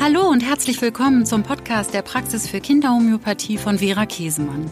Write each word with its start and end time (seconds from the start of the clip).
Hallo 0.00 0.28
und 0.28 0.42
herzlich 0.42 0.80
willkommen 0.80 1.26
zum 1.26 1.42
Podcast 1.42 1.92
der 1.92 2.02
Praxis 2.02 2.48
für 2.48 2.60
Kinderhomöopathie 2.60 3.58
von 3.58 3.78
Vera 3.78 4.06
Käsemann. 4.06 4.70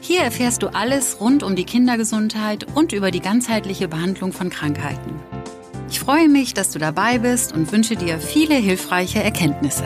Hier 0.00 0.22
erfährst 0.22 0.60
du 0.60 0.74
alles 0.74 1.20
rund 1.20 1.44
um 1.44 1.54
die 1.54 1.64
Kindergesundheit 1.64 2.66
und 2.74 2.92
über 2.92 3.12
die 3.12 3.20
ganzheitliche 3.20 3.86
Behandlung 3.86 4.32
von 4.32 4.50
Krankheiten. 4.50 5.20
Ich 5.88 6.00
freue 6.00 6.28
mich, 6.28 6.52
dass 6.52 6.72
du 6.72 6.80
dabei 6.80 7.18
bist 7.18 7.54
und 7.54 7.70
wünsche 7.70 7.94
dir 7.94 8.18
viele 8.18 8.56
hilfreiche 8.56 9.22
Erkenntnisse. 9.22 9.84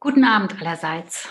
Guten 0.00 0.24
Abend 0.24 0.60
allerseits. 0.60 1.28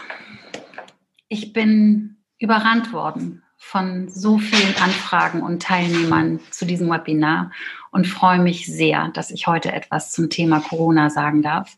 Ich 1.27 1.51
bin 1.51 2.23
überrannt 2.39 2.93
worden 2.93 3.43
von 3.67 4.07
so 4.09 4.37
vielen 4.37 4.75
Anfragen 4.77 5.41
und 5.41 5.63
Teilnehmern 5.63 6.39
zu 6.51 6.65
diesem 6.65 6.87
Webinar 6.87 7.51
und 7.89 8.05
freue 8.05 8.37
mich 8.37 8.67
sehr, 8.67 9.09
dass 9.09 9.31
ich 9.31 9.47
heute 9.47 9.71
etwas 9.71 10.11
zum 10.11 10.29
Thema 10.29 10.59
Corona 10.59 11.09
sagen 11.09 11.41
darf. 11.41 11.75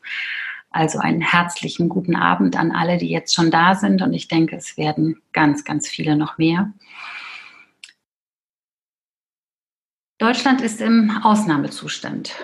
Also 0.69 0.99
einen 0.99 1.21
herzlichen 1.21 1.87
guten 1.87 2.17
Abend 2.17 2.57
an 2.57 2.73
alle, 2.73 2.97
die 2.97 3.07
jetzt 3.07 3.33
schon 3.33 3.51
da 3.51 3.73
sind 3.73 4.01
und 4.01 4.11
ich 4.13 4.27
denke, 4.27 4.57
es 4.57 4.75
werden 4.75 5.21
ganz, 5.31 5.63
ganz 5.63 5.87
viele 5.87 6.17
noch 6.17 6.37
mehr. 6.37 6.73
Deutschland 10.17 10.59
ist 10.59 10.81
im 10.81 11.21
Ausnahmezustand 11.23 12.35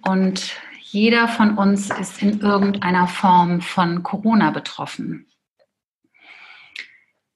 und 0.00 0.56
jeder 0.80 1.28
von 1.28 1.58
uns 1.58 1.90
ist 1.90 2.22
in 2.22 2.40
irgendeiner 2.40 3.06
Form 3.06 3.60
von 3.60 4.02
Corona 4.02 4.50
betroffen. 4.50 5.26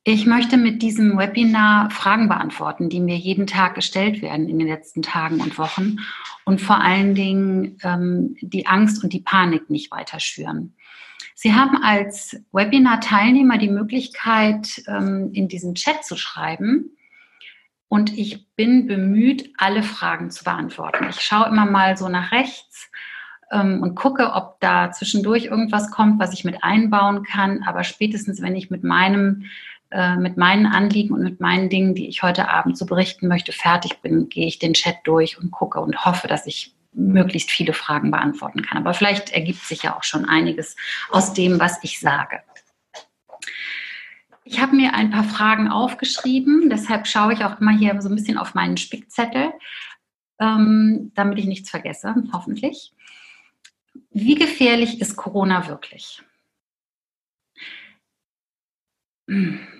Ich 0.09 0.25
möchte 0.25 0.57
mit 0.57 0.83
diesem 0.83 1.19
Webinar 1.19 1.91
Fragen 1.91 2.29
beantworten, 2.29 2.89
die 2.89 3.01
mir 3.01 3.17
jeden 3.17 3.49
Tag 3.49 3.75
gestellt 3.75 4.23
werden 4.23 4.49
in 4.49 4.61
den 4.61 4.69
letzten 4.69 5.03
Tagen 5.03 5.41
und 5.41 5.59
Wochen 5.59 5.97
und 6.45 6.61
vor 6.61 6.81
allen 6.81 7.17
Dingen 7.17 7.77
ähm, 7.83 8.37
die 8.41 8.69
Angst 8.69 9.03
und 9.03 9.13
die 9.13 9.21
Panik 9.23 9.69
nicht 9.69 9.91
weiter 9.91 10.21
schüren. 10.21 10.77
Sie 11.35 11.55
haben 11.55 11.83
als 11.83 12.41
Webinar-Teilnehmer 12.53 13.59
die 13.59 13.69
Möglichkeit, 13.69 14.81
ähm, 14.87 15.31
in 15.33 15.49
diesen 15.49 15.75
Chat 15.75 16.05
zu 16.05 16.17
schreiben. 16.17 16.97
Und 17.89 18.17
ich 18.17 18.47
bin 18.55 18.87
bemüht, 18.87 19.55
alle 19.59 19.83
Fragen 19.83 20.31
zu 20.31 20.45
beantworten. 20.45 21.07
Ich 21.11 21.21
schaue 21.21 21.49
immer 21.49 21.67
mal 21.67 21.97
so 21.97 22.09
nach 22.09 22.31
rechts 22.31 22.93
ähm, 23.51 23.83
und 23.83 23.97
gucke, 23.97 24.35
ob 24.35 24.61
da 24.61 24.93
zwischendurch 24.93 25.47
irgendwas 25.47 25.91
kommt, 25.91 26.21
was 26.21 26.33
ich 26.33 26.45
mit 26.45 26.63
einbauen 26.63 27.25
kann. 27.25 27.65
Aber 27.65 27.83
spätestens, 27.83 28.41
wenn 28.41 28.55
ich 28.55 28.71
mit 28.71 28.85
meinem 28.85 29.47
äh, 29.91 30.17
mit 30.17 30.37
meinen 30.37 30.67
Anliegen 30.67 31.15
und 31.15 31.23
mit 31.23 31.41
meinen 31.41 31.69
Dingen, 31.69 31.95
die 31.95 32.09
ich 32.09 32.23
heute 32.23 32.49
Abend 32.49 32.77
so 32.77 32.87
berichten 32.87 33.29
möchte, 33.29 33.53
fertig 33.53 34.01
bin, 34.03 34.29
gehe 34.29 34.47
ich 34.47 34.59
den 34.59 34.75
Chat 34.75 34.97
durch 35.05 35.39
und 35.39 35.51
gucke 35.51 35.81
und 35.81 36.05
hoffe, 36.05 36.27
dass 36.27 36.47
ich 36.47 36.75
möglichst 36.93 37.51
viele 37.51 37.73
Fragen 37.73 38.11
beantworten 38.11 38.63
kann. 38.63 38.79
Aber 38.79 38.95
vielleicht 38.95 39.31
ergibt 39.31 39.61
sich 39.61 39.85
ja 39.85 39.97
auch 39.97 40.03
schon 40.03 40.25
einiges 40.25 40.77
aus 41.11 41.35
dem, 41.35 41.61
was 41.61 41.79
ich 41.83 42.01
sage. 42.01 42.41
Ich 44.45 44.61
habe 44.61 44.77
mir 44.77 44.95
ein 44.95 45.11
paar 45.11 45.25
Fragen 45.25 45.69
aufgeschrieben, 45.69 46.71
deshalb 46.71 47.07
schaue 47.07 47.35
ich 47.35 47.45
auch 47.45 47.61
immer 47.61 47.77
hier 47.77 48.01
so 48.01 48.09
ein 48.09 48.15
bisschen 48.15 48.39
auf 48.39 48.55
meinen 48.55 48.77
Spickzettel, 48.77 49.53
ähm, 50.41 51.13
damit 51.15 51.39
ich 51.39 51.47
nichts 51.47 51.71
vergesse, 51.71 52.15
hoffentlich. 52.33 52.93
Wie 54.11 54.35
gefährlich 54.35 55.01
ist 55.01 55.17
Corona 55.17 55.69
wirklich? 55.69 56.23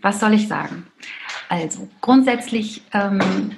Was 0.03 0.21
soll 0.21 0.35
ich 0.35 0.49
sagen? 0.49 0.87
Also 1.49 1.89
grundsätzlich 2.01 2.83
ähm, 2.93 3.53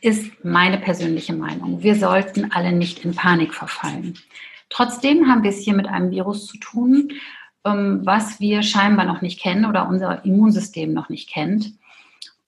ist 0.00 0.44
meine 0.44 0.78
persönliche 0.78 1.32
Meinung, 1.32 1.82
wir 1.82 1.94
sollten 1.94 2.52
alle 2.52 2.72
nicht 2.72 3.04
in 3.04 3.14
Panik 3.14 3.54
verfallen. 3.54 4.18
Trotzdem 4.70 5.28
haben 5.28 5.42
wir 5.42 5.50
es 5.50 5.58
hier 5.60 5.74
mit 5.74 5.86
einem 5.86 6.10
Virus 6.10 6.46
zu 6.46 6.58
tun, 6.58 7.12
ähm, 7.64 8.00
was 8.04 8.40
wir 8.40 8.62
scheinbar 8.62 9.06
noch 9.06 9.22
nicht 9.22 9.40
kennen 9.40 9.64
oder 9.64 9.88
unser 9.88 10.24
Immunsystem 10.24 10.92
noch 10.92 11.08
nicht 11.08 11.30
kennt. 11.30 11.72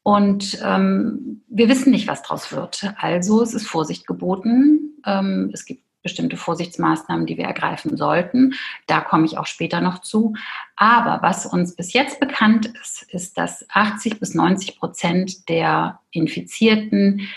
Und 0.02 0.58
ähm, 0.64 1.42
wir 1.48 1.68
wissen 1.68 1.90
nicht, 1.90 2.08
was 2.08 2.22
daraus 2.22 2.52
wird. 2.52 2.92
Also 2.98 3.42
es 3.42 3.54
ist 3.54 3.66
Vorsicht 3.66 4.06
geboten. 4.06 4.94
Ähm, 5.04 5.50
es 5.52 5.64
gibt 5.64 5.84
bestimmte 6.02 6.36
Vorsichtsmaßnahmen, 6.36 7.26
die 7.26 7.36
wir 7.36 7.44
ergreifen 7.44 7.96
sollten. 7.96 8.54
Da 8.86 9.00
komme 9.00 9.26
ich 9.26 9.38
auch 9.38 9.46
später 9.46 9.80
noch 9.80 10.00
zu. 10.00 10.34
Aber 10.76 11.22
was 11.22 11.46
uns 11.46 11.76
bis 11.76 11.92
jetzt 11.92 12.20
bekannt 12.20 12.66
ist, 12.66 13.02
ist, 13.12 13.38
dass 13.38 13.66
80 13.70 14.20
bis 14.20 14.34
90 14.34 14.78
Prozent 14.78 15.48
der 15.48 16.00
Infizierten 16.10 17.28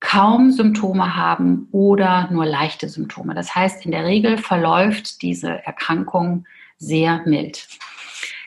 kaum 0.00 0.50
Symptome 0.50 1.14
haben 1.14 1.68
oder 1.72 2.28
nur 2.30 2.46
leichte 2.46 2.88
Symptome. 2.88 3.34
Das 3.34 3.54
heißt, 3.54 3.84
in 3.84 3.90
der 3.90 4.04
Regel 4.04 4.38
verläuft 4.38 5.20
diese 5.20 5.64
Erkrankung 5.66 6.46
sehr 6.78 7.22
mild. 7.26 7.68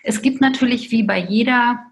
Es 0.02 0.22
gibt 0.22 0.41
natürlich 0.41 0.91
wie 0.91 1.03
bei 1.03 1.20
jeder 1.20 1.85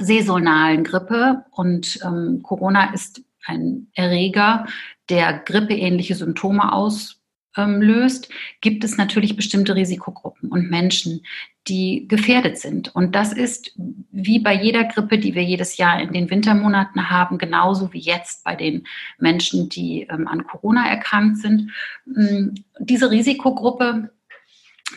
saisonalen 0.00 0.84
Grippe 0.84 1.44
und 1.50 2.00
ähm, 2.04 2.40
Corona 2.42 2.92
ist 2.94 3.22
ein 3.48 3.88
Erreger, 3.94 4.66
der 5.08 5.32
grippeähnliche 5.32 6.14
Symptome 6.14 6.72
auslöst, 6.72 8.28
gibt 8.60 8.84
es 8.84 8.96
natürlich 8.96 9.36
bestimmte 9.36 9.74
Risikogruppen 9.74 10.50
und 10.50 10.70
Menschen, 10.70 11.22
die 11.68 12.06
gefährdet 12.08 12.58
sind. 12.58 12.94
Und 12.94 13.14
das 13.14 13.32
ist 13.32 13.72
wie 14.10 14.38
bei 14.38 14.54
jeder 14.54 14.84
Grippe, 14.84 15.18
die 15.18 15.34
wir 15.34 15.42
jedes 15.42 15.76
Jahr 15.76 16.00
in 16.00 16.12
den 16.12 16.30
Wintermonaten 16.30 17.10
haben, 17.10 17.38
genauso 17.38 17.92
wie 17.92 17.98
jetzt 17.98 18.44
bei 18.44 18.54
den 18.54 18.86
Menschen, 19.18 19.68
die 19.68 20.06
ähm, 20.10 20.26
an 20.28 20.46
Corona 20.46 20.88
erkrankt 20.88 21.38
sind. 21.38 21.70
Ähm, 22.06 22.54
diese 22.78 23.10
Risikogruppe, 23.10 24.10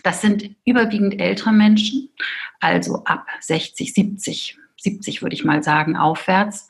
das 0.04 0.22
sind 0.22 0.56
überwiegend 0.66 1.20
ältere 1.20 1.52
Menschen, 1.52 2.10
also 2.60 3.04
ab 3.04 3.28
60, 3.42 3.94
70, 3.94 4.58
70 4.78 5.22
würde 5.22 5.36
ich 5.36 5.44
mal 5.44 5.64
sagen, 5.64 5.98
aufwärts. 5.98 6.70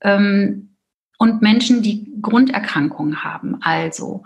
Ähm, 0.00 0.73
und 1.24 1.40
Menschen, 1.40 1.80
die 1.80 2.06
Grunderkrankungen 2.20 3.24
haben, 3.24 3.56
also 3.62 4.24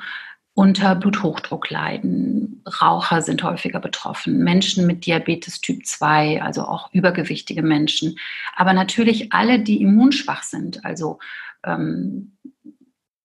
unter 0.53 0.97
Bluthochdruck 0.97 1.71
leiden. 1.71 2.61
Raucher 2.83 3.23
sind 3.23 3.45
häufiger 3.45 3.79
betroffen. 3.79 4.43
Menschen 4.43 4.85
mit 4.85 5.07
Diabetes 5.07 5.61
Typ 5.61 5.87
2, 5.87 6.43
also 6.43 6.63
auch 6.63 6.93
übergewichtige 6.93 7.63
Menschen. 7.63 8.19
Aber 8.57 8.73
natürlich 8.73 9.33
alle, 9.33 9.61
die 9.61 9.81
immunschwach 9.81 10.43
sind, 10.43 10.85
also 10.85 11.21
ähm, 11.65 12.33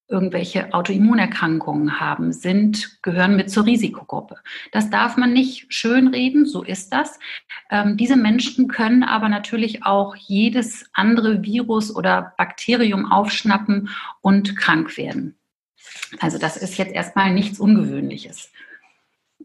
irgendwelche 0.07 0.73
Autoimmunerkrankungen 0.73 1.99
haben, 1.99 2.33
sind, 2.33 3.01
gehören 3.01 3.35
mit 3.35 3.49
zur 3.49 3.65
Risikogruppe. 3.65 4.35
Das 4.71 4.89
darf 4.89 5.17
man 5.17 5.33
nicht 5.33 5.73
schönreden, 5.73 6.45
so 6.45 6.63
ist 6.63 6.93
das. 6.93 7.19
Ähm, 7.71 7.97
diese 7.97 8.15
Menschen 8.15 8.67
können 8.67 9.03
aber 9.03 9.29
natürlich 9.29 9.85
auch 9.85 10.15
jedes 10.15 10.85
andere 10.93 11.43
Virus 11.43 11.95
oder 11.95 12.33
Bakterium 12.37 13.11
aufschnappen 13.11 13.89
und 14.21 14.55
krank 14.57 14.97
werden. 14.97 15.35
Also 16.19 16.37
das 16.37 16.57
ist 16.57 16.77
jetzt 16.77 16.93
erstmal 16.93 17.33
nichts 17.33 17.59
Ungewöhnliches. 17.59 18.51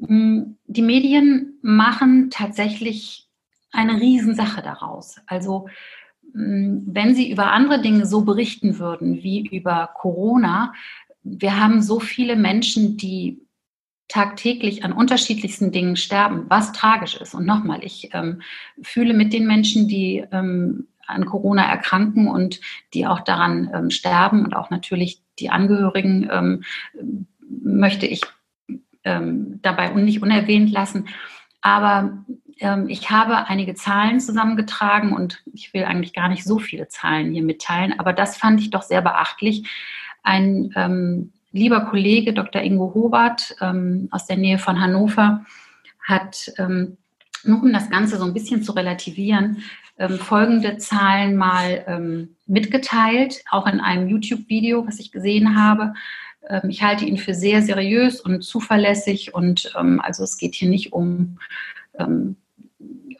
Mm, 0.00 0.54
die 0.66 0.82
Medien 0.82 1.58
machen 1.62 2.30
tatsächlich 2.30 3.28
eine 3.72 4.00
Riesensache 4.00 4.62
daraus. 4.62 5.16
Also 5.26 5.68
wenn 6.32 7.14
Sie 7.14 7.30
über 7.30 7.52
andere 7.52 7.80
Dinge 7.80 8.06
so 8.06 8.22
berichten 8.22 8.78
würden 8.78 9.22
wie 9.22 9.46
über 9.48 9.90
Corona, 9.94 10.72
wir 11.22 11.60
haben 11.60 11.82
so 11.82 12.00
viele 12.00 12.36
Menschen, 12.36 12.96
die 12.96 13.40
tagtäglich 14.08 14.84
an 14.84 14.92
unterschiedlichsten 14.92 15.70
Dingen 15.70 15.96
sterben, 15.96 16.46
was 16.48 16.72
tragisch 16.72 17.16
ist. 17.16 17.34
Und 17.34 17.44
nochmal, 17.44 17.84
ich 17.84 18.10
ähm, 18.14 18.40
fühle 18.80 19.12
mit 19.12 19.32
den 19.32 19.46
Menschen, 19.46 19.86
die 19.86 20.24
ähm, 20.32 20.88
an 21.06 21.26
Corona 21.26 21.68
erkranken 21.68 22.28
und 22.28 22.60
die 22.94 23.06
auch 23.06 23.20
daran 23.20 23.70
ähm, 23.74 23.90
sterben 23.90 24.44
und 24.44 24.54
auch 24.54 24.70
natürlich 24.70 25.22
die 25.38 25.50
Angehörigen 25.50 26.28
ähm, 26.30 26.64
möchte 27.48 28.06
ich 28.06 28.22
ähm, 29.04 29.60
dabei 29.62 29.88
nicht 29.90 30.22
unerwähnt 30.22 30.70
lassen. 30.70 31.08
Aber 31.60 32.24
ich 32.88 33.10
habe 33.10 33.46
einige 33.46 33.74
Zahlen 33.74 34.18
zusammengetragen 34.18 35.12
und 35.12 35.42
ich 35.52 35.72
will 35.74 35.84
eigentlich 35.84 36.12
gar 36.12 36.28
nicht 36.28 36.44
so 36.44 36.58
viele 36.58 36.88
Zahlen 36.88 37.32
hier 37.32 37.44
mitteilen, 37.44 37.98
aber 37.98 38.12
das 38.12 38.36
fand 38.36 38.60
ich 38.60 38.70
doch 38.70 38.82
sehr 38.82 39.00
beachtlich. 39.00 39.68
Ein 40.24 40.72
ähm, 40.74 41.32
lieber 41.52 41.82
Kollege, 41.82 42.32
Dr. 42.32 42.62
Ingo 42.62 42.92
Hobart 42.94 43.54
ähm, 43.60 44.08
aus 44.10 44.26
der 44.26 44.36
Nähe 44.36 44.58
von 44.58 44.80
Hannover, 44.80 45.44
hat, 46.02 46.52
ähm, 46.58 46.96
nur 47.44 47.62
um 47.62 47.72
das 47.72 47.90
Ganze 47.90 48.18
so 48.18 48.24
ein 48.24 48.34
bisschen 48.34 48.62
zu 48.62 48.72
relativieren, 48.72 49.62
ähm, 49.98 50.18
folgende 50.18 50.78
Zahlen 50.78 51.36
mal 51.36 51.84
ähm, 51.86 52.36
mitgeteilt, 52.46 53.42
auch 53.50 53.66
in 53.66 53.80
einem 53.80 54.08
YouTube-Video, 54.08 54.86
was 54.86 54.98
ich 54.98 55.12
gesehen 55.12 55.56
habe. 55.56 55.94
ich 56.68 56.82
halte 56.82 57.04
ihn 57.04 57.18
für 57.18 57.34
sehr 57.34 57.60
seriös 57.60 58.22
und 58.22 58.42
zuverlässig 58.42 59.34
und 59.34 59.74
also 59.74 60.24
es 60.24 60.38
geht 60.38 60.54
hier 60.54 60.70
nicht 60.70 60.94
um 60.94 61.36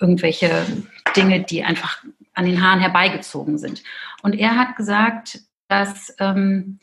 irgendwelche 0.01 0.67
Dinge, 1.17 1.41
die 1.41 1.65
einfach 1.65 2.05
an 2.35 2.45
den 2.45 2.63
Haaren 2.63 2.81
herbeigezogen 2.81 3.59
sind. 3.59 3.83
Und 4.23 4.35
er 4.35 4.57
hat 4.57 4.77
gesagt, 4.77 5.41
dass 5.69 6.15
ähm, 6.19 6.79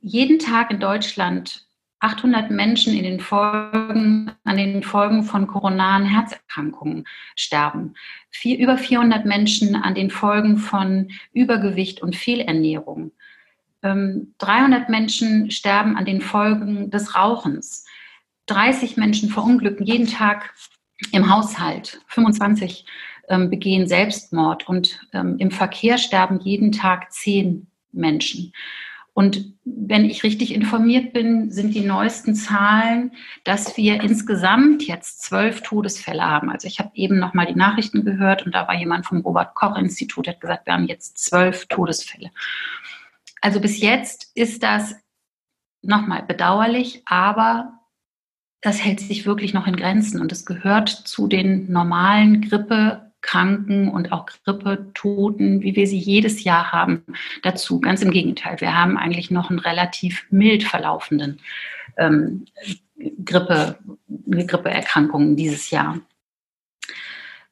jeden 0.00 0.38
Tag 0.38 0.70
in 0.70 0.80
Deutschland 0.80 1.68
800 2.00 2.50
Menschen 2.50 2.94
in 2.94 3.02
den 3.02 3.18
Folgen, 3.18 4.30
an 4.44 4.56
den 4.56 4.82
Folgen 4.82 5.24
von 5.24 5.46
koronaren 5.46 6.04
Herzerkrankungen 6.04 7.06
sterben. 7.34 7.94
Vier, 8.30 8.58
über 8.58 8.78
400 8.78 9.26
Menschen 9.26 9.74
an 9.74 9.94
den 9.94 10.10
Folgen 10.10 10.58
von 10.58 11.10
Übergewicht 11.32 12.00
und 12.00 12.14
Fehlernährung. 12.14 13.10
Ähm, 13.82 14.34
300 14.38 14.88
Menschen 14.88 15.50
sterben 15.50 15.96
an 15.96 16.04
den 16.04 16.20
Folgen 16.20 16.90
des 16.90 17.16
Rauchens. 17.16 17.84
30 18.46 18.96
Menschen 18.96 19.28
verunglücken 19.28 19.84
jeden 19.84 20.06
Tag 20.06 20.54
im 21.12 21.30
Haushalt. 21.34 22.00
25 22.08 22.84
ähm, 23.28 23.50
begehen 23.50 23.86
Selbstmord 23.86 24.68
und 24.68 25.00
ähm, 25.12 25.36
im 25.38 25.50
Verkehr 25.50 25.98
sterben 25.98 26.40
jeden 26.40 26.72
Tag 26.72 27.12
10 27.12 27.66
Menschen. 27.92 28.52
Und 29.18 29.52
wenn 29.64 30.04
ich 30.04 30.22
richtig 30.22 30.54
informiert 30.54 31.12
bin, 31.12 31.50
sind 31.50 31.74
die 31.74 31.80
neuesten 31.80 32.36
Zahlen, 32.36 33.10
dass 33.42 33.76
wir 33.76 34.00
insgesamt 34.00 34.84
jetzt 34.84 35.22
zwölf 35.22 35.62
Todesfälle 35.62 36.22
haben. 36.22 36.50
Also 36.50 36.68
ich 36.68 36.78
habe 36.78 36.92
eben 36.94 37.18
noch 37.18 37.34
mal 37.34 37.46
die 37.46 37.58
Nachrichten 37.58 38.04
gehört 38.04 38.46
und 38.46 38.54
da 38.54 38.68
war 38.68 38.76
jemand 38.76 39.06
vom 39.06 39.22
Robert 39.22 39.56
Koch 39.56 39.76
Institut, 39.76 40.26
der 40.26 40.34
hat 40.34 40.40
gesagt, 40.40 40.66
wir 40.66 40.72
haben 40.72 40.86
jetzt 40.86 41.18
zwölf 41.18 41.66
Todesfälle. 41.66 42.30
Also 43.40 43.60
bis 43.60 43.80
jetzt 43.80 44.30
ist 44.36 44.62
das 44.62 44.94
nochmal 45.82 46.22
bedauerlich, 46.22 47.02
aber 47.06 47.72
das 48.60 48.84
hält 48.84 49.00
sich 49.00 49.26
wirklich 49.26 49.54
noch 49.54 49.66
in 49.66 49.76
Grenzen 49.76 50.20
und 50.20 50.32
es 50.32 50.44
gehört 50.44 50.88
zu 50.88 51.28
den 51.28 51.70
normalen 51.70 52.42
Grippe 52.42 53.08
Kranken 53.20 53.88
und 53.88 54.12
auch 54.12 54.26
Grippetoten, 54.26 55.62
wie 55.62 55.74
wir 55.74 55.86
sie 55.86 55.98
jedes 55.98 56.44
Jahr 56.44 56.70
haben, 56.70 57.04
dazu. 57.42 57.80
Ganz 57.80 58.00
im 58.02 58.12
Gegenteil, 58.12 58.60
wir 58.60 58.76
haben 58.76 58.96
eigentlich 58.96 59.30
noch 59.30 59.50
einen 59.50 59.58
relativ 59.58 60.24
mild 60.30 60.62
verlaufenden 60.62 61.40
ähm, 61.96 62.44
Grippe, 63.24 63.78
Grippeerkrankungen 64.08 65.36
dieses 65.36 65.70
Jahr. 65.70 66.00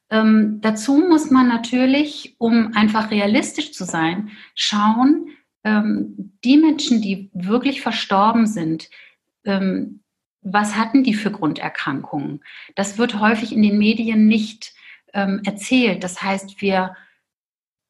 Ähm, 0.09 0.59
dazu 0.61 0.97
muss 0.97 1.31
man 1.31 1.49
natürlich, 1.49 2.35
um 2.37 2.73
einfach 2.73 3.11
realistisch 3.11 3.73
zu 3.73 3.83
sein, 3.83 4.29
schauen, 4.55 5.31
ähm, 5.65 6.31
die 6.45 6.57
Menschen, 6.57 7.01
die 7.01 7.29
wirklich 7.33 7.81
verstorben 7.81 8.47
sind, 8.47 8.89
ähm, 9.43 9.99
was 10.53 10.75
hatten 10.75 11.03
die 11.03 11.13
für 11.13 11.31
Grunderkrankungen? 11.31 12.43
Das 12.75 12.97
wird 12.97 13.19
häufig 13.19 13.53
in 13.53 13.61
den 13.61 13.77
Medien 13.77 14.27
nicht 14.27 14.73
ähm, 15.13 15.41
erzählt. 15.45 16.03
Das 16.03 16.21
heißt, 16.21 16.61
wir 16.61 16.95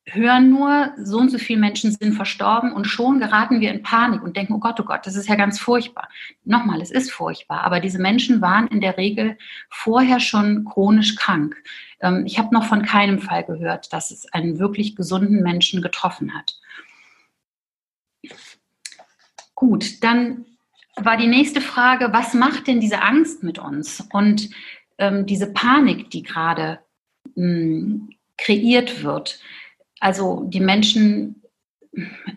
hören 0.09 0.49
nur, 0.49 0.93
so 0.97 1.17
und 1.17 1.29
so 1.29 1.37
viele 1.37 1.59
Menschen 1.59 1.91
sind 1.91 2.13
verstorben 2.13 2.71
und 2.71 2.85
schon 2.85 3.19
geraten 3.19 3.59
wir 3.59 3.71
in 3.71 3.83
Panik 3.83 4.23
und 4.23 4.37
denken, 4.37 4.53
oh 4.53 4.59
Gott, 4.59 4.79
oh 4.79 4.83
Gott, 4.83 5.05
das 5.05 5.15
ist 5.15 5.27
ja 5.27 5.35
ganz 5.35 5.59
furchtbar. 5.59 6.07
Nochmal, 6.45 6.81
es 6.81 6.91
ist 6.91 7.11
furchtbar, 7.11 7.61
aber 7.61 7.81
diese 7.81 7.99
Menschen 7.99 8.41
waren 8.41 8.67
in 8.67 8.79
der 8.79 8.97
Regel 8.97 9.37
vorher 9.69 10.19
schon 10.19 10.63
chronisch 10.63 11.15
krank. 11.15 11.61
Ähm, 11.99 12.25
ich 12.25 12.39
habe 12.39 12.53
noch 12.53 12.65
von 12.65 12.83
keinem 12.83 13.19
Fall 13.19 13.43
gehört, 13.43 13.91
dass 13.91 14.11
es 14.11 14.31
einen 14.31 14.59
wirklich 14.59 14.95
gesunden 14.95 15.43
Menschen 15.43 15.81
getroffen 15.81 16.33
hat. 16.33 16.57
Gut, 19.55 20.03
dann 20.03 20.45
war 20.97 21.17
die 21.17 21.27
nächste 21.27 21.61
Frage, 21.61 22.09
was 22.11 22.33
macht 22.33 22.67
denn 22.67 22.79
diese 22.79 23.01
Angst 23.01 23.43
mit 23.43 23.59
uns 23.59 24.07
und 24.11 24.49
ähm, 24.97 25.25
diese 25.25 25.53
Panik, 25.53 26.09
die 26.09 26.23
gerade 26.23 26.79
hm, 27.35 28.09
kreiert 28.37 29.03
wird. 29.03 29.39
Also 29.99 30.43
die 30.47 30.59
Menschen 30.59 31.41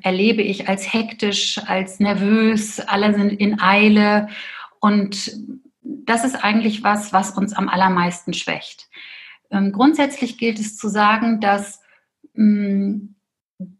erlebe 0.02 0.42
ich 0.42 0.68
als 0.68 0.92
hektisch, 0.92 1.58
als 1.66 2.00
nervös, 2.00 2.80
alle 2.80 3.14
sind 3.14 3.32
in 3.32 3.60
Eile 3.60 4.28
und 4.80 5.36
das 5.82 6.24
ist 6.24 6.36
eigentlich 6.42 6.82
was, 6.82 7.12
was 7.12 7.30
uns 7.32 7.52
am 7.52 7.68
allermeisten 7.68 8.32
schwächt. 8.32 8.88
Ähm, 9.50 9.72
grundsätzlich 9.72 10.38
gilt 10.38 10.58
es 10.58 10.76
zu 10.76 10.88
sagen, 10.88 11.40
dass 11.40 11.80
hm, 12.34 13.14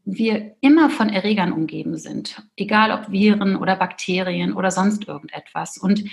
wir 0.05 0.57
immer 0.61 0.91
von 0.91 1.09
Erregern 1.09 1.53
umgeben 1.53 1.97
sind, 1.97 2.43
egal 2.57 2.91
ob 2.93 3.11
Viren 3.11 3.57
oder 3.57 3.77
Bakterien 3.77 4.53
oder 4.53 4.71
sonst 4.71 5.09
irgendetwas. 5.09 5.79
Und 5.79 6.05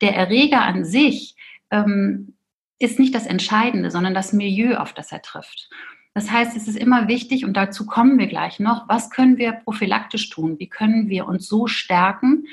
der 0.00 0.14
Erreger 0.14 0.62
an 0.62 0.84
sich 0.84 1.36
ähm, 1.70 2.34
ist 2.78 2.98
nicht 2.98 3.14
das 3.14 3.26
Entscheidende, 3.26 3.90
sondern 3.90 4.14
das 4.14 4.32
Milieu, 4.32 4.76
auf 4.76 4.92
das 4.92 5.10
er 5.12 5.22
trifft. 5.22 5.70
Das 6.16 6.30
heißt, 6.30 6.56
es 6.56 6.66
ist 6.66 6.78
immer 6.78 7.08
wichtig, 7.08 7.44
und 7.44 7.58
dazu 7.58 7.84
kommen 7.84 8.18
wir 8.18 8.26
gleich 8.26 8.58
noch, 8.58 8.88
was 8.88 9.10
können 9.10 9.36
wir 9.36 9.52
prophylaktisch 9.52 10.30
tun? 10.30 10.58
Wie 10.58 10.66
können 10.66 11.10
wir 11.10 11.28
uns 11.28 11.46
so 11.46 11.66
stärken, 11.66 12.46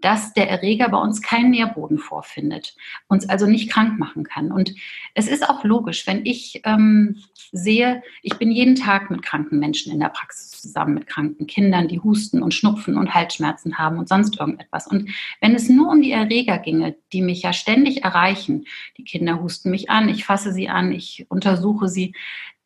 dass 0.00 0.34
der 0.34 0.48
Erreger 0.48 0.88
bei 0.88 0.98
uns 0.98 1.20
keinen 1.20 1.50
Nährboden 1.50 1.98
vorfindet, 1.98 2.76
uns 3.08 3.28
also 3.28 3.46
nicht 3.46 3.72
krank 3.72 3.98
machen 3.98 4.22
kann. 4.22 4.52
Und 4.52 4.72
es 5.14 5.26
ist 5.26 5.48
auch 5.48 5.64
logisch, 5.64 6.06
wenn 6.06 6.24
ich 6.24 6.60
ähm, 6.62 7.16
sehe, 7.50 8.04
ich 8.22 8.34
bin 8.34 8.52
jeden 8.52 8.76
Tag 8.76 9.10
mit 9.10 9.22
kranken 9.22 9.58
Menschen 9.58 9.92
in 9.92 9.98
der 9.98 10.10
Praxis 10.10 10.52
zusammen, 10.52 10.94
mit 10.94 11.08
kranken 11.08 11.48
Kindern, 11.48 11.88
die 11.88 11.98
husten 11.98 12.40
und 12.40 12.54
schnupfen 12.54 12.96
und 12.96 13.14
Halsschmerzen 13.14 13.78
haben 13.78 13.98
und 13.98 14.08
sonst 14.08 14.38
irgendetwas. 14.38 14.86
Und 14.86 15.10
wenn 15.40 15.56
es 15.56 15.68
nur 15.68 15.90
um 15.90 16.02
die 16.02 16.12
Erreger 16.12 16.58
ginge, 16.58 16.94
die 17.12 17.22
mich 17.22 17.42
ja 17.42 17.52
ständig 17.52 18.04
erreichen, 18.04 18.66
die 18.96 19.04
Kinder 19.04 19.42
husten 19.42 19.72
mich 19.72 19.90
an, 19.90 20.08
ich 20.08 20.24
fasse 20.24 20.52
sie 20.52 20.68
an, 20.68 20.92
ich 20.92 21.26
untersuche 21.28 21.88
sie, 21.88 22.14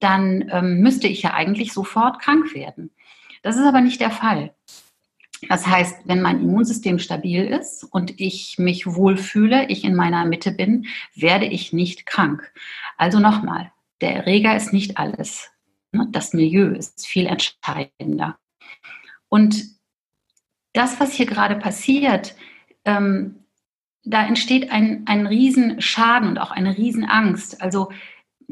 dann 0.02 0.49
ähm, 0.50 0.81
müsste 0.81 1.08
ich 1.08 1.22
ja 1.22 1.34
eigentlich 1.34 1.72
sofort 1.72 2.20
krank 2.20 2.54
werden. 2.54 2.90
Das 3.43 3.56
ist 3.56 3.66
aber 3.66 3.81
nicht 3.81 4.00
der 4.00 4.10
Fall. 4.10 4.54
Das 5.49 5.66
heißt, 5.66 6.02
wenn 6.04 6.22
mein 6.22 6.40
Immunsystem 6.40 6.99
stabil 6.99 7.44
ist 7.44 7.84
und 7.84 8.20
ich 8.20 8.58
mich 8.58 8.87
wohlfühle, 8.87 9.69
ich 9.69 9.84
in 9.84 9.96
meiner 9.96 10.25
Mitte 10.25 10.52
bin, 10.52 10.87
werde 11.14 11.46
ich 11.46 11.72
nicht 11.72 12.06
krank. 12.06 12.52
Also 12.96 13.19
nochmal, 13.19 13.72
der 14.00 14.14
Erreger 14.14 14.56
ist 14.56 14.72
nicht 14.72 14.99
alles. 14.99 15.50
Ne? 15.90 16.06
Das 16.10 16.32
Milieu 16.32 16.69
ist 16.69 17.06
viel 17.06 17.26
entscheidender. 17.26 18.38
Und 19.28 19.64
das, 20.72 21.00
was 21.00 21.12
hier 21.12 21.26
gerade 21.26 21.56
passiert, 21.56 22.37
ähm, 22.84 23.44
da 24.04 24.26
entsteht 24.26 24.70
ein, 24.70 25.04
ein 25.06 25.26
Riesenschaden 25.26 26.28
und 26.28 26.38
auch 26.38 26.50
eine 26.50 26.76
Riesenangst. 26.76 27.62
Also 27.62 27.90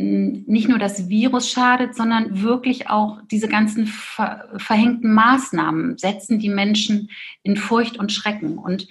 nicht 0.00 0.69
nur 0.69 0.79
das 0.79 1.08
Virus 1.08 1.50
schadet, 1.50 1.94
sondern 1.94 2.43
wirklich 2.43 2.88
auch 2.88 3.20
diese 3.31 3.49
ganzen 3.49 3.87
ver 3.87 4.49
verhängten 4.56 5.12
Maßnahmen 5.12 5.99
setzen 5.99 6.38
die 6.38 6.49
Menschen 6.49 7.11
in 7.43 7.56
Furcht 7.56 7.99
und 7.99 8.12
Schrecken. 8.12 8.58
Und 8.58 8.88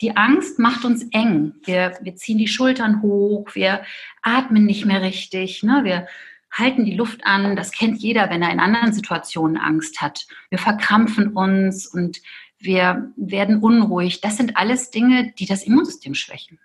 die 0.00 0.16
Angst 0.16 0.58
macht 0.58 0.84
uns 0.84 1.04
eng. 1.12 1.54
Wir, 1.64 1.98
wir 2.02 2.16
ziehen 2.16 2.38
die 2.38 2.48
Schultern 2.48 3.02
hoch, 3.02 3.54
wir 3.54 3.82
atmen 4.22 4.66
nicht 4.66 4.84
mehr 4.84 5.02
richtig, 5.02 5.62
ne? 5.62 5.80
wir 5.84 6.06
halten 6.52 6.84
die 6.84 6.96
Luft 6.96 7.24
an. 7.24 7.56
Das 7.56 7.72
kennt 7.72 7.98
jeder, 7.98 8.28
wenn 8.28 8.42
er 8.42 8.52
in 8.52 8.60
anderen 8.60 8.92
Situationen 8.92 9.56
Angst 9.56 10.00
hat. 10.02 10.26
Wir 10.50 10.58
verkrampfen 10.58 11.28
uns 11.28 11.86
und 11.86 12.20
wir 12.58 13.10
werden 13.16 13.62
unruhig. 13.62 14.20
Das 14.20 14.36
sind 14.36 14.56
alles 14.56 14.90
Dinge, 14.90 15.32
die 15.38 15.46
das 15.46 15.62
Immunsystem 15.62 16.14
schwächen. 16.14 16.58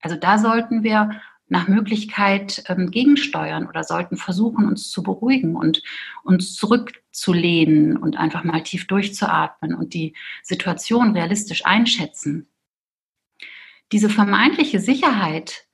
Also 0.00 0.16
da 0.16 0.38
sollten 0.38 0.82
wir 0.82 1.20
nach 1.48 1.68
Möglichkeit 1.68 2.64
ähm, 2.68 2.90
gegensteuern 2.90 3.66
oder 3.66 3.84
sollten 3.84 4.16
versuchen, 4.16 4.66
uns 4.66 4.90
zu 4.90 5.02
beruhigen 5.02 5.54
und 5.56 5.82
uns 6.24 6.54
zurückzulehnen 6.54 7.96
und 7.96 8.16
einfach 8.16 8.44
mal 8.44 8.62
tief 8.62 8.86
durchzuatmen 8.86 9.74
und 9.74 9.94
die 9.94 10.14
Situation 10.42 11.12
realistisch 11.12 11.64
einschätzen. 11.64 12.48
Diese 13.92 14.10
vermeintliche 14.10 14.80
Sicherheit, 14.80 15.66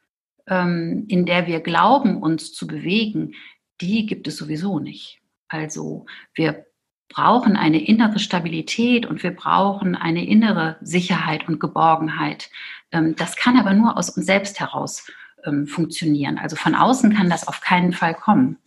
ähm, 0.47 1.07
in 1.09 1.25
der 1.25 1.47
wir 1.47 1.61
glauben, 1.61 2.19
uns 2.19 2.52
zu 2.52 2.67
bewegen, 2.67 3.35
die 3.81 4.05
gibt 4.05 4.29
es 4.29 4.37
sowieso 4.37 4.79
nicht. 4.79 5.21
Also 5.49 6.05
wir 6.35 6.67
brauchen 7.09 7.57
eine 7.57 7.85
innere 7.85 8.19
Stabilität 8.19 9.07
und 9.07 9.23
wir 9.23 9.35
brauchen 9.35 9.95
eine 9.95 10.26
innere 10.26 10.76
Sicherheit 10.81 11.49
und 11.49 11.61
Geborgenheit. 11.61 12.50
Ähm, 12.91 13.17
das 13.17 13.37
kann 13.37 13.59
aber 13.59 13.73
nur 13.73 13.97
aus 13.97 14.11
uns 14.11 14.26
selbst 14.26 14.61
heraus 14.61 15.07
ähm, 15.45 15.67
funktionieren. 15.67 16.39
Also 16.39 16.57
von 16.57 16.75
außen 16.75 17.15
kann 17.15 17.31
das 17.31 17.47
auf 17.47 17.61
keinen 17.61 17.93
Fall 17.93 18.15
kommen. 18.15 18.59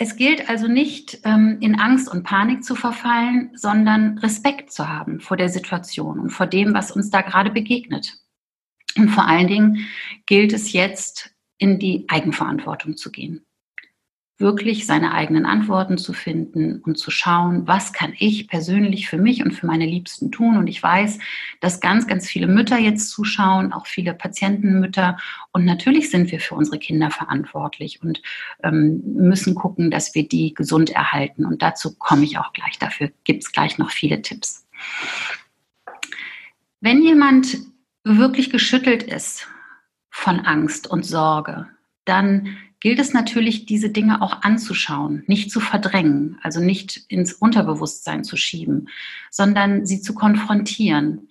Es 0.00 0.14
gilt 0.14 0.48
also 0.48 0.68
nicht, 0.68 1.20
ähm, 1.24 1.58
in 1.60 1.80
Angst 1.80 2.08
und 2.08 2.22
Panik 2.22 2.62
zu 2.62 2.76
verfallen, 2.76 3.50
sondern 3.54 4.18
Respekt 4.18 4.70
zu 4.72 4.88
haben 4.88 5.20
vor 5.20 5.36
der 5.36 5.48
Situation 5.48 6.20
und 6.20 6.30
vor 6.30 6.46
dem, 6.46 6.72
was 6.72 6.92
uns 6.92 7.10
da 7.10 7.20
gerade 7.20 7.50
begegnet. 7.50 8.14
Und 8.96 9.08
vor 9.08 9.26
allen 9.26 9.48
Dingen 9.48 9.88
gilt 10.26 10.52
es 10.52 10.72
jetzt, 10.72 11.34
in 11.60 11.80
die 11.80 12.04
Eigenverantwortung 12.08 12.96
zu 12.96 13.10
gehen. 13.10 13.44
Wirklich 14.38 14.86
seine 14.86 15.12
eigenen 15.12 15.46
Antworten 15.46 15.98
zu 15.98 16.12
finden 16.12 16.80
und 16.82 16.96
zu 16.96 17.10
schauen, 17.10 17.66
was 17.66 17.92
kann 17.92 18.14
ich 18.18 18.46
persönlich 18.46 19.08
für 19.08 19.18
mich 19.18 19.44
und 19.44 19.50
für 19.50 19.66
meine 19.66 19.84
Liebsten 19.84 20.30
tun. 20.30 20.56
Und 20.56 20.68
ich 20.68 20.80
weiß, 20.80 21.18
dass 21.60 21.80
ganz, 21.80 22.06
ganz 22.06 22.28
viele 22.28 22.46
Mütter 22.46 22.78
jetzt 22.78 23.10
zuschauen, 23.10 23.72
auch 23.72 23.86
viele 23.86 24.14
Patientenmütter. 24.14 25.18
Und 25.52 25.64
natürlich 25.64 26.10
sind 26.10 26.30
wir 26.30 26.38
für 26.38 26.54
unsere 26.54 26.78
Kinder 26.78 27.10
verantwortlich 27.10 28.00
und 28.00 28.22
ähm, 28.62 29.02
müssen 29.04 29.56
gucken, 29.56 29.90
dass 29.90 30.14
wir 30.14 30.28
die 30.28 30.54
gesund 30.54 30.90
erhalten. 30.90 31.44
Und 31.44 31.60
dazu 31.60 31.96
komme 31.96 32.22
ich 32.24 32.38
auch 32.38 32.52
gleich. 32.52 32.78
Dafür 32.78 33.10
gibt 33.24 33.42
es 33.42 33.50
gleich 33.50 33.76
noch 33.76 33.90
viele 33.90 34.22
Tipps. 34.22 34.66
Wenn 36.80 37.02
jemand 37.02 37.58
wirklich 38.04 38.50
geschüttelt 38.50 39.02
ist 39.02 39.48
von 40.10 40.38
Angst 40.40 40.86
und 40.88 41.04
Sorge, 41.04 41.66
dann 42.04 42.56
gilt 42.80 42.98
es 42.98 43.12
natürlich, 43.12 43.66
diese 43.66 43.90
Dinge 43.90 44.22
auch 44.22 44.42
anzuschauen, 44.42 45.24
nicht 45.26 45.50
zu 45.50 45.60
verdrängen, 45.60 46.38
also 46.42 46.60
nicht 46.60 47.04
ins 47.08 47.32
Unterbewusstsein 47.32 48.24
zu 48.24 48.36
schieben, 48.36 48.88
sondern 49.30 49.84
sie 49.84 50.00
zu 50.00 50.14
konfrontieren 50.14 51.28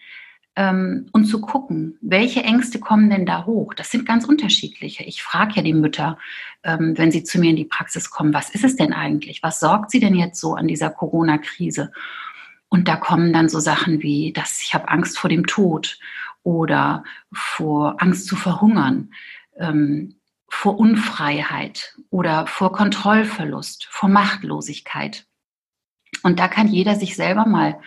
ähm, 0.56 1.08
und 1.14 1.26
zu 1.26 1.40
gucken, 1.40 1.98
welche 2.02 2.44
Ängste 2.44 2.80
kommen 2.80 3.10
denn 3.10 3.26
da 3.26 3.46
hoch. 3.46 3.74
Das 3.74 3.92
sind 3.92 4.06
ganz 4.06 4.26
unterschiedliche. 4.26 5.04
Ich 5.04 5.24
frage 5.24 5.54
ja 5.56 5.62
die 5.62 5.74
Mütter, 5.74 6.18
ähm, 6.64 6.98
wenn 6.98 7.12
sie 7.12 7.24
zu 7.24 7.40
mir 7.40 7.52
in 7.52 7.56
die 7.56 7.66
Praxis 7.66 8.10
kommen, 8.10 8.34
was 8.34 8.50
ist 8.50 8.66
es 8.66 8.76
denn 8.76 8.92
eigentlich? 8.92 9.42
Was 9.44 9.60
sorgt 9.60 9.92
sie 9.92 10.00
denn 10.00 10.16
jetzt 10.16 10.42
so 10.42 10.56
an 10.56 10.68
dieser 10.68 10.90
Corona-Krise? 10.90 11.92
Und 12.70 12.88
da 12.88 12.98
kommen 12.98 13.32
dann 13.32 13.48
so 13.48 13.60
Sachen 13.60 14.02
wie, 14.02 14.34
dass 14.34 14.62
ich 14.62 14.74
habe 14.74 14.90
Angst 14.90 15.18
vor 15.18 15.30
dem 15.30 15.46
Tod 15.46 16.00
oder 16.44 17.04
vor 17.32 18.02
Angst 18.02 18.28
zu 18.28 18.36
verhungern. 18.36 19.12
Ähm, 19.58 20.16
vor 20.50 20.80
Unfreiheit 20.80 21.96
oder 22.10 22.48
vor 22.48 22.72
Kontrollverlust, 22.72 23.86
vor 23.90 24.10
Machtlosigkeit. 24.10 25.26
Und 26.24 26.40
da 26.40 26.48
kann 26.48 26.68
jeder 26.68 26.96
sich 26.96 27.16
selber 27.16 27.46
mal 27.46 27.80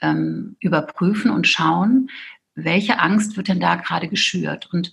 ähm, 0.00 0.56
überprüfen 0.60 1.30
und 1.30 1.48
schauen, 1.48 2.10
welche 2.54 3.00
Angst 3.00 3.36
wird 3.36 3.48
denn 3.48 3.60
da 3.60 3.74
gerade 3.74 4.08
geschürt. 4.08 4.68
Und 4.72 4.92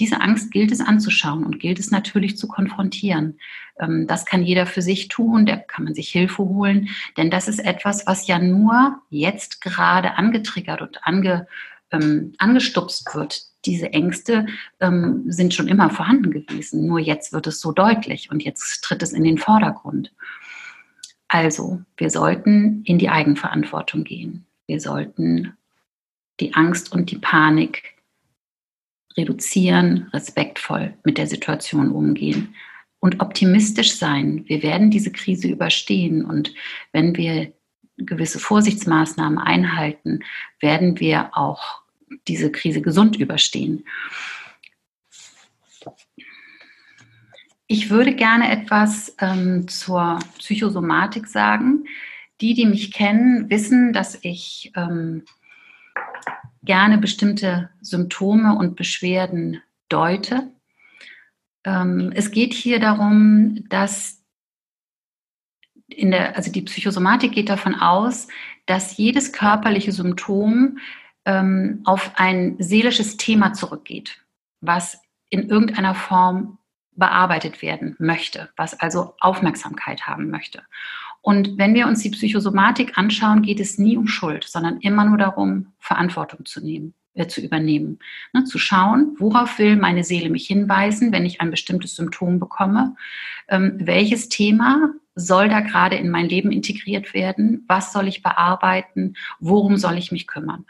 diese 0.00 0.20
Angst 0.20 0.50
gilt 0.50 0.72
es 0.72 0.80
anzuschauen 0.80 1.44
und 1.44 1.60
gilt 1.60 1.78
es 1.78 1.90
natürlich 1.90 2.36
zu 2.36 2.48
konfrontieren. 2.48 3.38
Ähm, 3.78 4.06
das 4.08 4.24
kann 4.24 4.42
jeder 4.42 4.66
für 4.66 4.82
sich 4.82 5.08
tun, 5.08 5.46
da 5.46 5.56
kann 5.56 5.84
man 5.84 5.94
sich 5.94 6.08
Hilfe 6.08 6.42
holen, 6.42 6.88
denn 7.16 7.30
das 7.30 7.46
ist 7.46 7.60
etwas, 7.60 8.06
was 8.06 8.26
ja 8.26 8.38
nur 8.38 9.00
jetzt 9.10 9.60
gerade 9.60 10.14
angetriggert 10.14 10.82
und 10.82 11.06
ange, 11.06 11.46
ähm, 11.92 12.34
angestupst 12.38 13.14
wird 13.14 13.53
diese 13.66 13.92
Ängste 13.92 14.46
ähm, 14.80 15.24
sind 15.26 15.54
schon 15.54 15.68
immer 15.68 15.90
vorhanden 15.90 16.30
gewesen. 16.30 16.86
Nur 16.86 16.98
jetzt 16.98 17.32
wird 17.32 17.46
es 17.46 17.60
so 17.60 17.72
deutlich 17.72 18.30
und 18.30 18.42
jetzt 18.42 18.82
tritt 18.82 19.02
es 19.02 19.12
in 19.12 19.24
den 19.24 19.38
Vordergrund. 19.38 20.12
Also, 21.28 21.82
wir 21.96 22.10
sollten 22.10 22.82
in 22.84 22.98
die 22.98 23.08
Eigenverantwortung 23.08 24.04
gehen. 24.04 24.46
Wir 24.66 24.80
sollten 24.80 25.56
die 26.40 26.54
Angst 26.54 26.92
und 26.92 27.10
die 27.10 27.18
Panik 27.18 27.94
reduzieren, 29.16 30.08
respektvoll 30.12 30.94
mit 31.04 31.18
der 31.18 31.26
Situation 31.26 31.90
umgehen 31.90 32.54
und 33.00 33.20
optimistisch 33.20 33.96
sein. 33.96 34.44
Wir 34.46 34.62
werden 34.62 34.90
diese 34.90 35.12
Krise 35.12 35.48
überstehen 35.48 36.24
und 36.24 36.54
wenn 36.92 37.16
wir 37.16 37.52
gewisse 37.96 38.38
Vorsichtsmaßnahmen 38.38 39.38
einhalten, 39.38 40.20
werden 40.60 40.98
wir 40.98 41.36
auch 41.36 41.83
diese 42.26 42.50
Krise 42.50 42.80
gesund 42.82 43.16
überstehen. 43.16 43.84
Ich 47.66 47.90
würde 47.90 48.14
gerne 48.14 48.50
etwas 48.50 49.14
ähm, 49.20 49.68
zur 49.68 50.18
Psychosomatik 50.38 51.26
sagen. 51.26 51.86
Die, 52.40 52.54
die 52.54 52.66
mich 52.66 52.92
kennen, 52.92 53.48
wissen, 53.48 53.92
dass 53.92 54.18
ich 54.22 54.72
ähm, 54.76 55.24
gerne 56.62 56.98
bestimmte 56.98 57.70
Symptome 57.80 58.56
und 58.56 58.76
Beschwerden 58.76 59.62
deute. 59.88 60.52
Ähm, 61.64 62.12
es 62.14 62.30
geht 62.32 62.52
hier 62.52 62.80
darum, 62.80 63.64
dass 63.68 64.22
in 65.88 66.10
der, 66.10 66.36
also 66.36 66.50
die 66.50 66.62
Psychosomatik 66.62 67.32
geht 67.32 67.48
davon 67.48 67.74
aus, 67.74 68.28
dass 68.66 68.96
jedes 68.96 69.32
körperliche 69.32 69.92
Symptom 69.92 70.78
ähm, 71.24 71.80
auf 71.84 72.12
ein 72.16 72.56
seelisches 72.58 73.16
Thema 73.16 73.52
zurückgeht, 73.52 74.20
was 74.60 75.00
in 75.30 75.48
irgendeiner 75.48 75.94
Form 75.94 76.58
bearbeitet 76.92 77.62
werden 77.62 77.96
möchte, 77.98 78.50
was 78.56 78.78
also 78.78 79.14
Aufmerksamkeit 79.20 80.06
haben 80.06 80.30
möchte. 80.30 80.62
Und 81.22 81.56
wenn 81.56 81.74
wir 81.74 81.86
uns 81.86 82.02
die 82.02 82.10
Psychosomatik 82.10 82.98
anschauen, 82.98 83.42
geht 83.42 83.58
es 83.58 83.78
nie 83.78 83.96
um 83.96 84.06
Schuld, 84.06 84.44
sondern 84.44 84.78
immer 84.80 85.04
nur 85.06 85.16
darum, 85.16 85.72
Verantwortung 85.78 86.44
zu 86.44 86.60
nehmen, 86.60 86.92
äh, 87.14 87.26
zu 87.26 87.40
übernehmen, 87.40 87.98
ne, 88.34 88.44
zu 88.44 88.58
schauen, 88.58 89.16
worauf 89.18 89.58
will 89.58 89.76
meine 89.76 90.04
Seele 90.04 90.28
mich 90.28 90.46
hinweisen, 90.46 91.12
wenn 91.12 91.24
ich 91.24 91.40
ein 91.40 91.50
bestimmtes 91.50 91.96
Symptom 91.96 92.38
bekomme, 92.38 92.94
ähm, 93.48 93.78
welches 93.80 94.28
Thema 94.28 94.90
soll 95.14 95.48
da 95.48 95.60
gerade 95.60 95.96
in 95.96 96.10
mein 96.10 96.28
Leben 96.28 96.52
integriert 96.52 97.14
werden, 97.14 97.64
was 97.68 97.92
soll 97.92 98.06
ich 98.06 98.22
bearbeiten, 98.22 99.14
worum 99.40 99.76
soll 99.78 99.96
ich 99.96 100.12
mich 100.12 100.26
kümmern. 100.26 100.66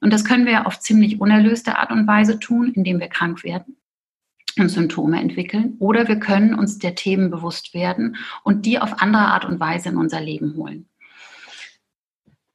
Und 0.00 0.12
das 0.12 0.24
können 0.24 0.46
wir 0.46 0.66
auf 0.66 0.78
ziemlich 0.80 1.20
unerlöste 1.20 1.78
Art 1.78 1.90
und 1.90 2.06
Weise 2.06 2.38
tun, 2.38 2.72
indem 2.72 3.00
wir 3.00 3.08
krank 3.08 3.42
werden 3.44 3.76
und 4.58 4.68
Symptome 4.68 5.20
entwickeln. 5.20 5.76
Oder 5.78 6.08
wir 6.08 6.18
können 6.18 6.54
uns 6.54 6.78
der 6.78 6.94
Themen 6.94 7.30
bewusst 7.30 7.74
werden 7.74 8.16
und 8.44 8.66
die 8.66 8.78
auf 8.78 9.00
andere 9.02 9.26
Art 9.26 9.44
und 9.44 9.60
Weise 9.60 9.88
in 9.90 9.96
unser 9.96 10.20
Leben 10.20 10.54
holen. 10.56 10.88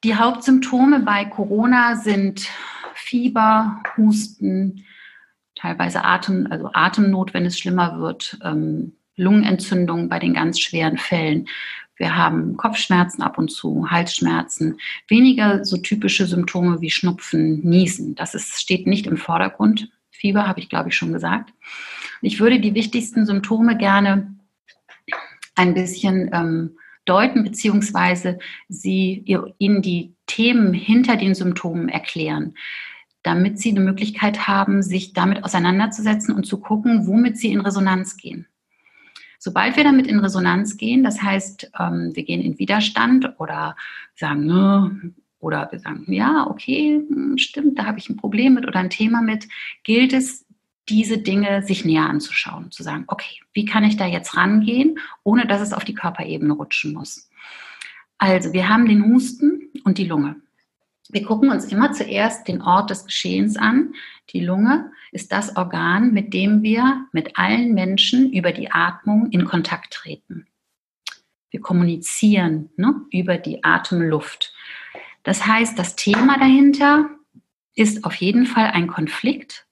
Die 0.04 0.16
Hauptsymptome 0.16 1.00
bei 1.00 1.26
Corona 1.26 1.96
sind 1.96 2.50
Fieber, 2.94 3.82
Husten, 3.96 4.86
teilweise 5.56 6.04
Atem, 6.04 6.48
also 6.50 6.70
Atemnot, 6.74 7.34
wenn 7.34 7.46
es 7.46 7.58
schlimmer 7.58 8.00
wird, 8.00 8.38
ähm, 8.44 8.98
Lungenentzündung 9.16 10.10
bei 10.10 10.20
den 10.20 10.34
ganz 10.34 10.60
schweren 10.60 10.98
Fällen, 10.98 11.48
wir 12.04 12.18
haben 12.18 12.58
Kopfschmerzen 12.58 13.22
ab 13.22 13.38
und 13.38 13.50
zu, 13.50 13.90
Halsschmerzen, 13.90 14.78
weniger 15.08 15.64
so 15.64 15.78
typische 15.78 16.26
Symptome 16.26 16.82
wie 16.82 16.92
Schnupfen, 16.92 17.62
Niesen. 17.62 18.14
Das 18.16 18.36
ist, 18.36 18.60
steht 18.60 18.88
nicht 18.88 19.08
im 19.08 19.16
Vordergrund. 19.16 19.90
Fieber 20.12 20.46
habe 20.46 20.60
ich, 20.60 20.68
glaube 20.68 20.90
ich, 20.90 20.98
schon 20.98 21.14
gesagt. 21.14 21.54
Ich 22.22 22.42
würde 22.42 22.60
die 22.60 22.76
wichtigsten 22.76 23.26
Symptome 23.26 23.78
gerne 23.78 24.36
ein 25.56 25.74
bisschen 25.74 26.30
ähm, 26.34 26.78
deuten, 27.06 27.46
beziehungsweise 27.46 28.38
sie, 28.68 29.24
Ihnen 29.58 29.82
die 29.82 30.14
Themen 30.28 30.74
hinter 30.74 31.16
den 31.16 31.36
Symptomen 31.36 31.88
erklären, 31.88 32.56
damit 33.22 33.60
Sie 33.60 33.70
eine 33.70 33.80
Möglichkeit 33.80 34.46
haben, 34.46 34.84
sich 34.84 35.14
damit 35.14 35.46
auseinanderzusetzen 35.46 36.36
und 36.36 36.46
zu 36.46 36.60
gucken, 36.60 37.08
womit 37.08 37.38
Sie 37.38 37.54
in 37.54 37.62
Resonanz 37.62 38.18
gehen. 38.18 38.46
Sobald 39.46 39.76
wir 39.76 39.84
damit 39.84 40.08
in 40.08 40.20
Resonanz 40.20 40.78
gehen, 40.78 41.04
das 41.04 41.22
heißt, 41.22 41.72
ähm, 41.78 42.12
wir 42.16 42.24
gehen 42.24 42.40
in 42.40 42.60
Widerstand 42.60 43.34
oder 43.40 43.76
sagen, 44.16 44.46
ne, 44.46 45.12
oder 45.40 45.68
wir 45.70 45.80
sagen, 45.80 46.06
ja, 46.08 46.48
okay, 46.50 47.06
hm, 47.06 47.38
stimmt, 47.38 47.78
da 47.78 47.84
habe 47.84 48.00
ich 48.00 48.10
ein 48.10 48.16
Problem 48.16 48.54
mit 48.54 48.66
oder 48.66 48.80
ein 48.80 48.90
Thema 48.90 49.22
mit, 49.22 49.50
gilt 49.84 50.14
es, 50.14 50.46
diese 50.88 51.18
Dinge 51.18 51.62
sich 51.62 51.84
näher 51.84 52.06
anzuschauen, 52.06 52.72
zu 52.72 52.84
sagen, 52.84 53.04
okay, 53.08 53.42
wie 53.52 53.66
kann 53.66 53.84
ich 53.84 53.98
da 53.98 54.06
jetzt 54.06 54.38
rangehen, 54.38 54.98
ohne 55.24 55.46
dass 55.46 55.60
es 55.60 55.74
auf 55.74 55.84
die 55.84 55.94
Körperebene 55.94 56.54
rutschen 56.54 56.94
muss. 56.94 57.30
Also, 58.18 58.54
wir 58.54 58.70
haben 58.70 58.88
den 58.88 59.04
Husten 59.04 59.74
und 59.84 59.98
die 59.98 60.08
Lunge. 60.08 60.38
Wir 61.10 61.24
gucken 61.24 61.52
uns 61.52 61.66
immer 61.66 61.92
zuerst 61.92 62.48
den 62.48 62.62
Ort 62.62 62.92
des 62.92 63.04
Geschehens 63.04 63.58
an. 63.58 63.94
Die 64.30 64.40
Lunge 64.40 64.92
ist 65.12 65.32
das 65.32 65.56
Organ, 65.56 66.14
mit 66.14 66.34
dem 66.34 66.64
wir 66.64 67.08
mit 67.12 67.38
allen 67.38 67.74
Menschen 67.74 68.32
über 68.32 68.52
die 68.52 68.72
Atmung 68.72 69.30
in 69.32 69.46
Kontakt 69.46 69.94
treten. 69.94 70.48
Wir 71.52 71.62
kommunizieren 71.62 72.70
ne, 72.78 72.96
über 73.12 73.38
die 73.38 73.64
Atemluft. 73.64 74.54
Das 75.22 75.46
heißt, 75.46 75.78
das 75.78 75.96
Thema 75.96 76.40
dahinter 76.40 77.10
ist 77.76 78.06
auf 78.06 78.16
jeden 78.16 78.46
Fall 78.46 78.72
ein 78.72 78.88
Konflikt. 78.88 79.68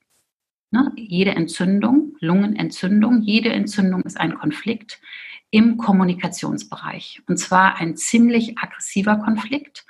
Ne, 0.69 0.91
jede 0.95 1.31
Entzündung, 1.31 2.15
Lungenentzündung, 2.19 3.21
jede 3.23 3.49
Entzündung 3.49 4.03
ist 4.03 4.19
ein 4.19 4.35
Konflikt 4.35 5.01
im 5.49 5.77
Kommunikationsbereich. 5.77 7.21
Und 7.27 7.37
zwar 7.37 7.77
ein 7.77 7.97
ziemlich 7.97 8.57
aggressiver 8.57 9.17
Konflikt 9.17 9.85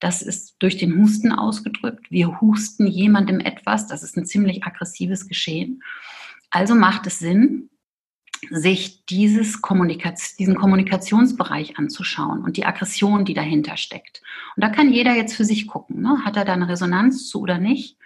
das 0.00 0.22
ist 0.22 0.56
durch 0.58 0.76
den 0.76 0.98
Husten 0.98 1.32
ausgedrückt. 1.32 2.10
Wir 2.10 2.40
husten 2.40 2.86
jemandem 2.86 3.40
etwas. 3.40 3.86
Das 3.86 4.02
ist 4.02 4.16
ein 4.16 4.26
ziemlich 4.26 4.64
aggressives 4.64 5.26
Geschehen. 5.26 5.82
Also 6.50 6.74
macht 6.74 7.06
es 7.06 7.18
Sinn, 7.18 7.70
sich 8.50 9.04
dieses 9.06 9.62
Kommunikaz 9.62 10.36
diesen 10.36 10.56
Kommunikationsbereich 10.56 11.78
anzuschauen 11.78 12.42
und 12.42 12.56
die 12.56 12.66
Aggression, 12.66 13.24
die 13.24 13.34
dahinter 13.34 13.76
steckt. 13.76 14.22
Und 14.54 14.62
da 14.62 14.68
kann 14.68 14.92
jeder 14.92 15.14
jetzt 15.14 15.34
für 15.34 15.44
sich 15.44 15.66
gucken, 15.66 16.02
ne? 16.02 16.24
hat 16.24 16.36
er 16.36 16.44
da 16.44 16.52
eine 16.52 16.68
Resonanz 16.68 17.28
zu 17.28 17.40
oder 17.40 17.58
nicht. 17.58 17.96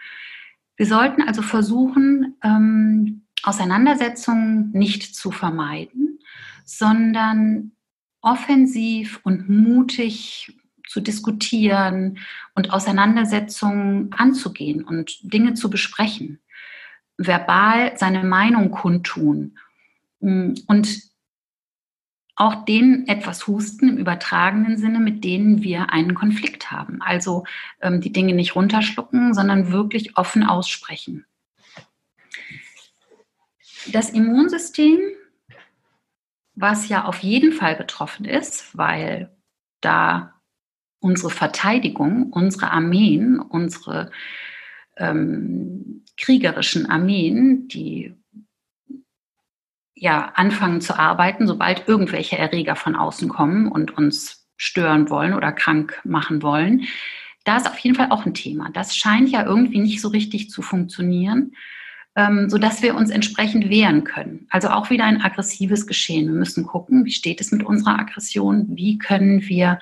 Wir 0.76 0.86
sollten 0.86 1.22
also 1.22 1.42
versuchen, 1.42 2.36
ähm, 2.42 3.22
Auseinandersetzungen 3.42 4.70
nicht 4.72 5.14
zu 5.14 5.30
vermeiden, 5.30 6.20
sondern 6.64 7.72
offensiv 8.22 9.20
und 9.24 9.48
mutig 9.48 10.59
zu 10.90 11.00
diskutieren 11.00 12.18
und 12.56 12.72
Auseinandersetzungen 12.72 14.12
anzugehen 14.12 14.82
und 14.82 15.20
Dinge 15.22 15.54
zu 15.54 15.70
besprechen, 15.70 16.40
verbal 17.16 17.96
seine 17.96 18.24
Meinung 18.24 18.72
kundtun 18.72 19.56
mm, 20.18 20.54
und 20.66 21.10
auch 22.34 22.64
denen 22.64 23.06
etwas 23.06 23.46
husten 23.46 23.88
im 23.88 23.98
übertragenen 23.98 24.78
Sinne, 24.78 24.98
mit 24.98 25.22
denen 25.22 25.62
wir 25.62 25.92
einen 25.92 26.14
Konflikt 26.14 26.72
haben. 26.72 27.00
Also 27.02 27.44
ähm, 27.80 28.00
die 28.00 28.10
Dinge 28.10 28.34
nicht 28.34 28.56
runterschlucken, 28.56 29.32
sondern 29.32 29.70
wirklich 29.70 30.16
offen 30.16 30.42
aussprechen. 30.42 31.24
Das 33.92 34.10
Immunsystem, 34.10 34.98
was 36.56 36.88
ja 36.88 37.04
auf 37.04 37.20
jeden 37.20 37.52
Fall 37.52 37.76
betroffen 37.76 38.24
ist, 38.24 38.76
weil 38.76 39.30
da 39.80 40.39
unsere 41.00 41.30
Verteidigung, 41.30 42.30
unsere 42.30 42.70
Armeen, 42.70 43.40
unsere 43.40 44.10
ähm, 44.96 46.04
kriegerischen 46.16 46.86
Armeen, 46.86 47.68
die 47.68 48.14
ja 49.94 50.32
anfangen 50.34 50.80
zu 50.80 50.98
arbeiten, 50.98 51.46
sobald 51.46 51.88
irgendwelche 51.88 52.38
Erreger 52.38 52.76
von 52.76 52.96
außen 52.96 53.28
kommen 53.28 53.68
und 53.68 53.96
uns 53.96 54.48
stören 54.56 55.10
wollen 55.10 55.34
oder 55.34 55.52
krank 55.52 56.00
machen 56.04 56.42
wollen. 56.42 56.86
Da 57.44 57.56
ist 57.56 57.66
auf 57.66 57.78
jeden 57.78 57.96
Fall 57.96 58.10
auch 58.10 58.26
ein 58.26 58.34
Thema. 58.34 58.70
Das 58.72 58.94
scheint 58.94 59.30
ja 59.30 59.44
irgendwie 59.44 59.80
nicht 59.80 60.00
so 60.00 60.08
richtig 60.08 60.50
zu 60.50 60.60
funktionieren, 60.60 61.52
ähm, 62.14 62.50
sodass 62.50 62.82
wir 62.82 62.94
uns 62.94 63.10
entsprechend 63.10 63.70
wehren 63.70 64.04
können. 64.04 64.46
Also 64.50 64.68
auch 64.68 64.90
wieder 64.90 65.04
ein 65.04 65.22
aggressives 65.22 65.86
Geschehen. 65.86 66.26
Wir 66.26 66.38
müssen 66.38 66.66
gucken, 66.66 67.04
wie 67.06 67.12
steht 67.12 67.40
es 67.40 67.52
mit 67.52 67.62
unserer 67.62 67.98
Aggression? 67.98 68.66
Wie 68.70 68.98
können 68.98 69.48
wir 69.48 69.78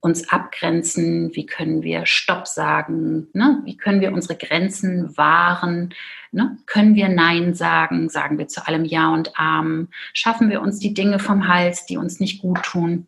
uns 0.00 0.30
abgrenzen? 0.30 1.34
Wie 1.34 1.46
können 1.46 1.82
wir 1.82 2.06
Stopp 2.06 2.46
sagen? 2.46 3.28
Ne? 3.34 3.60
Wie 3.64 3.76
können 3.76 4.00
wir 4.00 4.12
unsere 4.12 4.36
Grenzen 4.36 5.16
wahren? 5.16 5.94
Ne? 6.32 6.58
Können 6.66 6.94
wir 6.94 7.08
Nein 7.08 7.54
sagen? 7.54 8.08
Sagen 8.08 8.38
wir 8.38 8.48
zu 8.48 8.66
allem 8.66 8.84
Ja 8.84 9.12
und 9.12 9.38
Arm? 9.38 9.88
Schaffen 10.14 10.48
wir 10.48 10.62
uns 10.62 10.78
die 10.78 10.94
Dinge 10.94 11.18
vom 11.18 11.48
Hals, 11.48 11.86
die 11.86 11.98
uns 11.98 12.18
nicht 12.18 12.40
gut 12.40 12.62
tun? 12.62 13.06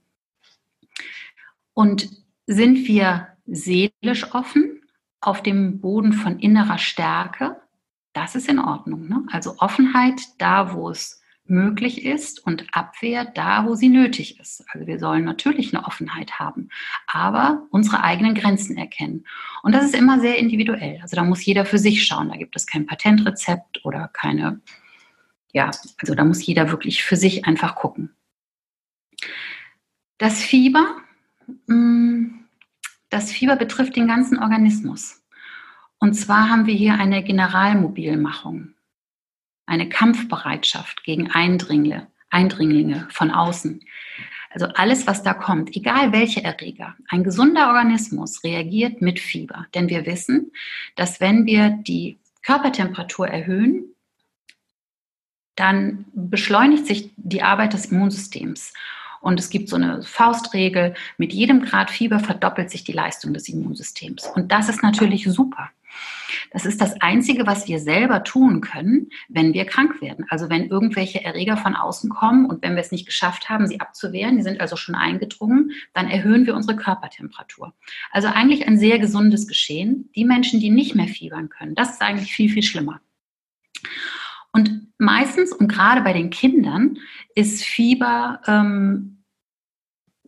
Und 1.74 2.10
sind 2.46 2.86
wir 2.86 3.28
seelisch 3.46 4.34
offen 4.34 4.82
auf 5.20 5.42
dem 5.42 5.80
Boden 5.80 6.12
von 6.12 6.38
innerer 6.38 6.78
Stärke? 6.78 7.56
Das 8.12 8.34
ist 8.34 8.48
in 8.48 8.58
Ordnung. 8.58 9.08
Ne? 9.08 9.24
Also 9.30 9.54
Offenheit 9.58 10.20
da, 10.36 10.74
wo 10.74 10.90
es 10.90 11.21
möglich 11.44 12.04
ist 12.04 12.44
und 12.44 12.66
Abwehr 12.72 13.24
da, 13.24 13.66
wo 13.66 13.74
sie 13.74 13.88
nötig 13.88 14.38
ist. 14.38 14.64
Also 14.72 14.86
wir 14.86 14.98
sollen 14.98 15.24
natürlich 15.24 15.74
eine 15.74 15.84
Offenheit 15.86 16.38
haben, 16.38 16.68
aber 17.06 17.66
unsere 17.70 18.02
eigenen 18.02 18.34
Grenzen 18.34 18.76
erkennen. 18.76 19.26
Und 19.62 19.72
das 19.72 19.84
ist 19.84 19.94
immer 19.94 20.20
sehr 20.20 20.38
individuell. 20.38 20.98
Also 21.02 21.16
da 21.16 21.24
muss 21.24 21.44
jeder 21.44 21.64
für 21.64 21.78
sich 21.78 22.04
schauen. 22.04 22.28
Da 22.28 22.36
gibt 22.36 22.56
es 22.56 22.66
kein 22.66 22.86
Patentrezept 22.86 23.84
oder 23.84 24.08
keine, 24.08 24.60
ja, 25.52 25.70
also 25.98 26.14
da 26.14 26.24
muss 26.24 26.44
jeder 26.44 26.70
wirklich 26.70 27.02
für 27.02 27.16
sich 27.16 27.44
einfach 27.44 27.74
gucken. 27.74 28.14
Das 30.18 30.40
Fieber, 30.42 30.96
mm, 31.66 32.26
das 33.10 33.32
Fieber 33.32 33.56
betrifft 33.56 33.96
den 33.96 34.06
ganzen 34.06 34.38
Organismus. 34.38 35.22
Und 35.98 36.14
zwar 36.14 36.48
haben 36.48 36.66
wir 36.66 36.74
hier 36.74 36.94
eine 36.94 37.22
Generalmobilmachung 37.22 38.74
eine 39.66 39.88
Kampfbereitschaft 39.88 41.04
gegen 41.04 41.30
Eindringlinge, 41.30 42.08
Eindringlinge 42.30 43.06
von 43.10 43.30
außen. 43.30 43.84
Also 44.50 44.66
alles, 44.66 45.06
was 45.06 45.22
da 45.22 45.32
kommt, 45.32 45.74
egal 45.74 46.12
welche 46.12 46.44
Erreger, 46.44 46.94
ein 47.08 47.24
gesunder 47.24 47.68
Organismus 47.68 48.44
reagiert 48.44 49.00
mit 49.00 49.18
Fieber. 49.18 49.66
Denn 49.74 49.88
wir 49.88 50.04
wissen, 50.04 50.52
dass 50.94 51.20
wenn 51.20 51.46
wir 51.46 51.70
die 51.70 52.18
Körpertemperatur 52.42 53.28
erhöhen, 53.28 53.94
dann 55.54 56.06
beschleunigt 56.12 56.86
sich 56.86 57.10
die 57.16 57.42
Arbeit 57.42 57.72
des 57.72 57.86
Immunsystems. 57.86 58.72
Und 59.20 59.38
es 59.38 59.50
gibt 59.50 59.68
so 59.68 59.76
eine 59.76 60.02
Faustregel, 60.02 60.94
mit 61.16 61.32
jedem 61.32 61.62
Grad 61.62 61.90
Fieber 61.90 62.18
verdoppelt 62.18 62.70
sich 62.70 62.84
die 62.84 62.92
Leistung 62.92 63.32
des 63.32 63.48
Immunsystems. 63.48 64.26
Und 64.34 64.50
das 64.50 64.68
ist 64.68 64.82
natürlich 64.82 65.24
super. 65.24 65.70
Das 66.50 66.66
ist 66.66 66.80
das 66.80 67.00
Einzige, 67.00 67.46
was 67.46 67.66
wir 67.68 67.78
selber 67.78 68.24
tun 68.24 68.60
können, 68.60 69.10
wenn 69.28 69.54
wir 69.54 69.64
krank 69.64 70.00
werden. 70.00 70.26
Also 70.28 70.50
wenn 70.50 70.68
irgendwelche 70.68 71.24
Erreger 71.24 71.56
von 71.56 71.74
außen 71.74 72.10
kommen 72.10 72.46
und 72.46 72.62
wenn 72.62 72.74
wir 72.74 72.82
es 72.82 72.92
nicht 72.92 73.06
geschafft 73.06 73.48
haben, 73.48 73.66
sie 73.66 73.80
abzuwehren, 73.80 74.36
die 74.36 74.42
sind 74.42 74.60
also 74.60 74.76
schon 74.76 74.94
eingedrungen, 74.94 75.72
dann 75.94 76.08
erhöhen 76.08 76.46
wir 76.46 76.54
unsere 76.54 76.76
Körpertemperatur. 76.76 77.74
Also 78.10 78.28
eigentlich 78.28 78.66
ein 78.66 78.78
sehr 78.78 78.98
gesundes 78.98 79.46
Geschehen. 79.46 80.10
Die 80.14 80.24
Menschen, 80.24 80.60
die 80.60 80.70
nicht 80.70 80.94
mehr 80.94 81.08
fiebern 81.08 81.48
können, 81.48 81.74
das 81.74 81.92
ist 81.92 82.02
eigentlich 82.02 82.32
viel, 82.32 82.50
viel 82.50 82.62
schlimmer. 82.62 83.00
Und 84.52 84.88
meistens 84.98 85.52
und 85.52 85.68
gerade 85.68 86.02
bei 86.02 86.12
den 86.12 86.30
Kindern 86.30 86.98
ist 87.34 87.64
Fieber 87.64 88.40
ähm, 88.46 89.24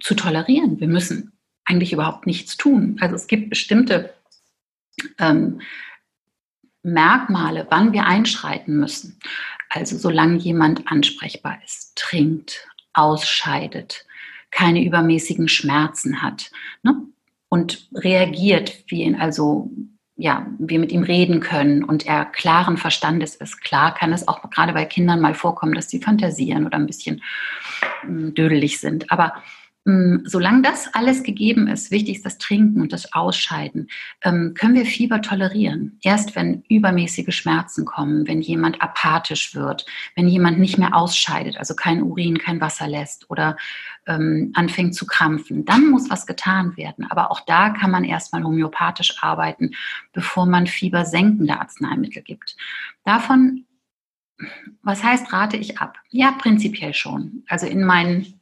zu 0.01 0.15
tolerieren. 0.15 0.81
Wir 0.81 0.89
müssen 0.89 1.33
eigentlich 1.65 1.93
überhaupt 1.93 2.27
nichts 2.27 2.57
tun. 2.57 2.97
Also 3.01 3.15
es 3.15 3.27
gibt 3.27 3.51
bestimmte 3.51 4.15
ähm, 5.19 5.61
Merkmale, 6.83 7.67
wann 7.71 7.93
wir 7.93 8.07
einschreiten 8.07 8.77
müssen. 8.77 9.19
Also 9.71 9.97
solange 9.97 10.37
jemand 10.37 10.87
ansprechbar 10.87 11.59
ist, 11.65 11.97
trinkt, 11.97 12.69
ausscheidet, 12.93 14.05
keine 14.51 14.85
übermäßigen 14.85 15.49
Schmerzen 15.49 16.23
hat 16.23 16.51
ne? 16.83 16.95
und 17.49 17.89
reagiert, 17.95 18.85
wie 18.89 19.03
ihn 19.03 19.17
also 19.17 19.71
ja, 20.17 20.47
wir 20.59 20.79
mit 20.79 20.93
ihm 20.93 21.03
reden 21.03 21.41
können 21.41 21.83
und 21.83 22.07
er 22.07 22.25
klaren 22.25 22.77
Verstandes 22.77 23.35
ist. 23.35 23.61
Klar 23.63 23.95
kann 23.95 24.13
es 24.13 24.29
auch 24.29 24.49
gerade 24.49 24.73
bei 24.73 24.85
Kindern 24.85 25.21
mal 25.21 25.35
vorkommen, 25.35 25.75
dass 25.75 25.91
sie 25.91 26.01
fantasieren 26.01 26.67
oder 26.67 26.77
ein 26.77 26.87
bisschen 26.87 27.23
hm, 28.03 28.33
dödelig 28.35 28.79
sind. 28.79 29.11
Aber 29.11 29.35
solange 29.87 30.63
das 30.63 30.95
alles 30.95 31.23
gegeben 31.23 31.67
ist, 31.69 31.91
wichtig 31.91 32.17
ist 32.17 32.25
das 32.25 32.39
Trinken 32.39 32.81
und 32.81 32.93
das 32.93 33.13
Ausscheiden, 33.13 33.89
ähm, 34.23 34.55
können 34.55 34.75
wir 34.75 34.87
Fieber 34.87 35.21
tolerieren. 35.21 35.99
Erst 36.03 36.35
wenn 36.37 36.63
übermäßige 36.71 37.35
Schmerzen 37.37 37.85
kommen, 37.85 38.27
wenn 38.27 38.41
jemand 38.41 38.81
apathisch 38.81 39.55
wird, 39.55 39.85
wenn 40.17 40.27
jemand 40.27 40.59
nicht 40.59 40.79
mehr 40.79 40.97
ausscheidet, 40.97 41.59
also 41.59 41.75
kein 41.75 42.03
Urin, 42.03 42.39
kein 42.39 42.63
Wasser 42.63 42.89
lässt 42.89 43.31
oder 43.31 43.59
ähm, 44.07 44.53
anfängt 44.55 44.95
zu 44.95 45.07
krampfen, 45.07 45.67
dann 45.67 45.91
muss 45.91 46.09
was 46.09 46.27
getan 46.27 46.79
werden. 46.79 47.07
Aber 47.11 47.31
auch 47.31 47.41
da 47.41 47.69
kann 47.69 47.91
man 47.91 48.05
erstmal 48.05 48.43
homöopathisch 48.43 49.23
arbeiten, 49.23 49.73
bevor 50.15 50.47
man 50.47 50.67
fiebersenkende 50.67 51.61
Arzneimittel 51.61 52.23
gibt. 52.23 52.57
Davon 53.05 53.67
was 54.83 55.03
heißt, 55.05 55.33
rate 55.33 55.57
ich 55.57 55.79
ab? 55.79 55.97
Ja, 56.11 56.33
prinzipiell 56.33 56.93
schon. 56.93 57.45
Also 57.49 57.67
in 57.67 57.85
meinen 57.85 58.41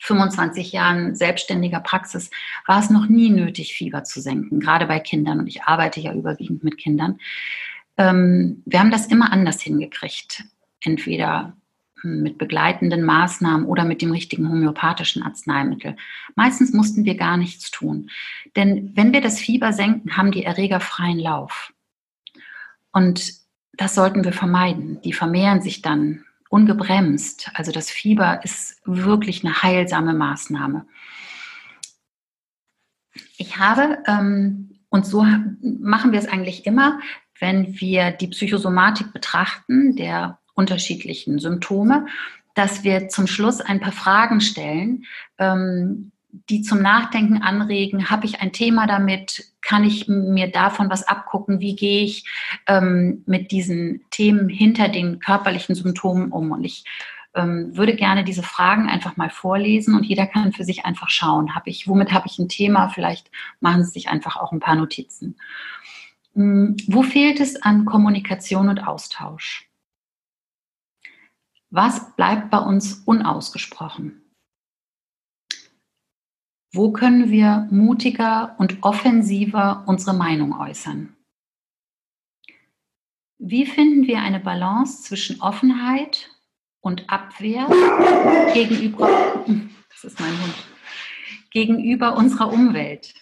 25 0.00 0.72
Jahren 0.72 1.14
selbstständiger 1.14 1.80
Praxis 1.80 2.30
war 2.66 2.80
es 2.80 2.90
noch 2.90 3.08
nie 3.08 3.30
nötig, 3.30 3.74
Fieber 3.74 4.04
zu 4.04 4.20
senken, 4.20 4.60
gerade 4.60 4.86
bei 4.86 4.98
Kindern. 4.98 5.40
Und 5.40 5.46
ich 5.46 5.62
arbeite 5.64 6.00
ja 6.00 6.12
überwiegend 6.14 6.64
mit 6.64 6.78
Kindern. 6.78 7.18
Ähm, 7.96 8.62
wir 8.64 8.80
haben 8.80 8.90
das 8.90 9.06
immer 9.06 9.32
anders 9.32 9.60
hingekriegt. 9.60 10.44
Entweder 10.82 11.52
mit 12.02 12.38
begleitenden 12.38 13.02
Maßnahmen 13.02 13.66
oder 13.66 13.84
mit 13.84 14.00
dem 14.00 14.10
richtigen 14.10 14.48
homöopathischen 14.48 15.22
Arzneimittel. 15.22 15.96
Meistens 16.34 16.72
mussten 16.72 17.04
wir 17.04 17.16
gar 17.16 17.36
nichts 17.36 17.70
tun. 17.70 18.10
Denn 18.56 18.92
wenn 18.94 19.12
wir 19.12 19.20
das 19.20 19.38
Fieber 19.38 19.74
senken, 19.74 20.16
haben 20.16 20.32
die 20.32 20.44
Erreger 20.44 20.80
freien 20.80 21.18
Lauf. 21.18 21.74
Und 22.92 23.34
das 23.74 23.94
sollten 23.94 24.24
wir 24.24 24.32
vermeiden. 24.32 25.00
Die 25.02 25.12
vermehren 25.12 25.60
sich 25.60 25.82
dann 25.82 26.24
ungebremst. 26.50 27.50
Also 27.54 27.72
das 27.72 27.90
Fieber 27.90 28.44
ist 28.44 28.82
wirklich 28.84 29.44
eine 29.44 29.62
heilsame 29.62 30.12
Maßnahme. 30.12 30.84
Ich 33.38 33.56
habe, 33.56 33.98
ähm, 34.06 34.80
und 34.90 35.06
so 35.06 35.24
machen 35.62 36.12
wir 36.12 36.18
es 36.18 36.28
eigentlich 36.28 36.66
immer, 36.66 37.00
wenn 37.38 37.80
wir 37.80 38.10
die 38.10 38.26
Psychosomatik 38.26 39.12
betrachten, 39.12 39.96
der 39.96 40.40
unterschiedlichen 40.54 41.38
Symptome, 41.38 42.06
dass 42.54 42.82
wir 42.82 43.08
zum 43.08 43.28
Schluss 43.28 43.60
ein 43.60 43.80
paar 43.80 43.92
Fragen 43.92 44.40
stellen, 44.40 45.04
ähm, 45.38 46.10
die 46.32 46.62
zum 46.62 46.80
Nachdenken 46.80 47.42
anregen. 47.42 48.10
Habe 48.10 48.26
ich 48.26 48.40
ein 48.40 48.52
Thema 48.52 48.86
damit? 48.86 49.52
Kann 49.62 49.84
ich 49.84 50.08
mir 50.08 50.50
davon 50.50 50.90
was 50.90 51.06
abgucken? 51.06 51.60
Wie 51.60 51.76
gehe 51.76 52.04
ich 52.04 52.24
ähm, 52.66 53.22
mit 53.26 53.50
diesen 53.50 54.04
Themen 54.10 54.48
hinter 54.48 54.88
den 54.88 55.18
körperlichen 55.18 55.74
Symptomen 55.74 56.32
um? 56.32 56.52
Und 56.52 56.64
ich 56.64 56.84
ähm, 57.34 57.76
würde 57.76 57.94
gerne 57.94 58.24
diese 58.24 58.42
Fragen 58.42 58.88
einfach 58.88 59.16
mal 59.16 59.30
vorlesen 59.30 59.94
und 59.94 60.04
jeder 60.04 60.26
kann 60.26 60.52
für 60.52 60.64
sich 60.64 60.84
einfach 60.84 61.10
schauen, 61.10 61.54
habe 61.54 61.70
ich, 61.70 61.86
womit 61.86 62.12
habe 62.12 62.26
ich 62.26 62.38
ein 62.38 62.48
Thema? 62.48 62.88
Vielleicht 62.88 63.30
machen 63.60 63.84
Sie 63.84 63.90
sich 63.90 64.08
einfach 64.08 64.36
auch 64.36 64.52
ein 64.52 64.60
paar 64.60 64.74
Notizen. 64.74 65.36
Hm, 66.34 66.76
wo 66.86 67.02
fehlt 67.02 67.40
es 67.40 67.60
an 67.62 67.84
Kommunikation 67.84 68.68
und 68.68 68.86
Austausch? 68.86 69.68
Was 71.70 72.16
bleibt 72.16 72.50
bei 72.50 72.58
uns 72.58 73.02
unausgesprochen? 73.06 74.22
Wo 76.72 76.92
können 76.92 77.30
wir 77.30 77.66
mutiger 77.72 78.54
und 78.58 78.82
offensiver 78.82 79.82
unsere 79.86 80.14
Meinung 80.14 80.52
äußern? 80.58 81.16
Wie 83.38 83.66
finden 83.66 84.06
wir 84.06 84.20
eine 84.20 84.38
Balance 84.38 85.02
zwischen 85.02 85.40
Offenheit 85.40 86.30
und 86.80 87.10
Abwehr 87.10 87.66
gegenüber, 88.54 89.44
das 89.88 90.04
ist 90.04 90.20
mein 90.20 90.30
Hund, 90.42 90.54
gegenüber 91.50 92.16
unserer 92.16 92.52
Umwelt? 92.52 93.14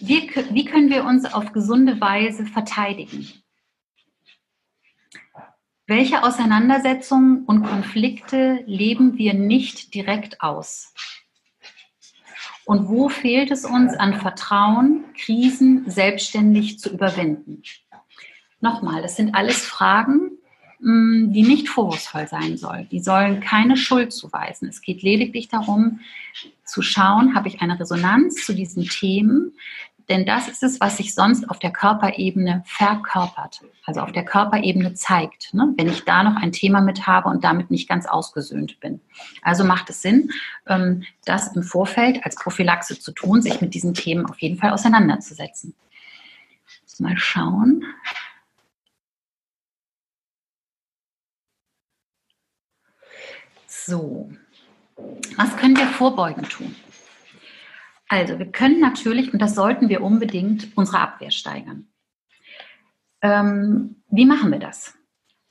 Wie, 0.00 0.30
wie 0.50 0.64
können 0.66 0.90
wir 0.90 1.04
uns 1.04 1.24
auf 1.24 1.52
gesunde 1.52 1.98
Weise 1.98 2.44
verteidigen? 2.44 3.26
Welche 5.88 6.24
Auseinandersetzungen 6.24 7.44
und 7.44 7.62
Konflikte 7.62 8.64
leben 8.66 9.18
wir 9.18 9.34
nicht 9.34 9.94
direkt 9.94 10.40
aus? 10.40 10.92
Und 12.64 12.88
wo 12.88 13.08
fehlt 13.08 13.52
es 13.52 13.64
uns 13.64 13.94
an 13.94 14.14
Vertrauen, 14.14 15.04
Krisen 15.16 15.88
selbstständig 15.88 16.80
zu 16.80 16.90
überwinden? 16.90 17.62
Nochmal, 18.60 19.00
das 19.00 19.14
sind 19.14 19.36
alles 19.36 19.64
Fragen, 19.64 20.32
mm, 20.80 21.30
die 21.30 21.44
nicht 21.44 21.68
vorwurfsvoll 21.68 22.26
sein 22.26 22.56
sollen. 22.56 22.88
Die 22.90 22.98
sollen 22.98 23.38
keine 23.38 23.76
Schuld 23.76 24.12
zuweisen. 24.12 24.68
Es 24.68 24.80
geht 24.80 25.02
lediglich 25.02 25.46
darum, 25.46 26.00
zu 26.64 26.82
schauen, 26.82 27.36
habe 27.36 27.46
ich 27.46 27.60
eine 27.60 27.78
Resonanz 27.78 28.44
zu 28.44 28.56
diesen 28.56 28.88
Themen, 28.88 29.52
denn 30.08 30.24
das 30.24 30.48
ist 30.48 30.62
es, 30.62 30.80
was 30.80 30.98
sich 30.98 31.14
sonst 31.14 31.50
auf 31.50 31.58
der 31.58 31.72
Körperebene 31.72 32.62
verkörpert, 32.64 33.62
also 33.84 34.00
auf 34.00 34.12
der 34.12 34.24
Körperebene 34.24 34.94
zeigt, 34.94 35.52
ne? 35.52 35.72
wenn 35.76 35.88
ich 35.88 36.04
da 36.04 36.22
noch 36.22 36.36
ein 36.36 36.52
Thema 36.52 36.80
mit 36.80 37.06
habe 37.06 37.28
und 37.28 37.42
damit 37.42 37.70
nicht 37.70 37.88
ganz 37.88 38.06
ausgesöhnt 38.06 38.78
bin. 38.80 39.00
Also 39.42 39.64
macht 39.64 39.90
es 39.90 40.02
Sinn, 40.02 40.30
ähm, 40.66 41.04
das 41.24 41.56
im 41.56 41.62
Vorfeld 41.62 42.24
als 42.24 42.36
Prophylaxe 42.36 42.98
zu 42.98 43.12
tun, 43.12 43.42
sich 43.42 43.60
mit 43.60 43.74
diesen 43.74 43.94
Themen 43.94 44.26
auf 44.26 44.38
jeden 44.38 44.58
Fall 44.58 44.70
auseinanderzusetzen. 44.70 45.74
Mal 46.98 47.18
schauen. 47.18 47.84
So, 53.66 54.30
was 55.36 55.56
können 55.58 55.76
wir 55.76 55.86
vorbeugend 55.86 56.48
tun? 56.48 56.74
Also, 58.08 58.38
wir 58.38 58.50
können 58.52 58.80
natürlich, 58.80 59.32
und 59.32 59.40
das 59.40 59.54
sollten 59.54 59.88
wir 59.88 60.02
unbedingt, 60.02 60.76
unsere 60.76 61.00
Abwehr 61.00 61.30
steigern. 61.30 61.88
Ähm, 63.22 64.02
wie 64.10 64.26
machen 64.26 64.52
wir 64.52 64.58
das? 64.58 64.94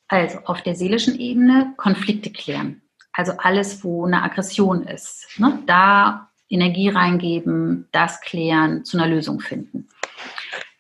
Also, 0.08 0.40
auf 0.46 0.62
der 0.62 0.76
seelischen 0.76 1.20
Ebene 1.20 1.74
Konflikte 1.78 2.32
klären. 2.32 2.82
Also 3.16 3.34
alles, 3.38 3.84
wo 3.84 4.06
eine 4.06 4.24
Aggression 4.24 4.84
ist. 4.84 5.40
Ne? 5.40 5.64
Da 5.66 6.30
Energie 6.50 6.90
reingeben, 6.90 7.88
das 7.92 8.22
klären, 8.22 8.84
zu 8.84 8.98
einer 8.98 9.08
Lösung 9.08 9.40
finden. 9.40 9.88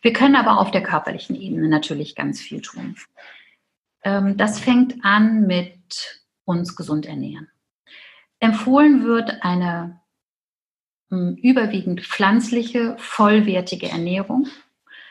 Wir 0.01 0.13
können 0.13 0.35
aber 0.35 0.59
auf 0.59 0.69
der 0.69 0.83
körperlichen 0.83 1.35
Ebene 1.35 1.67
natürlich 1.69 2.13
ganz 2.13 2.41
viel 2.41 2.61
tun. 2.61 2.95
Ähm, 4.03 4.38
das 4.38 4.59
fängt 4.59 5.03
an 5.03 5.47
mit 5.47 6.21
uns 6.43 6.75
gesund 6.75 7.05
ernähren. 7.05 7.47
Empfohlen 8.39 9.05
wird 9.05 9.41
eine 9.41 10.01
überwiegend 11.09 12.01
pflanzliche, 12.01 12.95
vollwertige 12.97 13.89
Ernährung, 13.89 14.47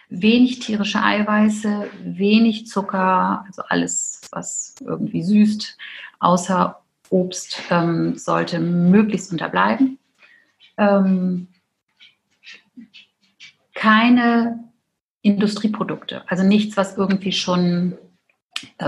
wenig 0.08 0.58
tierische 0.58 1.02
Eiweiße, 1.02 1.88
wenig 2.04 2.66
Zucker, 2.66 3.44
also 3.46 3.62
alles, 3.68 4.22
was 4.32 4.74
irgendwie 4.80 5.22
süßt, 5.22 5.76
außer 6.20 6.80
Obst 7.10 7.62
ähm, 7.70 8.16
sollte 8.16 8.58
möglichst 8.58 9.30
unterbleiben. 9.30 9.98
Ähm, 10.76 11.48
keine 13.74 14.64
Industrieprodukte, 15.22 16.22
also 16.28 16.42
nichts, 16.42 16.76
was 16.76 16.96
irgendwie 16.96 17.32
schon 17.32 17.96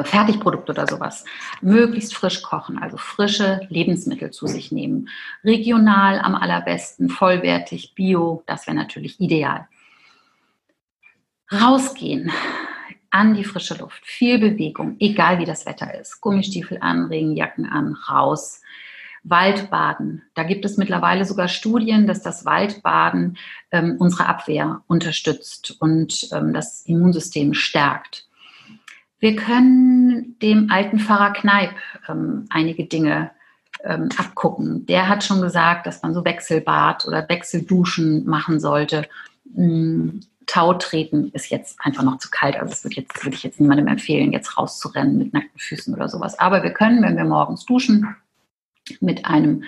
Fertigprodukte 0.03 0.73
oder 0.73 0.87
sowas. 0.87 1.25
Möglichst 1.61 2.15
frisch 2.15 2.43
kochen, 2.43 2.79
also 2.79 2.97
frische 2.97 3.61
Lebensmittel 3.69 4.31
zu 4.31 4.47
sich 4.47 4.73
nehmen. 4.73 5.09
Regional 5.45 6.21
am 6.21 6.35
allerbesten, 6.35 7.09
vollwertig, 7.09 7.95
bio, 7.95 8.43
das 8.47 8.67
wäre 8.67 8.77
natürlich 8.77 9.21
ideal. 9.21 9.69
Rausgehen 11.53 12.33
an 13.11 13.35
die 13.35 13.45
frische 13.45 13.75
Luft, 13.79 14.05
viel 14.05 14.39
Bewegung, 14.39 14.97
egal 14.99 15.39
wie 15.39 15.45
das 15.45 15.65
Wetter 15.65 15.99
ist. 15.99 16.21
Gummistiefel 16.21 16.79
an, 16.81 17.07
Regenjacken 17.07 17.67
an, 17.67 17.95
raus. 18.09 18.61
Waldbaden. 19.29 20.23
Da 20.35 20.45
gibt 20.45 20.65
es 20.65 20.77
mittlerweile 20.77 21.25
sogar 21.25 21.49
Studien, 21.49 22.07
dass 22.07 22.23
das 22.23 22.45
Waldbaden 22.45 23.37
ähm, 23.73 23.97
unsere 23.99 24.27
Abwehr 24.27 24.83
unterstützt 24.87 25.77
und 25.81 26.29
ähm, 26.33 26.55
das 26.55 26.83
Immunsystem 26.87 27.53
stärkt. 27.53 28.26
Wir 29.19 29.37
können 29.37 30.39
dem 30.41 30.71
alten 30.71 30.99
Pfarrer 30.99 31.33
Kneip 31.33 31.71
ähm, 32.09 32.47
einige 32.51 32.85
Dinge 32.85 33.31
ähm, 33.85 34.09
abgucken. 34.17 34.87
Der 34.87 35.09
hat 35.09 35.25
schon 35.25 35.41
gesagt, 35.41 35.87
dass 35.87 36.03
man 36.03 36.15
so 36.15 36.25
Wechselbad 36.25 37.07
oder 37.07 37.29
Wechselduschen 37.29 38.27
machen 38.27 38.61
sollte. 38.61 39.09
Ähm, 39.57 40.21
Tau 40.47 40.75
treten 40.75 41.31
ist 41.33 41.51
jetzt 41.51 41.77
einfach 41.81 42.05
noch 42.05 42.19
zu 42.19 42.31
kalt. 42.31 42.57
Also 42.57 42.71
das 42.71 42.85
würde, 42.85 42.97
jetzt, 42.97 43.25
würde 43.25 43.37
ich 43.37 43.43
jetzt 43.43 43.61
niemandem 43.61 43.89
empfehlen, 43.89 44.33
jetzt 44.33 44.57
rauszurennen 44.57 45.19
mit 45.19 45.33
nackten 45.33 45.59
Füßen 45.59 45.93
oder 45.93 46.09
sowas. 46.09 46.39
Aber 46.39 46.63
wir 46.63 46.71
können, 46.71 47.03
wenn 47.03 47.17
wir 47.17 47.25
morgens 47.25 47.65
duschen, 47.67 48.15
mit 49.01 49.27
einem 49.27 49.65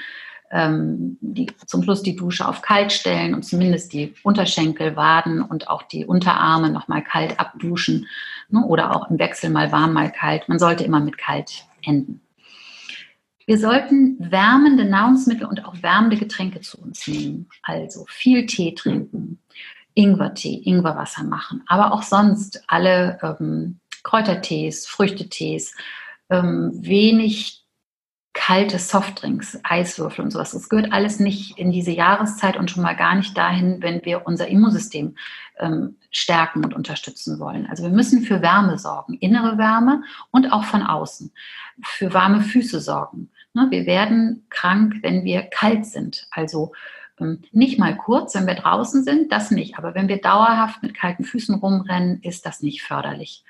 ähm, 0.51 1.19
die, 1.21 1.47
zum 1.67 1.83
Schluss 1.83 2.03
die 2.03 2.17
Dusche 2.17 2.47
auf 2.47 2.63
kalt 2.63 2.93
stellen 2.93 3.35
und 3.35 3.45
zumindest 3.45 3.93
die 3.93 4.15
Unterschenkel, 4.23 4.97
Waden 4.97 5.43
und 5.43 5.69
auch 5.69 5.83
die 5.83 6.07
Unterarme 6.07 6.71
nochmal 6.71 7.03
kalt 7.03 7.39
abduschen 7.39 8.07
ne, 8.49 8.65
oder 8.65 8.95
auch 8.95 9.11
im 9.11 9.19
Wechsel 9.19 9.51
mal 9.51 9.73
warm, 9.73 9.93
mal 9.93 10.11
kalt. 10.11 10.49
Man 10.49 10.59
sollte 10.59 10.85
immer 10.85 11.01
mit 11.01 11.19
kalt 11.19 11.65
enden. 11.85 12.21
Wir 13.47 13.59
sollten 13.59 14.17
wärmende 14.19 14.85
Nahrungsmittel 14.85 15.47
und 15.47 15.65
auch 15.65 15.83
wärmende 15.83 16.19
Getränke 16.19 16.61
zu 16.61 16.79
uns 16.79 17.07
nehmen. 17.07 17.49
Also 17.63 18.05
viel 18.07 18.45
Tee 18.45 18.75
trinken, 18.75 19.39
Ingwertee, 19.95 20.61
Ingwerwasser 20.65 21.25
machen, 21.25 21.63
aber 21.67 21.93
auch 21.93 22.03
sonst 22.03 22.63
alle 22.67 23.19
ähm, 23.23 23.81
Kräutertees, 24.03 24.87
Früchtetees, 24.87 25.75
ähm, 26.29 26.73
wenig 26.75 27.65
kalte 28.39 28.79
Softdrinks, 28.79 29.59
Eiswürfel 29.65 30.25
und 30.25 30.31
sowas. 30.31 30.53
Das 30.53 30.69
gehört 30.69 30.93
alles 30.93 31.19
nicht 31.19 31.59
in 31.59 31.73
diese 31.73 31.91
Jahreszeit 31.91 32.57
und 32.57 32.71
schon 32.71 32.85
mal 32.85 32.95
gar 32.95 33.17
nicht 33.17 33.37
dahin, 33.37 33.83
wenn 33.83 34.05
wir 34.05 34.29
unser 34.29 34.47
Immunsystem 34.47 35.17
ähm, 35.59 35.97
stärken 36.13 36.65
und 36.65 36.73
unterstützen 36.73 37.41
wollen. 37.41 37.67
Also 37.67 37.83
wir 37.83 37.91
müssen 37.91 38.23
für 38.23 38.41
Wärme 38.41 38.79
sorgen, 38.79 39.15
innere 39.15 39.59
Wärme 39.59 40.05
und 40.31 40.53
auch 40.53 40.63
von 40.63 40.85
außen. 40.85 41.33
Für 41.83 42.15
warme 42.15 42.41
Füße 42.41 42.81
sorgen. 42.81 43.31
Ne, 43.55 43.67
wir 43.71 43.87
werden 43.87 44.47
krank, 44.51 44.99
wenn 45.03 45.25
wir 45.25 45.43
kalt 45.43 45.85
sind. 45.85 46.29
Also 46.31 46.71
ähm, 47.19 47.43
nicht 47.51 47.77
mal 47.77 47.97
kurz, 47.97 48.37
wenn 48.37 48.47
wir 48.47 48.55
draußen 48.55 49.03
sind, 49.03 49.33
das 49.33 49.51
nicht. 49.51 49.79
Aber 49.79 49.97
wenn 49.97 50.07
wir 50.07 50.21
dauerhaft 50.21 50.81
mit 50.85 50.95
kalten 50.95 51.25
Füßen 51.25 51.57
rumrennen, 51.57 52.23
ist 52.23 52.47
das 52.47 52.63
nicht 52.63 52.83
förderlich. 52.83 53.43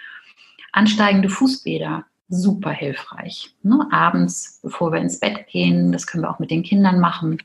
Ansteigende 0.73 1.29
Fußbäder 1.29 2.07
super 2.29 2.71
hilfreich. 2.71 3.55
Ne? 3.63 3.87
Abends, 3.91 4.61
bevor 4.63 4.93
wir 4.93 5.01
ins 5.01 5.19
Bett 5.19 5.47
gehen, 5.49 5.93
das 5.93 6.07
können 6.07 6.23
wir 6.25 6.31
auch 6.31 6.39
mit 6.39 6.51
den 6.51 6.63
Kindern 6.63 7.01
machen, 7.01 7.39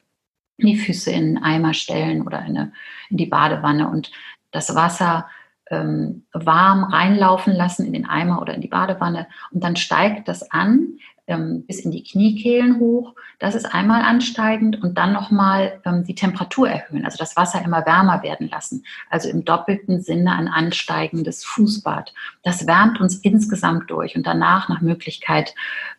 die 0.57 0.77
Füße 0.77 1.11
in 1.11 1.37
einen 1.37 1.43
Eimer 1.43 1.73
stellen 1.73 2.21
oder 2.21 2.39
in, 2.39 2.57
eine, 2.57 2.73
in 3.09 3.17
die 3.17 3.25
Badewanne 3.25 3.89
und 3.89 4.11
das 4.51 4.75
Wasser 4.75 5.27
ähm, 5.71 6.25
warm 6.33 6.83
reinlaufen 6.83 7.53
lassen 7.53 7.85
in 7.85 7.93
den 7.93 8.05
Eimer 8.05 8.41
oder 8.41 8.53
in 8.53 8.61
die 8.61 8.67
Badewanne 8.67 9.27
und 9.51 9.63
dann 9.63 9.75
steigt 9.75 10.27
das 10.27 10.51
an 10.51 10.97
ähm, 11.27 11.65
bis 11.65 11.79
in 11.79 11.91
die 11.91 12.03
Kniekehlen 12.03 12.79
hoch. 12.79 13.15
Das 13.39 13.55
ist 13.55 13.65
einmal 13.65 14.01
ansteigend 14.01 14.81
und 14.83 14.97
dann 14.97 15.13
nochmal 15.13 15.81
ähm, 15.85 16.03
die 16.03 16.15
Temperatur 16.15 16.69
erhöhen, 16.69 17.05
also 17.05 17.17
das 17.17 17.35
Wasser 17.35 17.63
immer 17.63 17.85
wärmer 17.85 18.23
werden 18.23 18.49
lassen. 18.49 18.85
Also 19.09 19.29
im 19.29 19.45
doppelten 19.45 20.01
Sinne 20.01 20.33
ein 20.33 20.47
ansteigendes 20.47 21.43
Fußbad. 21.45 22.13
Das 22.43 22.67
wärmt 22.67 22.99
uns 22.99 23.17
insgesamt 23.17 23.89
durch 23.89 24.15
und 24.15 24.27
danach 24.27 24.69
nach 24.69 24.81
Möglichkeit 24.81 25.53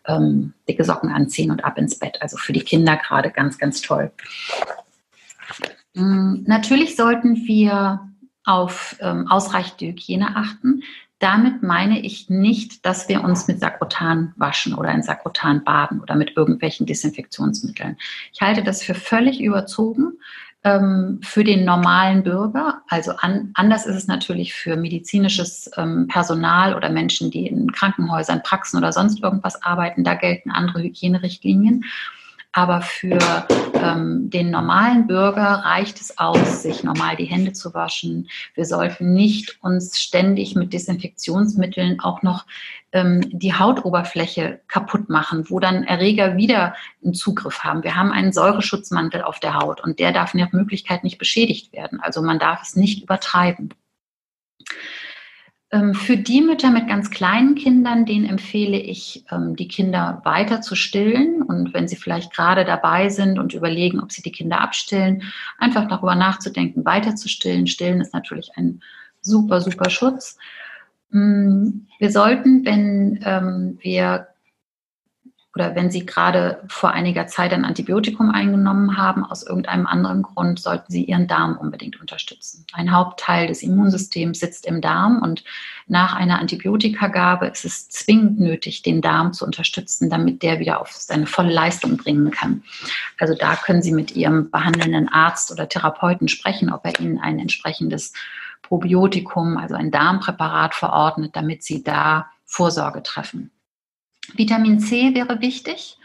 ähm, 0.06 0.52
dicke 0.68 0.84
Socken 0.84 1.10
anziehen 1.10 1.50
und 1.50 1.64
ab 1.64 1.78
ins 1.78 1.98
Bett. 1.98 2.20
Also 2.20 2.36
für 2.36 2.52
die 2.52 2.60
Kinder 2.60 2.96
gerade 2.96 3.30
ganz, 3.30 3.58
ganz 3.58 3.80
toll. 3.80 4.10
Ähm, 5.96 6.44
natürlich 6.46 6.96
sollten 6.96 7.36
wir 7.46 8.08
auf 8.44 8.96
ähm, 9.00 9.26
ausreichende 9.28 9.86
Hygiene 9.86 10.36
achten. 10.36 10.82
Damit 11.24 11.62
meine 11.62 12.00
ich 12.00 12.28
nicht, 12.28 12.84
dass 12.84 13.08
wir 13.08 13.24
uns 13.24 13.48
mit 13.48 13.58
Sakrotan 13.58 14.34
waschen 14.36 14.74
oder 14.74 14.92
in 14.92 15.02
Sakrotan 15.02 15.64
baden 15.64 16.02
oder 16.02 16.16
mit 16.16 16.36
irgendwelchen 16.36 16.84
Desinfektionsmitteln. 16.84 17.96
Ich 18.30 18.42
halte 18.42 18.62
das 18.62 18.82
für 18.82 18.94
völlig 18.94 19.40
überzogen. 19.40 20.18
ähm, 20.64 21.20
für 21.22 21.44
den 21.44 21.64
normalen 21.64 22.22
Bürger. 22.24 22.82
Also 22.88 23.12
an, 23.12 23.50
anders 23.54 23.86
ist 23.86 23.96
es 23.96 24.06
natürlich 24.06 24.54
für 24.54 24.76
medizinisches 24.76 25.70
ähm, 25.76 26.08
Personal 26.08 26.74
oder 26.74 26.88
Menschen, 26.88 27.30
die 27.30 27.46
in 27.46 27.70
Krankenhäusern, 27.70 28.42
Praxen 28.42 28.78
oder 28.78 28.92
sonst 28.92 29.22
irgendwas 29.22 29.62
arbeiten. 29.62 30.04
Da 30.04 30.14
gelten 30.14 30.50
andere 30.50 30.82
Hygienerichtlinien. 30.82 31.84
Aber 32.56 32.82
für 32.82 33.18
ähm, 33.74 34.30
den 34.30 34.52
normalen 34.52 35.08
Bürger 35.08 35.64
reicht 35.64 36.00
es 36.00 36.18
aus, 36.18 36.62
sich 36.62 36.84
normal 36.84 37.16
die 37.16 37.24
Hände 37.24 37.52
zu 37.52 37.74
waschen. 37.74 38.28
Wir 38.54 38.64
sollten 38.64 39.12
nicht 39.12 39.58
uns 39.60 39.98
ständig 40.00 40.54
mit 40.54 40.72
Desinfektionsmitteln 40.72 41.98
auch 41.98 42.22
noch 42.22 42.46
ähm, 42.92 43.22
die 43.32 43.54
Hautoberfläche 43.54 44.60
kaputt 44.68 45.08
machen, 45.10 45.50
wo 45.50 45.58
dann 45.58 45.82
Erreger 45.82 46.36
wieder 46.36 46.76
einen 47.02 47.14
Zugriff 47.14 47.64
haben. 47.64 47.82
Wir 47.82 47.96
haben 47.96 48.12
einen 48.12 48.32
Säureschutzmantel 48.32 49.22
auf 49.22 49.40
der 49.40 49.54
Haut 49.54 49.82
und 49.82 49.98
der 49.98 50.12
darf 50.12 50.32
nach 50.32 50.52
Möglichkeit 50.52 51.02
nicht 51.02 51.18
beschädigt 51.18 51.72
werden. 51.72 51.98
Also 52.00 52.22
man 52.22 52.38
darf 52.38 52.62
es 52.62 52.76
nicht 52.76 53.02
übertreiben. 53.02 53.74
Ähm, 55.74 55.92
für 55.92 56.16
die 56.16 56.40
Mütter 56.40 56.70
mit 56.70 56.86
ganz 56.86 57.10
kleinen 57.10 57.56
Kindern, 57.56 58.06
denen 58.06 58.26
empfehle 58.26 58.78
ich, 58.78 59.24
ähm, 59.32 59.56
die 59.56 59.66
Kinder 59.66 60.20
weiter 60.22 60.60
zu 60.60 60.76
stillen. 60.76 61.42
Und 61.42 61.74
wenn 61.74 61.88
sie 61.88 61.96
vielleicht 61.96 62.32
gerade 62.32 62.64
dabei 62.64 63.08
sind 63.08 63.40
und 63.40 63.54
überlegen, 63.54 64.00
ob 64.00 64.12
sie 64.12 64.22
die 64.22 64.30
Kinder 64.30 64.60
abstillen, 64.60 65.24
einfach 65.58 65.88
darüber 65.88 66.14
nachzudenken, 66.14 66.84
weiter 66.84 67.16
zu 67.16 67.28
stillen. 67.28 67.66
Stillen 67.66 68.00
ist 68.00 68.14
natürlich 68.14 68.52
ein 68.54 68.82
super, 69.20 69.60
super 69.60 69.90
Schutz. 69.90 70.38
Mm, 71.10 71.86
wir 71.98 72.12
sollten, 72.12 72.64
wenn 72.64 73.18
ähm, 73.24 73.76
wir 73.80 74.28
oder 75.54 75.76
wenn 75.76 75.90
Sie 75.90 76.04
gerade 76.04 76.60
vor 76.66 76.90
einiger 76.90 77.28
Zeit 77.28 77.52
ein 77.52 77.64
Antibiotikum 77.64 78.30
eingenommen 78.30 78.96
haben, 78.96 79.24
aus 79.24 79.46
irgendeinem 79.46 79.86
anderen 79.86 80.22
Grund, 80.22 80.58
sollten 80.58 80.90
Sie 80.90 81.04
Ihren 81.04 81.28
Darm 81.28 81.56
unbedingt 81.56 82.00
unterstützen. 82.00 82.66
Ein 82.72 82.90
Hauptteil 82.90 83.46
des 83.46 83.62
Immunsystems 83.62 84.40
sitzt 84.40 84.66
im 84.66 84.80
Darm 84.80 85.22
und 85.22 85.44
nach 85.86 86.16
einer 86.16 86.40
Antibiotikagabe 86.40 87.46
ist 87.46 87.64
es 87.64 87.88
zwingend 87.88 88.40
nötig, 88.40 88.82
den 88.82 89.00
Darm 89.00 89.32
zu 89.32 89.44
unterstützen, 89.44 90.10
damit 90.10 90.42
der 90.42 90.58
wieder 90.58 90.80
auf 90.80 90.90
seine 90.90 91.26
volle 91.26 91.52
Leistung 91.52 91.98
bringen 91.98 92.32
kann. 92.32 92.64
Also 93.20 93.34
da 93.34 93.54
können 93.54 93.82
Sie 93.82 93.92
mit 93.92 94.16
Ihrem 94.16 94.50
behandelnden 94.50 95.08
Arzt 95.08 95.52
oder 95.52 95.68
Therapeuten 95.68 96.26
sprechen, 96.26 96.72
ob 96.72 96.84
er 96.84 96.98
Ihnen 96.98 97.20
ein 97.20 97.38
entsprechendes 97.38 98.12
Probiotikum, 98.62 99.56
also 99.56 99.76
ein 99.76 99.92
Darmpräparat 99.92 100.74
verordnet, 100.74 101.36
damit 101.36 101.62
Sie 101.62 101.84
da 101.84 102.26
Vorsorge 102.44 103.02
treffen. 103.02 103.50
Vitamin 104.34 104.80
C 104.80 105.14
wäre 105.14 105.40
wichtig 105.40 105.98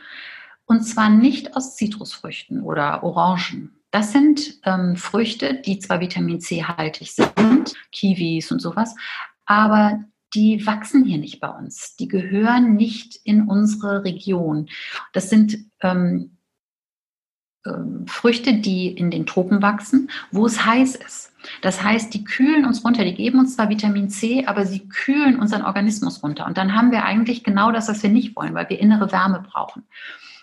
und 0.65 0.83
zwar 0.83 1.09
nicht 1.09 1.55
aus 1.55 1.75
Zitrusfrüchten 1.75 2.61
oder 2.61 3.03
Orangen. 3.03 3.75
Das 3.91 4.11
sind 4.11 4.59
ähm, 4.65 4.95
Früchte, 4.95 5.55
die 5.55 5.79
zwar 5.79 5.99
Vitamin 5.99 6.39
C 6.39 6.63
haltig 6.63 7.13
sind, 7.13 7.73
Kiwis 7.91 8.51
und 8.51 8.59
sowas, 8.59 8.95
aber 9.45 10.03
die 10.35 10.65
wachsen 10.67 11.05
hier 11.05 11.17
nicht 11.17 11.39
bei 11.39 11.49
uns. 11.49 11.95
Die 11.95 12.07
gehören 12.07 12.75
nicht 12.75 13.19
in 13.23 13.47
unsere 13.47 14.03
Region. 14.03 14.69
Das 15.11 15.29
sind 15.29 15.57
ähm, 15.81 16.37
ähm, 17.65 18.05
Früchte, 18.07 18.53
die 18.53 18.89
in 18.89 19.09
den 19.09 19.25
Tropen 19.25 19.61
wachsen, 19.61 20.11
wo 20.31 20.45
es 20.45 20.65
heiß 20.65 20.95
ist. 20.95 21.28
Das 21.61 21.83
heißt, 21.83 22.13
die 22.13 22.23
kühlen 22.23 22.65
uns 22.65 22.83
runter. 22.83 23.03
Die 23.03 23.13
geben 23.13 23.39
uns 23.39 23.55
zwar 23.55 23.69
Vitamin 23.69 24.09
C, 24.09 24.45
aber 24.45 24.65
sie 24.65 24.87
kühlen 24.87 25.39
unseren 25.39 25.63
Organismus 25.63 26.21
runter. 26.23 26.45
Und 26.45 26.57
dann 26.57 26.75
haben 26.75 26.91
wir 26.91 27.03
eigentlich 27.03 27.43
genau 27.43 27.71
das, 27.71 27.87
was 27.87 28.03
wir 28.03 28.09
nicht 28.09 28.35
wollen, 28.35 28.53
weil 28.53 28.69
wir 28.69 28.79
innere 28.79 29.11
Wärme 29.11 29.43
brauchen. 29.47 29.83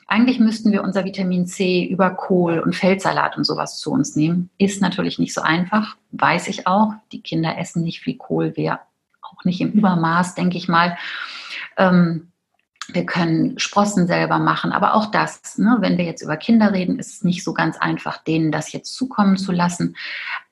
Eigentlich 0.09 0.39
müssten 0.39 0.71
wir 0.71 0.85
unser 0.85 1.05
Vitamin 1.05 1.47
C 1.47 1.85
über 1.85 2.11
Kohl 2.11 2.61
und 2.61 2.77
Feldsalat 2.77 3.37
und 3.37 3.45
sowas 3.45 3.79
zu 3.79 3.91
uns 3.91 4.15
nehmen. 4.15 4.51
Ist 4.57 4.81
natürlich 4.81 5.19
nicht 5.19 5.35
so 5.35 5.41
einfach, 5.41 5.97
weiß 6.13 6.47
ich 6.49 6.67
auch. 6.67 6.95
Die 7.11 7.21
Kinder 7.21 7.59
essen 7.59 7.83
nicht 7.83 8.01
viel 8.01 8.17
Kohl, 8.17 8.57
wir 8.57 8.81
auch 9.21 9.45
nicht 9.45 9.61
im 9.61 9.73
Übermaß, 9.73 10.37
denke 10.37 10.57
ich 10.57 10.69
mal. 10.69 10.97
Ähm, 11.77 12.29
wir 12.93 13.05
können 13.05 13.59
Sprossen 13.59 14.07
selber 14.07 14.39
machen, 14.39 14.73
aber 14.73 14.95
auch 14.95 15.07
das, 15.07 15.59
ne, 15.59 15.77
wenn 15.81 15.99
wir 15.99 16.05
jetzt 16.05 16.23
über 16.23 16.37
Kinder 16.37 16.73
reden, 16.73 16.99
ist 16.99 17.15
es 17.15 17.25
nicht 17.25 17.43
so 17.43 17.53
ganz 17.53 17.77
einfach, 17.79 18.23
denen 18.23 18.53
das 18.53 18.73
jetzt 18.73 18.95
zukommen 18.95 19.37
zu 19.37 19.53
lassen. 19.53 19.97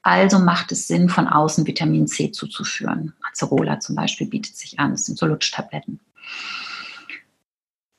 Also 0.02 0.38
macht 0.38 0.72
es 0.72 0.86
Sinn, 0.86 1.08
von 1.08 1.28
außen 1.28 1.66
Vitamin 1.66 2.06
C 2.06 2.30
zuzuführen. 2.32 3.14
Acerola 3.30 3.80
zum 3.80 3.96
Beispiel 3.96 4.26
bietet 4.26 4.56
sich 4.56 4.78
an, 4.78 4.92
das 4.92 5.06
sind 5.06 5.18
so 5.18 5.26
Lutschtabletten. 5.26 6.00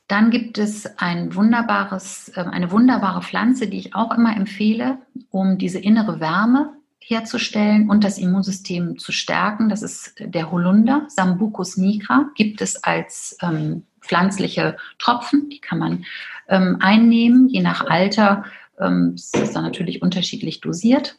Dann 0.08 0.30
gibt 0.30 0.58
es 0.58 0.86
ein 1.00 1.34
wunderbares, 1.34 2.32
ähm, 2.36 2.50
eine 2.50 2.72
wunderbare 2.72 3.22
Pflanze, 3.22 3.68
die 3.68 3.80
ich 3.80 3.96
auch 3.96 4.12
immer 4.16 4.36
empfehle, 4.36 5.00
um 5.32 5.58
diese 5.58 5.80
innere 5.80 6.20
Wärme 6.20 6.74
herzustellen 7.00 7.90
und 7.90 8.04
das 8.04 8.18
Immunsystem 8.18 8.98
zu 8.98 9.12
stärken. 9.12 9.70
Das 9.70 9.82
ist 9.82 10.16
der 10.20 10.52
Holunder, 10.52 11.06
Sambucus 11.08 11.78
nigra, 11.78 12.30
gibt 12.36 12.62
es 12.62 12.84
als 12.84 13.38
ähm, 13.42 13.84
pflanzliche 14.06 14.78
Tropfen, 15.00 15.50
die 15.50 15.60
kann 15.60 15.80
man 15.80 16.06
ähm, 16.48 16.78
einnehmen, 16.80 17.50
je 17.50 17.62
nach 17.62 17.86
Alter. 17.86 18.46
Ähm, 18.80 19.16
ist 19.16 19.56
dann 19.56 19.64
natürlich 19.64 20.02
unterschiedlich 20.02 20.62
dosiert. 20.62 21.18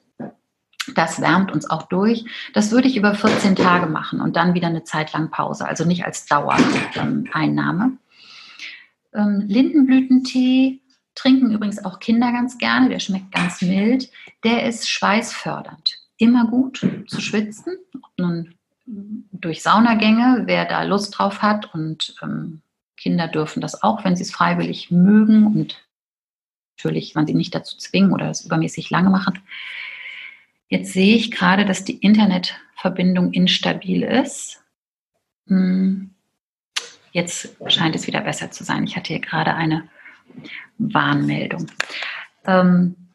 Das 0.95 1.21
wärmt 1.21 1.51
uns 1.53 1.69
auch 1.69 1.85
durch. 1.89 2.25
Das 2.55 2.71
würde 2.71 2.89
ich 2.89 2.97
über 2.97 3.15
14 3.15 3.57
Tage 3.57 3.87
machen 3.87 4.21
und 4.21 4.37
dann 4.37 4.55
wieder 4.55 4.69
eine 4.69 4.85
Zeit 4.85 5.13
lang 5.13 5.31
Pause, 5.31 5.67
also 5.67 5.85
nicht 5.85 6.05
als 6.05 6.27
Dauereinnahme. 6.27 7.99
Ähm, 9.15 9.45
Lindenblütentee 9.47 10.81
trinken 11.15 11.51
übrigens 11.51 11.85
auch 11.85 11.99
Kinder 11.99 12.31
ganz 12.31 12.59
gerne. 12.59 12.89
Der 12.89 13.01
schmeckt 13.01 13.33
ganz 13.33 13.63
mild. 13.63 14.11
Der 14.45 14.67
ist 14.67 14.89
schweißfördernd. 14.89 15.99
Immer 16.19 16.47
gut 16.47 16.87
zu 17.09 17.21
schwitzen. 17.21 17.77
Nun 18.17 18.55
durch 18.87 19.63
Saunagänge, 19.63 20.43
wer 20.45 20.65
da 20.65 20.85
Lust 20.85 21.19
drauf 21.19 21.43
hat 21.43 21.75
und 21.75 22.15
ähm, 22.23 22.63
Kinder 22.97 23.29
dürfen 23.29 23.61
das 23.61 23.83
auch, 23.83 24.05
wenn 24.05 24.17
sie 24.17 24.23
es 24.23 24.33
freiwillig 24.33 24.91
mögen 24.91 25.47
und 25.47 25.87
natürlich, 26.77 27.15
wenn 27.15 27.27
sie 27.27 27.35
nicht 27.35 27.55
dazu 27.55 27.77
zwingen 27.77 28.13
oder 28.13 28.31
es 28.31 28.45
übermäßig 28.45 28.91
lange 28.91 29.11
machen. 29.11 29.39
Jetzt 30.69 30.93
sehe 30.93 31.17
ich 31.17 31.31
gerade, 31.31 31.65
dass 31.65 31.85
die 31.85 31.99
Internetverbindung 31.99 33.33
instabil 33.33 34.03
ist. 34.03 34.63
Hm. 35.47 36.11
Jetzt 37.13 37.57
scheint 37.69 37.95
es 37.95 38.07
wieder 38.07 38.21
besser 38.21 38.51
zu 38.51 38.65
sein. 38.65 38.85
Ich 38.85 38.97
hatte 38.97 39.09
hier 39.09 39.21
gerade 39.21 39.55
eine 39.55 39.89
Warnmeldung. 40.79 41.67
Ähm, 42.45 43.06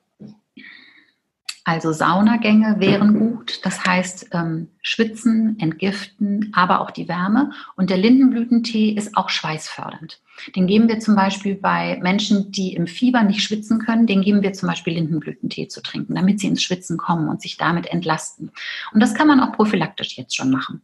also 1.63 1.91
Saunagänge 1.91 2.79
wären 2.79 3.19
gut, 3.19 3.59
das 3.63 3.85
heißt 3.85 4.29
ähm, 4.31 4.69
schwitzen, 4.81 5.59
entgiften, 5.59 6.51
aber 6.55 6.81
auch 6.81 6.89
die 6.89 7.07
Wärme. 7.07 7.51
Und 7.75 7.91
der 7.91 7.97
Lindenblütentee 7.97 8.89
ist 8.89 9.15
auch 9.15 9.29
schweißfördernd. 9.29 10.19
Den 10.55 10.65
geben 10.65 10.87
wir 10.87 10.99
zum 10.99 11.15
Beispiel 11.15 11.53
bei 11.53 11.99
Menschen, 12.01 12.51
die 12.51 12.73
im 12.73 12.87
Fieber 12.87 13.21
nicht 13.21 13.43
schwitzen 13.43 13.77
können, 13.77 14.07
den 14.07 14.21
geben 14.21 14.41
wir 14.41 14.53
zum 14.53 14.69
Beispiel 14.69 14.93
Lindenblütentee 14.93 15.67
zu 15.67 15.83
trinken, 15.83 16.15
damit 16.15 16.39
sie 16.39 16.47
ins 16.47 16.63
Schwitzen 16.63 16.97
kommen 16.97 17.29
und 17.29 17.43
sich 17.43 17.57
damit 17.57 17.85
entlasten. 17.85 18.51
Und 18.91 18.99
das 18.99 19.13
kann 19.13 19.27
man 19.27 19.39
auch 19.39 19.51
prophylaktisch 19.51 20.17
jetzt 20.17 20.35
schon 20.35 20.49
machen. 20.49 20.81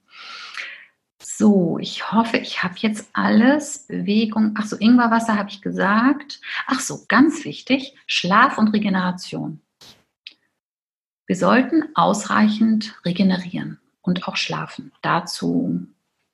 So, 1.20 1.80
ich 1.80 2.12
hoffe, 2.12 2.38
ich 2.38 2.64
habe 2.64 2.76
jetzt 2.78 3.10
alles. 3.14 3.88
Bewegung, 3.88 4.56
ach 4.58 4.66
so, 4.66 4.76
Ingwerwasser 4.76 5.38
habe 5.38 5.50
ich 5.50 5.62
gesagt. 5.62 6.40
Ach 6.68 6.80
so, 6.80 7.06
ganz 7.08 7.46
wichtig, 7.46 7.96
Schlaf 8.06 8.60
und 8.60 8.70
Regeneration. 8.70 9.62
Wir 11.28 11.36
sollten 11.36 11.84
ausreichend 11.94 12.96
regenerieren 13.06 13.80
und 14.02 14.28
auch 14.28 14.38
schlafen. 14.38 14.94
Dazu 15.02 15.86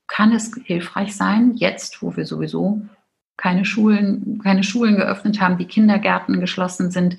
kann 0.08 0.32
es 0.32 0.52
hilfreich 0.64 1.16
sein, 1.16 1.54
jetzt, 1.56 2.02
wo 2.04 2.16
wir 2.16 2.26
sowieso 2.26 2.82
keine 3.36 3.66
Schulen, 3.66 4.40
keine 4.44 4.64
Schulen 4.64 4.96
geöffnet 4.96 5.42
haben, 5.42 5.58
die 5.58 5.66
Kindergärten 5.66 6.40
geschlossen 6.40 6.92
sind, 6.92 7.18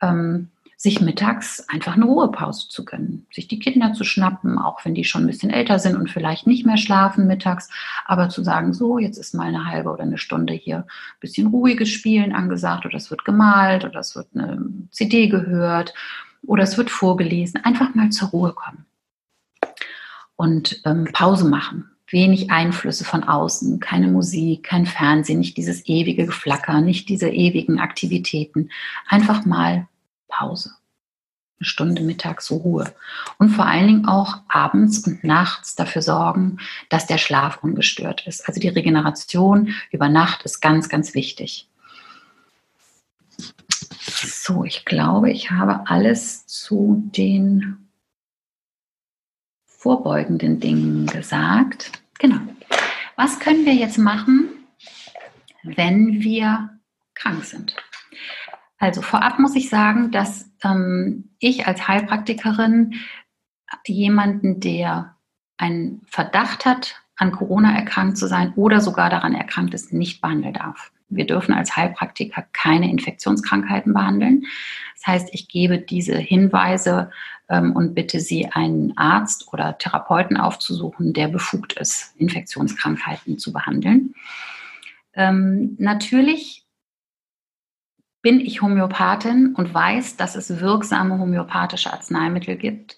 ähm, 0.00 0.48
sich 0.78 1.02
mittags 1.02 1.62
einfach 1.68 1.94
eine 1.96 2.06
Ruhepause 2.06 2.70
zu 2.70 2.86
gönnen, 2.86 3.26
sich 3.30 3.48
die 3.48 3.58
Kinder 3.58 3.92
zu 3.92 4.02
schnappen, 4.02 4.58
auch 4.58 4.82
wenn 4.86 4.94
die 4.94 5.04
schon 5.04 5.24
ein 5.24 5.26
bisschen 5.26 5.50
älter 5.50 5.78
sind 5.78 5.94
und 5.94 6.08
vielleicht 6.08 6.46
nicht 6.46 6.64
mehr 6.64 6.78
schlafen 6.78 7.26
mittags, 7.26 7.68
aber 8.06 8.30
zu 8.30 8.42
sagen, 8.42 8.72
so, 8.72 8.98
jetzt 8.98 9.18
ist 9.18 9.34
mal 9.34 9.48
eine 9.48 9.66
halbe 9.66 9.90
oder 9.90 10.04
eine 10.04 10.16
Stunde 10.16 10.54
hier 10.54 10.78
ein 10.78 11.20
bisschen 11.20 11.48
ruhiges 11.48 11.90
Spielen 11.90 12.32
angesagt 12.32 12.86
oder 12.86 12.96
es 12.96 13.10
wird 13.10 13.26
gemalt 13.26 13.84
oder 13.84 14.00
es 14.00 14.16
wird 14.16 14.28
eine 14.34 14.66
CD 14.90 15.28
gehört 15.28 15.92
oder 16.46 16.62
es 16.62 16.76
wird 16.76 16.90
vorgelesen. 16.90 17.64
Einfach 17.64 17.94
mal 17.94 18.10
zur 18.10 18.28
Ruhe 18.28 18.52
kommen 18.52 18.86
und 20.40 20.80
ähm, 20.86 21.06
Pause 21.12 21.46
machen. 21.46 21.90
Wenig 22.08 22.50
Einflüsse 22.50 23.04
von 23.04 23.24
außen, 23.24 23.78
keine 23.78 24.08
Musik, 24.08 24.64
kein 24.64 24.86
Fernsehen, 24.86 25.38
nicht 25.38 25.58
dieses 25.58 25.86
ewige 25.86 26.26
Geflacker, 26.26 26.80
nicht 26.80 27.08
diese 27.10 27.28
ewigen 27.28 27.78
Aktivitäten. 27.78 28.70
Einfach 29.06 29.44
mal 29.44 29.86
Pause. 30.28 30.72
Eine 31.60 31.66
Stunde 31.66 32.02
mittags 32.02 32.50
Ruhe. 32.50 32.92
Und 33.38 33.50
vor 33.50 33.66
allen 33.66 33.86
Dingen 33.86 34.06
auch 34.06 34.38
abends 34.48 35.06
und 35.06 35.22
nachts 35.24 35.76
dafür 35.76 36.00
sorgen, 36.00 36.56
dass 36.88 37.06
der 37.06 37.18
Schlaf 37.18 37.62
ungestört 37.62 38.26
ist. 38.26 38.48
Also 38.48 38.60
die 38.60 38.68
Regeneration 38.68 39.74
über 39.92 40.08
Nacht 40.08 40.44
ist 40.44 40.60
ganz, 40.60 40.88
ganz 40.88 41.12
wichtig. 41.14 41.69
So, 44.22 44.64
ich 44.64 44.84
glaube, 44.84 45.30
ich 45.30 45.50
habe 45.50 45.88
alles 45.88 46.46
zu 46.46 47.02
den 47.16 47.88
vorbeugenden 49.64 50.60
Dingen 50.60 51.06
gesagt. 51.06 52.02
Genau. 52.18 52.40
Was 53.16 53.38
können 53.38 53.64
wir 53.64 53.74
jetzt 53.74 53.98
machen, 53.98 54.50
wenn 55.62 56.20
wir 56.20 56.78
krank 57.14 57.44
sind? 57.44 57.76
Also 58.78 59.02
vorab 59.02 59.38
muss 59.38 59.56
ich 59.56 59.68
sagen, 59.68 60.10
dass 60.10 60.50
ähm, 60.62 61.30
ich 61.38 61.66
als 61.66 61.88
Heilpraktikerin 61.88 62.94
jemanden, 63.86 64.60
der 64.60 65.16
einen 65.56 66.02
Verdacht 66.06 66.64
hat, 66.64 67.02
an 67.16 67.32
Corona 67.32 67.76
erkrankt 67.76 68.16
zu 68.16 68.26
sein 68.26 68.54
oder 68.54 68.80
sogar 68.80 69.10
daran 69.10 69.34
erkrankt 69.34 69.74
ist, 69.74 69.92
nicht 69.92 70.22
behandeln 70.22 70.54
darf. 70.54 70.92
Wir 71.10 71.26
dürfen 71.26 71.54
als 71.54 71.76
Heilpraktiker 71.76 72.44
keine 72.52 72.90
Infektionskrankheiten 72.90 73.92
behandeln. 73.92 74.44
Das 74.96 75.06
heißt, 75.06 75.28
ich 75.32 75.48
gebe 75.48 75.78
diese 75.78 76.16
Hinweise 76.16 77.10
ähm, 77.48 77.72
und 77.72 77.94
bitte 77.94 78.20
Sie, 78.20 78.46
einen 78.46 78.96
Arzt 78.96 79.52
oder 79.52 79.76
Therapeuten 79.78 80.36
aufzusuchen, 80.36 81.12
der 81.12 81.28
befugt 81.28 81.74
ist, 81.74 82.14
Infektionskrankheiten 82.16 83.38
zu 83.38 83.52
behandeln. 83.52 84.14
Ähm, 85.14 85.76
natürlich 85.78 86.64
bin 88.22 88.40
ich 88.40 88.62
Homöopathin 88.62 89.54
und 89.54 89.72
weiß, 89.72 90.16
dass 90.16 90.36
es 90.36 90.60
wirksame 90.60 91.18
homöopathische 91.18 91.92
Arzneimittel 91.92 92.56
gibt. 92.56 92.96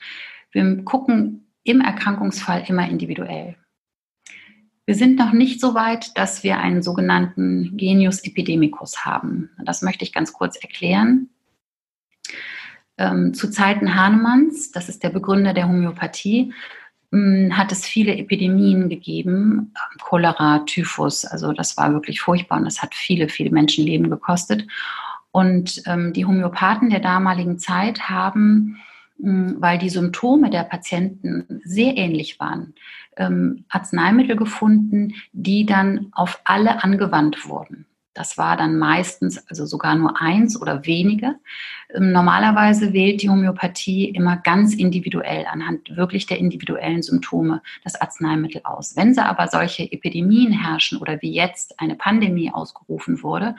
Wir 0.50 0.84
gucken 0.84 1.46
im 1.64 1.80
Erkrankungsfall 1.80 2.64
immer 2.66 2.88
individuell. 2.88 3.56
Wir 4.92 4.98
sind 4.98 5.18
noch 5.18 5.32
nicht 5.32 5.58
so 5.58 5.74
weit, 5.74 6.18
dass 6.18 6.42
wir 6.42 6.58
einen 6.58 6.82
sogenannten 6.82 7.78
Genius 7.78 8.22
Epidemicus 8.24 9.06
haben. 9.06 9.48
Das 9.64 9.80
möchte 9.80 10.04
ich 10.04 10.12
ganz 10.12 10.34
kurz 10.34 10.56
erklären. 10.56 11.30
Ähm, 12.98 13.32
zu 13.32 13.48
Zeiten 13.50 13.94
Hahnemanns, 13.94 14.70
das 14.70 14.90
ist 14.90 15.02
der 15.02 15.08
Begründer 15.08 15.54
der 15.54 15.66
Homöopathie, 15.66 16.52
ähm, 17.10 17.56
hat 17.56 17.72
es 17.72 17.86
viele 17.86 18.14
Epidemien 18.14 18.90
gegeben, 18.90 19.72
Cholera, 20.02 20.58
Typhus, 20.66 21.24
also 21.24 21.54
das 21.54 21.78
war 21.78 21.94
wirklich 21.94 22.20
furchtbar 22.20 22.58
und 22.58 22.66
das 22.66 22.82
hat 22.82 22.94
viele, 22.94 23.30
viele 23.30 23.50
Menschenleben 23.50 24.10
gekostet. 24.10 24.66
Und 25.30 25.82
ähm, 25.86 26.12
die 26.12 26.26
Homöopathen 26.26 26.90
der 26.90 27.00
damaligen 27.00 27.58
Zeit 27.58 28.10
haben, 28.10 28.76
ähm, 28.76 28.82
weil 29.18 29.78
die 29.78 29.90
Symptome 29.90 30.50
der 30.50 30.64
Patienten 30.64 31.60
sehr 31.64 31.96
ähnlich 31.96 32.40
waren, 32.40 32.74
ähm, 33.16 33.64
Arzneimittel 33.68 34.36
gefunden, 34.36 35.14
die 35.32 35.66
dann 35.66 36.08
auf 36.12 36.40
alle 36.44 36.82
angewandt 36.82 37.48
wurden. 37.48 37.86
Das 38.14 38.36
war 38.36 38.58
dann 38.58 38.78
meistens 38.78 39.38
also 39.48 39.64
sogar 39.64 39.94
nur 39.94 40.20
eins 40.20 40.60
oder 40.60 40.84
wenige. 40.84 41.36
Ähm, 41.94 42.12
normalerweise 42.12 42.92
wählt 42.92 43.22
die 43.22 43.30
Homöopathie 43.30 44.10
immer 44.10 44.36
ganz 44.36 44.74
individuell 44.74 45.46
anhand 45.46 45.96
wirklich 45.96 46.26
der 46.26 46.38
individuellen 46.38 47.02
Symptome 47.02 47.62
das 47.84 47.98
Arzneimittel 47.98 48.62
aus. 48.64 48.96
Wenn 48.96 49.14
sie 49.14 49.24
aber 49.24 49.48
solche 49.48 49.90
Epidemien 49.90 50.52
herrschen 50.52 50.98
oder 50.98 51.22
wie 51.22 51.32
jetzt 51.32 51.80
eine 51.80 51.94
Pandemie 51.94 52.50
ausgerufen 52.52 53.22
wurde, 53.22 53.56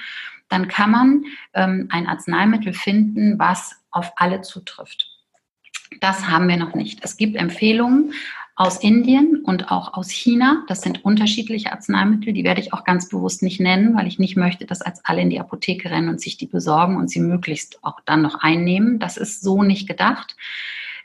dann 0.50 0.68
kann 0.68 0.92
man 0.92 1.24
ähm, 1.56 1.88
ein 1.90 2.06
Arzneimittel 2.06 2.74
finden, 2.74 3.40
was 3.40 3.82
auf 3.90 4.12
alle 4.18 4.42
zutrifft. 4.42 5.13
Das 6.04 6.28
haben 6.28 6.50
wir 6.50 6.58
noch 6.58 6.76
nicht. 6.76 7.00
Es 7.02 7.16
gibt 7.16 7.38
Empfehlungen 7.38 8.12
aus 8.58 8.84
Indien 8.84 9.42
und 9.46 9.72
auch 9.72 9.94
aus 9.94 10.10
China. 10.10 10.66
Das 10.68 10.82
sind 10.82 11.06
unterschiedliche 11.06 11.72
Arzneimittel, 11.72 12.34
die 12.34 12.44
werde 12.44 12.60
ich 12.60 12.74
auch 12.74 12.84
ganz 12.84 13.08
bewusst 13.08 13.42
nicht 13.42 13.62
nennen, 13.62 13.96
weil 13.96 14.06
ich 14.08 14.20
nicht 14.20 14.36
möchte, 14.36 14.66
dass 14.66 14.82
als 14.82 15.00
alle 15.06 15.22
in 15.22 15.30
die 15.30 15.40
Apotheke 15.40 15.90
rennen 15.90 16.10
und 16.10 16.20
sich 16.20 16.36
die 16.36 16.46
besorgen 16.46 16.98
und 16.98 17.10
sie 17.10 17.22
möglichst 17.22 17.82
auch 17.86 18.02
dann 18.04 18.22
noch 18.22 18.42
einnehmen. 18.42 19.00
Das 19.00 19.16
ist 19.16 19.44
so 19.44 19.64
nicht 19.64 19.88
gedacht. 19.88 20.36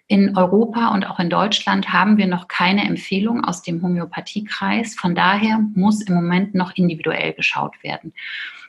In 0.08 0.36
Europa 0.36 0.88
und 0.88 1.08
auch 1.08 1.20
in 1.20 1.30
Deutschland 1.30 1.92
haben 1.92 2.16
wir 2.16 2.26
noch 2.26 2.48
keine 2.48 2.84
Empfehlung 2.84 3.44
aus 3.44 3.62
dem 3.62 3.80
Homöopathiekreis. 3.80 4.96
Von 4.96 5.14
daher 5.14 5.60
muss 5.76 6.02
im 6.02 6.16
Moment 6.16 6.56
noch 6.56 6.74
individuell 6.74 7.34
geschaut 7.34 7.80
werden. 7.84 8.12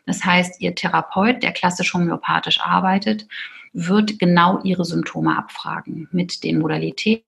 Das 0.06 0.24
heißt, 0.24 0.62
Ihr 0.62 0.76
Therapeut, 0.76 1.42
der 1.42 1.54
klassisch 1.54 1.92
homöopathisch 1.96 2.62
arbeitet, 2.62 3.26
wird 3.74 4.20
genau 4.20 4.62
Ihre 4.64 4.86
Symptome 4.86 5.38
abfragen 5.38 6.08
mit 6.12 6.44
den 6.44 6.60
Modalitäten 6.60 7.24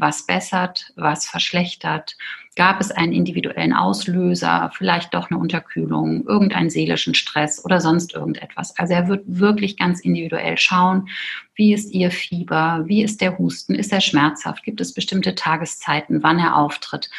was 0.00 0.24
bessert, 0.24 0.92
was 0.96 1.26
verschlechtert? 1.26 2.16
Gab 2.56 2.80
es 2.80 2.90
einen 2.90 3.12
individuellen 3.12 3.74
Auslöser, 3.74 4.70
vielleicht 4.74 5.12
doch 5.12 5.30
eine 5.30 5.38
Unterkühlung, 5.38 6.24
irgendeinen 6.26 6.70
seelischen 6.70 7.14
Stress 7.14 7.62
oder 7.62 7.80
sonst 7.80 8.14
irgendetwas? 8.14 8.76
Also 8.78 8.94
er 8.94 9.08
wird 9.08 9.22
wirklich 9.26 9.76
ganz 9.76 10.00
individuell 10.00 10.56
schauen, 10.56 11.08
wie 11.54 11.74
ist 11.74 11.92
Ihr 11.92 12.10
Fieber, 12.10 12.84
wie 12.86 13.02
ist 13.02 13.20
der 13.20 13.38
Husten, 13.38 13.74
ist 13.74 13.92
er 13.92 14.00
schmerzhaft, 14.00 14.62
gibt 14.62 14.80
es 14.80 14.94
bestimmte 14.94 15.34
Tageszeiten, 15.34 16.22
wann 16.22 16.38
er 16.38 16.56
auftritt 16.56 17.10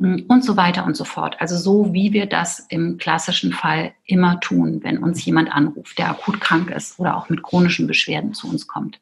und 0.00 0.44
so 0.44 0.56
weiter 0.56 0.86
und 0.86 0.96
so 0.96 1.04
fort. 1.04 1.36
Also 1.40 1.56
so, 1.56 1.92
wie 1.92 2.12
wir 2.14 2.26
das 2.26 2.60
im 2.70 2.96
klassischen 2.96 3.52
Fall 3.52 3.92
immer 4.04 4.40
tun, 4.40 4.80
wenn 4.82 4.98
uns 4.98 5.22
jemand 5.24 5.52
anruft, 5.52 5.98
der 5.98 6.08
akut 6.08 6.40
krank 6.40 6.70
ist 6.70 6.98
oder 6.98 7.16
auch 7.16 7.28
mit 7.28 7.42
chronischen 7.42 7.86
Beschwerden 7.86 8.32
zu 8.32 8.48
uns 8.48 8.66
kommt. 8.66 8.98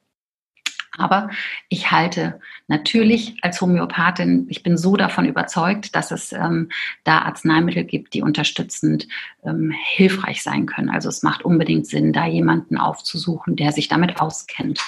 Aber 0.96 1.30
ich 1.68 1.92
halte 1.92 2.40
natürlich 2.66 3.36
als 3.42 3.60
Homöopathin, 3.60 4.46
ich 4.48 4.64
bin 4.64 4.76
so 4.76 4.96
davon 4.96 5.26
überzeugt, 5.26 5.94
dass 5.94 6.10
es 6.10 6.32
ähm, 6.32 6.70
da 7.04 7.20
Arzneimittel 7.20 7.84
gibt, 7.84 8.14
die 8.14 8.22
unterstützend 8.22 9.06
ähm, 9.44 9.70
hilfreich 9.70 10.42
sein 10.42 10.66
können. 10.66 10.90
Also 10.90 11.08
es 11.08 11.22
macht 11.22 11.44
unbedingt 11.44 11.86
Sinn, 11.86 12.12
da 12.12 12.26
jemanden 12.26 12.76
aufzusuchen, 12.76 13.54
der 13.54 13.70
sich 13.70 13.86
damit 13.86 14.20
auskennt. 14.20 14.80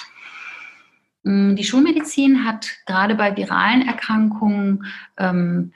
Mm, 1.23 1.55
die 1.55 1.63
Schulmedizin 1.63 2.45
hat 2.45 2.69
gerade 2.85 3.15
bei 3.15 3.37
viralen 3.37 3.87
Erkrankungen 3.87 4.85
ähm, 5.17 5.71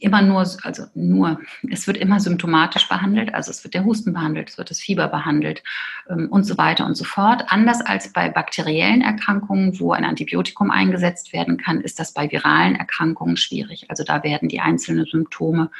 immer 0.00 0.22
nur, 0.22 0.40
also 0.62 0.84
nur, 0.94 1.40
es 1.70 1.86
wird 1.86 1.96
immer 1.96 2.20
symptomatisch 2.20 2.88
behandelt, 2.88 3.34
also 3.34 3.50
es 3.50 3.64
wird 3.64 3.74
der 3.74 3.84
Husten 3.84 4.12
behandelt, 4.12 4.50
es 4.50 4.58
wird 4.58 4.70
das 4.70 4.80
Fieber 4.80 5.08
behandelt 5.08 5.62
ähm, 6.08 6.28
und 6.30 6.44
so 6.44 6.58
weiter 6.58 6.86
und 6.86 6.94
so 6.94 7.04
fort. 7.04 7.44
Anders 7.48 7.80
als 7.80 8.12
bei 8.12 8.28
bakteriellen 8.28 9.02
Erkrankungen, 9.02 9.78
wo 9.80 9.92
ein 9.92 10.04
Antibiotikum 10.04 10.70
eingesetzt 10.70 11.32
werden 11.32 11.56
kann, 11.56 11.80
ist 11.80 11.98
das 11.98 12.12
bei 12.12 12.30
viralen 12.30 12.76
Erkrankungen 12.76 13.36
schwierig. 13.36 13.90
Also 13.90 14.04
da 14.04 14.22
werden 14.22 14.48
die 14.48 14.60
einzelnen 14.60 15.06
Symptome 15.06 15.70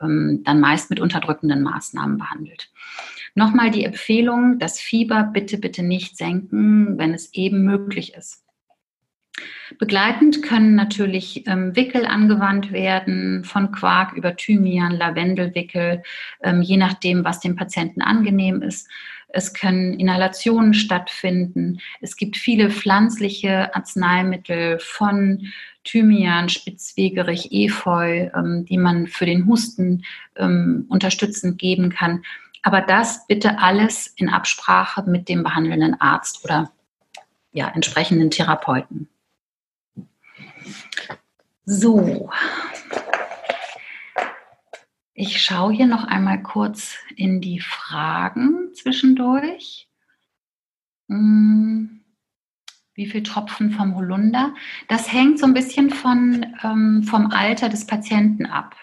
ähm, 0.00 0.42
dann 0.44 0.60
meist 0.60 0.90
mit 0.90 1.00
unterdrückenden 1.00 1.62
Maßnahmen 1.62 2.18
behandelt. 2.18 2.70
Nochmal 3.34 3.70
die 3.70 3.84
Empfehlung, 3.84 4.58
das 4.58 4.80
Fieber 4.80 5.24
bitte, 5.24 5.58
bitte 5.58 5.82
nicht 5.82 6.16
senken, 6.16 6.96
wenn 6.96 7.12
es 7.12 7.34
eben 7.34 7.64
möglich 7.64 8.14
ist. 8.14 8.45
Begleitend 9.78 10.42
können 10.42 10.74
natürlich 10.74 11.46
ähm, 11.46 11.74
Wickel 11.76 12.06
angewandt 12.06 12.72
werden, 12.72 13.44
von 13.44 13.72
Quark 13.72 14.12
über 14.14 14.36
Thymian, 14.36 14.92
Lavendelwickel, 14.92 16.02
ähm, 16.42 16.62
je 16.62 16.76
nachdem, 16.76 17.24
was 17.24 17.40
dem 17.40 17.56
Patienten 17.56 18.00
angenehm 18.00 18.62
ist. 18.62 18.88
Es 19.28 19.52
können 19.52 19.98
Inhalationen 19.98 20.72
stattfinden. 20.72 21.80
Es 22.00 22.16
gibt 22.16 22.36
viele 22.36 22.70
pflanzliche 22.70 23.74
Arzneimittel 23.74 24.78
von 24.78 25.48
Thymian, 25.84 26.48
Spitzwegerich, 26.48 27.52
Efeu, 27.52 28.30
ähm, 28.34 28.64
die 28.64 28.78
man 28.78 29.08
für 29.08 29.26
den 29.26 29.46
Husten 29.46 30.04
ähm, 30.36 30.86
unterstützend 30.88 31.58
geben 31.58 31.90
kann. 31.90 32.22
Aber 32.62 32.80
das 32.80 33.26
bitte 33.26 33.58
alles 33.58 34.06
in 34.16 34.28
Absprache 34.28 35.02
mit 35.08 35.28
dem 35.28 35.42
behandelnden 35.42 36.00
Arzt 36.00 36.44
oder 36.44 36.72
ja, 37.52 37.68
entsprechenden 37.68 38.30
Therapeuten. 38.30 39.08
So. 41.68 42.30
Ich 45.14 45.42
schaue 45.42 45.72
hier 45.72 45.86
noch 45.86 46.04
einmal 46.04 46.40
kurz 46.40 46.96
in 47.16 47.40
die 47.40 47.58
Fragen 47.58 48.72
zwischendurch. 48.72 49.88
Hm, 51.08 52.04
wie 52.94 53.06
viel 53.06 53.24
Tropfen 53.24 53.72
vom 53.72 53.96
Holunder? 53.96 54.54
Das 54.86 55.12
hängt 55.12 55.40
so 55.40 55.46
ein 55.46 55.54
bisschen 55.54 55.90
von, 55.90 56.46
ähm, 56.62 57.02
vom 57.02 57.32
Alter 57.32 57.68
des 57.68 57.84
Patienten 57.84 58.46
ab. 58.46 58.76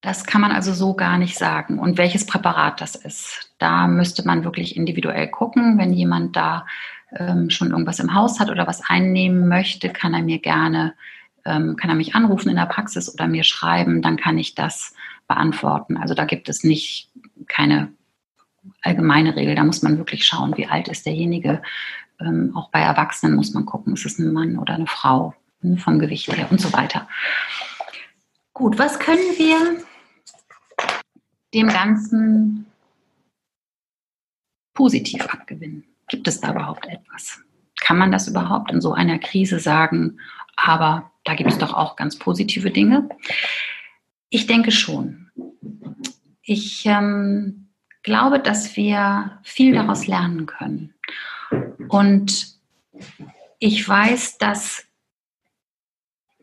Das 0.00 0.24
kann 0.24 0.40
man 0.40 0.50
also 0.50 0.74
so 0.74 0.94
gar 0.94 1.16
nicht 1.16 1.38
sagen. 1.38 1.78
Und 1.78 1.96
welches 1.96 2.26
Präparat 2.26 2.80
das 2.80 2.96
ist, 2.96 3.54
da 3.58 3.86
müsste 3.86 4.26
man 4.26 4.42
wirklich 4.42 4.76
individuell 4.76 5.28
gucken. 5.28 5.78
Wenn 5.78 5.92
jemand 5.92 6.34
da 6.34 6.66
ähm, 7.12 7.50
schon 7.50 7.70
irgendwas 7.70 8.00
im 8.00 8.14
Haus 8.14 8.40
hat 8.40 8.50
oder 8.50 8.66
was 8.66 8.82
einnehmen 8.88 9.48
möchte, 9.48 9.90
kann 9.90 10.14
er 10.14 10.22
mir 10.22 10.38
gerne, 10.38 10.94
ähm, 11.44 11.76
kann 11.76 11.90
er 11.90 11.96
mich 11.96 12.14
anrufen 12.14 12.48
in 12.48 12.56
der 12.56 12.66
Praxis 12.66 13.12
oder 13.12 13.26
mir 13.28 13.44
schreiben, 13.44 14.02
dann 14.02 14.16
kann 14.16 14.38
ich 14.38 14.54
das 14.54 14.94
beantworten. 15.28 15.96
Also 15.96 16.14
da 16.14 16.24
gibt 16.24 16.48
es 16.48 16.64
nicht 16.64 17.10
keine 17.48 17.92
allgemeine 18.82 19.36
Regel. 19.36 19.54
Da 19.54 19.64
muss 19.64 19.82
man 19.82 19.98
wirklich 19.98 20.26
schauen, 20.26 20.56
wie 20.56 20.66
alt 20.66 20.88
ist 20.88 21.06
derjenige. 21.06 21.62
Ähm, 22.20 22.56
auch 22.56 22.70
bei 22.70 22.80
Erwachsenen 22.80 23.36
muss 23.36 23.52
man 23.52 23.66
gucken, 23.66 23.94
ist 23.94 24.06
es 24.06 24.18
ein 24.18 24.32
Mann 24.32 24.58
oder 24.58 24.74
eine 24.74 24.86
Frau 24.86 25.34
ne, 25.60 25.76
vom 25.76 25.98
Gewicht 25.98 26.32
her 26.34 26.48
und 26.50 26.60
so 26.60 26.72
weiter. 26.72 27.08
Gut, 28.52 28.78
was 28.78 28.98
können 28.98 29.36
wir 29.36 29.84
dem 31.52 31.68
Ganzen 31.68 32.66
positiv 34.72 35.22
abgewinnen? 35.26 35.84
Gibt 36.08 36.28
es 36.28 36.40
da 36.40 36.52
überhaupt 36.52 36.86
etwas? 36.86 37.40
Kann 37.80 37.98
man 37.98 38.12
das 38.12 38.28
überhaupt 38.28 38.70
in 38.70 38.80
so 38.80 38.92
einer 38.92 39.18
Krise 39.18 39.58
sagen? 39.58 40.18
Aber 40.56 41.10
da 41.24 41.34
gibt 41.34 41.50
es 41.50 41.58
doch 41.58 41.74
auch 41.74 41.96
ganz 41.96 42.18
positive 42.18 42.70
Dinge. 42.70 43.08
Ich 44.30 44.46
denke 44.46 44.70
schon. 44.70 45.30
Ich 46.42 46.86
ähm, 46.86 47.68
glaube, 48.02 48.38
dass 48.38 48.76
wir 48.76 49.38
viel 49.42 49.74
daraus 49.74 50.06
lernen 50.06 50.46
können. 50.46 50.94
Und 51.88 52.56
ich 53.58 53.86
weiß, 53.86 54.38
dass 54.38 54.84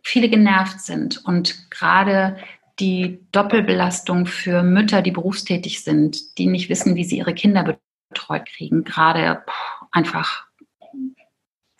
viele 0.03 0.29
genervt 0.29 0.81
sind 0.81 1.25
und 1.25 1.71
gerade 1.71 2.37
die 2.79 3.19
Doppelbelastung 3.31 4.25
für 4.25 4.63
Mütter, 4.63 5.01
die 5.01 5.11
berufstätig 5.11 5.83
sind, 5.83 6.37
die 6.37 6.47
nicht 6.47 6.69
wissen, 6.69 6.95
wie 6.95 7.03
sie 7.03 7.17
ihre 7.17 7.33
Kinder 7.33 7.77
betreut 8.23 8.45
kriegen, 8.45 8.83
gerade 8.83 9.43
einfach 9.91 10.45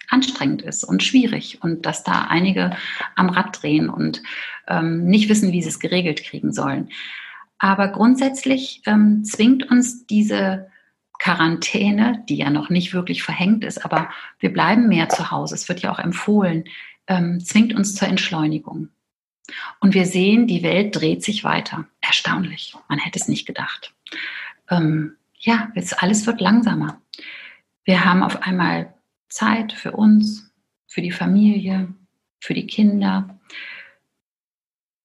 anstrengend 0.09 0.61
ist 0.61 0.83
und 0.83 1.01
schwierig 1.01 1.59
und 1.63 1.85
dass 1.85 2.03
da 2.03 2.27
einige 2.29 2.75
am 3.15 3.29
Rad 3.29 3.61
drehen 3.61 3.89
und 3.89 4.21
ähm, 4.67 5.05
nicht 5.05 5.29
wissen, 5.29 5.51
wie 5.51 5.61
sie 5.61 5.69
es 5.69 5.79
geregelt 5.79 6.23
kriegen 6.23 6.51
sollen. 6.51 6.89
Aber 7.57 7.87
grundsätzlich 7.87 8.81
ähm, 8.85 9.23
zwingt 9.23 9.71
uns 9.71 10.05
diese 10.05 10.69
Quarantäne, 11.17 12.23
die 12.27 12.35
ja 12.35 12.49
noch 12.49 12.69
nicht 12.69 12.93
wirklich 12.93 13.23
verhängt 13.23 13.63
ist, 13.63 13.83
aber 13.85 14.09
wir 14.39 14.51
bleiben 14.51 14.87
mehr 14.87 15.09
zu 15.09 15.31
Hause, 15.31 15.55
es 15.55 15.69
wird 15.69 15.81
ja 15.81 15.91
auch 15.91 15.99
empfohlen, 15.99 16.65
ähm, 17.07 17.39
zwingt 17.39 17.73
uns 17.73 17.95
zur 17.95 18.07
Entschleunigung. 18.07 18.89
Und 19.79 19.93
wir 19.93 20.05
sehen, 20.05 20.47
die 20.47 20.63
Welt 20.63 20.95
dreht 20.95 21.23
sich 21.23 21.43
weiter. 21.43 21.85
Erstaunlich. 22.01 22.75
Man 22.87 22.99
hätte 22.99 23.19
es 23.19 23.27
nicht 23.27 23.45
gedacht. 23.45 23.93
Ähm, 24.69 25.17
ja, 25.43 25.69
jetzt 25.75 26.01
alles 26.01 26.25
wird 26.25 26.41
langsamer. 26.41 27.01
Wir 27.83 28.05
haben 28.05 28.23
auf 28.23 28.41
einmal 28.43 28.93
Zeit 29.27 29.73
für 29.73 29.91
uns, 29.91 30.51
für 30.87 31.01
die 31.01 31.11
Familie, 31.11 31.93
für 32.39 32.53
die 32.53 32.65
Kinder. 32.65 33.39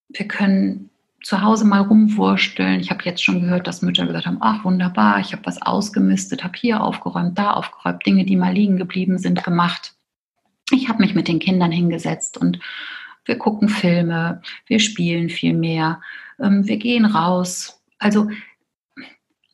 Wir 0.07 0.27
können 0.27 0.89
zu 1.21 1.41
Hause 1.41 1.65
mal 1.65 1.81
rumwursteln. 1.81 2.79
Ich 2.79 2.89
habe 2.89 3.03
jetzt 3.03 3.23
schon 3.23 3.41
gehört, 3.41 3.67
dass 3.67 3.81
Mütter 3.81 4.07
gesagt 4.07 4.25
haben, 4.25 4.37
ach 4.39 4.63
wunderbar, 4.63 5.19
ich 5.19 5.33
habe 5.33 5.45
was 5.45 5.61
ausgemistet, 5.61 6.43
habe 6.43 6.57
hier 6.57 6.81
aufgeräumt, 6.81 7.37
da 7.37 7.51
aufgeräumt, 7.51 8.05
Dinge, 8.05 8.23
die 8.23 8.37
mal 8.37 8.53
liegen 8.53 8.77
geblieben 8.77 9.17
sind, 9.17 9.43
gemacht. 9.43 9.95
Ich 10.71 10.87
habe 10.87 10.99
mich 10.99 11.15
mit 11.15 11.27
den 11.27 11.39
Kindern 11.39 11.71
hingesetzt 11.71 12.37
und 12.37 12.59
wir 13.25 13.37
gucken 13.37 13.67
Filme, 13.67 14.41
wir 14.67 14.79
spielen 14.79 15.29
viel 15.29 15.53
mehr, 15.53 16.01
ähm, 16.39 16.65
wir 16.65 16.77
gehen 16.77 17.05
raus. 17.05 17.81
Also 17.97 18.29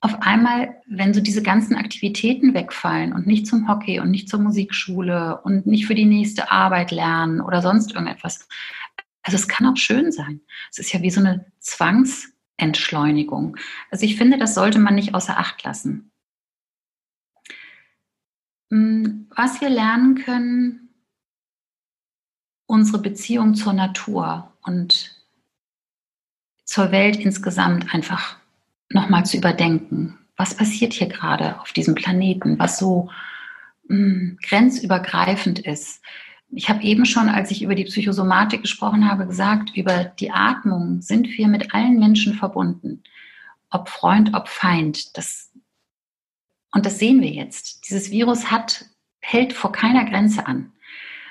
auf 0.01 0.21
einmal, 0.21 0.81
wenn 0.87 1.13
so 1.13 1.21
diese 1.21 1.41
ganzen 1.41 1.75
Aktivitäten 1.75 2.53
wegfallen 2.53 3.13
und 3.13 3.25
nicht 3.25 3.47
zum 3.47 3.67
Hockey 3.67 3.99
und 3.99 4.11
nicht 4.11 4.29
zur 4.29 4.39
Musikschule 4.39 5.41
und 5.41 5.65
nicht 5.65 5.87
für 5.87 5.95
die 5.95 6.05
nächste 6.05 6.51
Arbeit 6.51 6.91
lernen 6.91 7.41
oder 7.41 7.61
sonst 7.61 7.93
irgendetwas, 7.93 8.47
also 9.23 9.35
es 9.35 9.47
kann 9.47 9.65
auch 9.65 9.77
schön 9.77 10.11
sein. 10.11 10.41
Es 10.69 10.77
ist 10.77 10.93
ja 10.93 11.01
wie 11.01 11.09
so 11.09 11.19
eine 11.19 11.51
Zwangsentschleunigung. 11.59 13.57
Also 13.89 14.05
ich 14.05 14.17
finde, 14.17 14.37
das 14.37 14.53
sollte 14.53 14.77
man 14.77 14.93
nicht 14.93 15.15
außer 15.15 15.39
Acht 15.39 15.63
lassen. 15.63 16.11
Hm, 18.71 19.27
was 19.35 19.61
wir 19.61 19.69
lernen 19.69 20.15
können, 20.15 20.89
unsere 22.67 22.99
Beziehung 22.99 23.55
zur 23.55 23.73
Natur 23.73 24.53
und 24.61 25.15
zur 26.63 26.91
Welt 26.91 27.17
insgesamt 27.17 27.93
einfach 27.93 28.37
nochmal 28.89 29.25
zu 29.25 29.37
überdenken. 29.37 30.17
Was 30.37 30.55
passiert 30.55 30.93
hier 30.93 31.07
gerade 31.07 31.59
auf 31.61 31.71
diesem 31.71 31.95
Planeten, 31.95 32.59
was 32.59 32.77
so 32.77 33.09
mh, 33.87 33.97
hm, 33.97 34.39
grenzübergreifend 34.43 35.59
ist? 35.59 36.01
Ich 36.49 36.69
habe 36.69 36.83
eben 36.83 37.05
schon, 37.05 37.27
als 37.27 37.51
ich 37.51 37.63
über 37.63 37.75
die 37.75 37.85
Psychosomatik 37.85 38.61
gesprochen 38.61 39.09
habe, 39.09 39.25
gesagt, 39.25 39.75
über 39.75 40.05
die 40.05 40.31
Atmung 40.31 41.01
sind 41.01 41.27
wir 41.27 41.47
mit 41.47 41.73
allen 41.73 41.99
Menschen 41.99 42.33
verbunden. 42.33 43.03
Ob 43.69 43.89
Freund, 43.89 44.33
ob 44.33 44.47
Feind. 44.47 45.17
Das, 45.17 45.51
und 46.71 46.85
das 46.85 46.99
sehen 46.99 47.21
wir 47.21 47.31
jetzt. 47.31 47.87
Dieses 47.87 48.11
Virus 48.11 48.51
hat, 48.51 48.85
hält 49.19 49.53
vor 49.53 49.71
keiner 49.71 50.05
Grenze 50.05 50.45
an. 50.45 50.71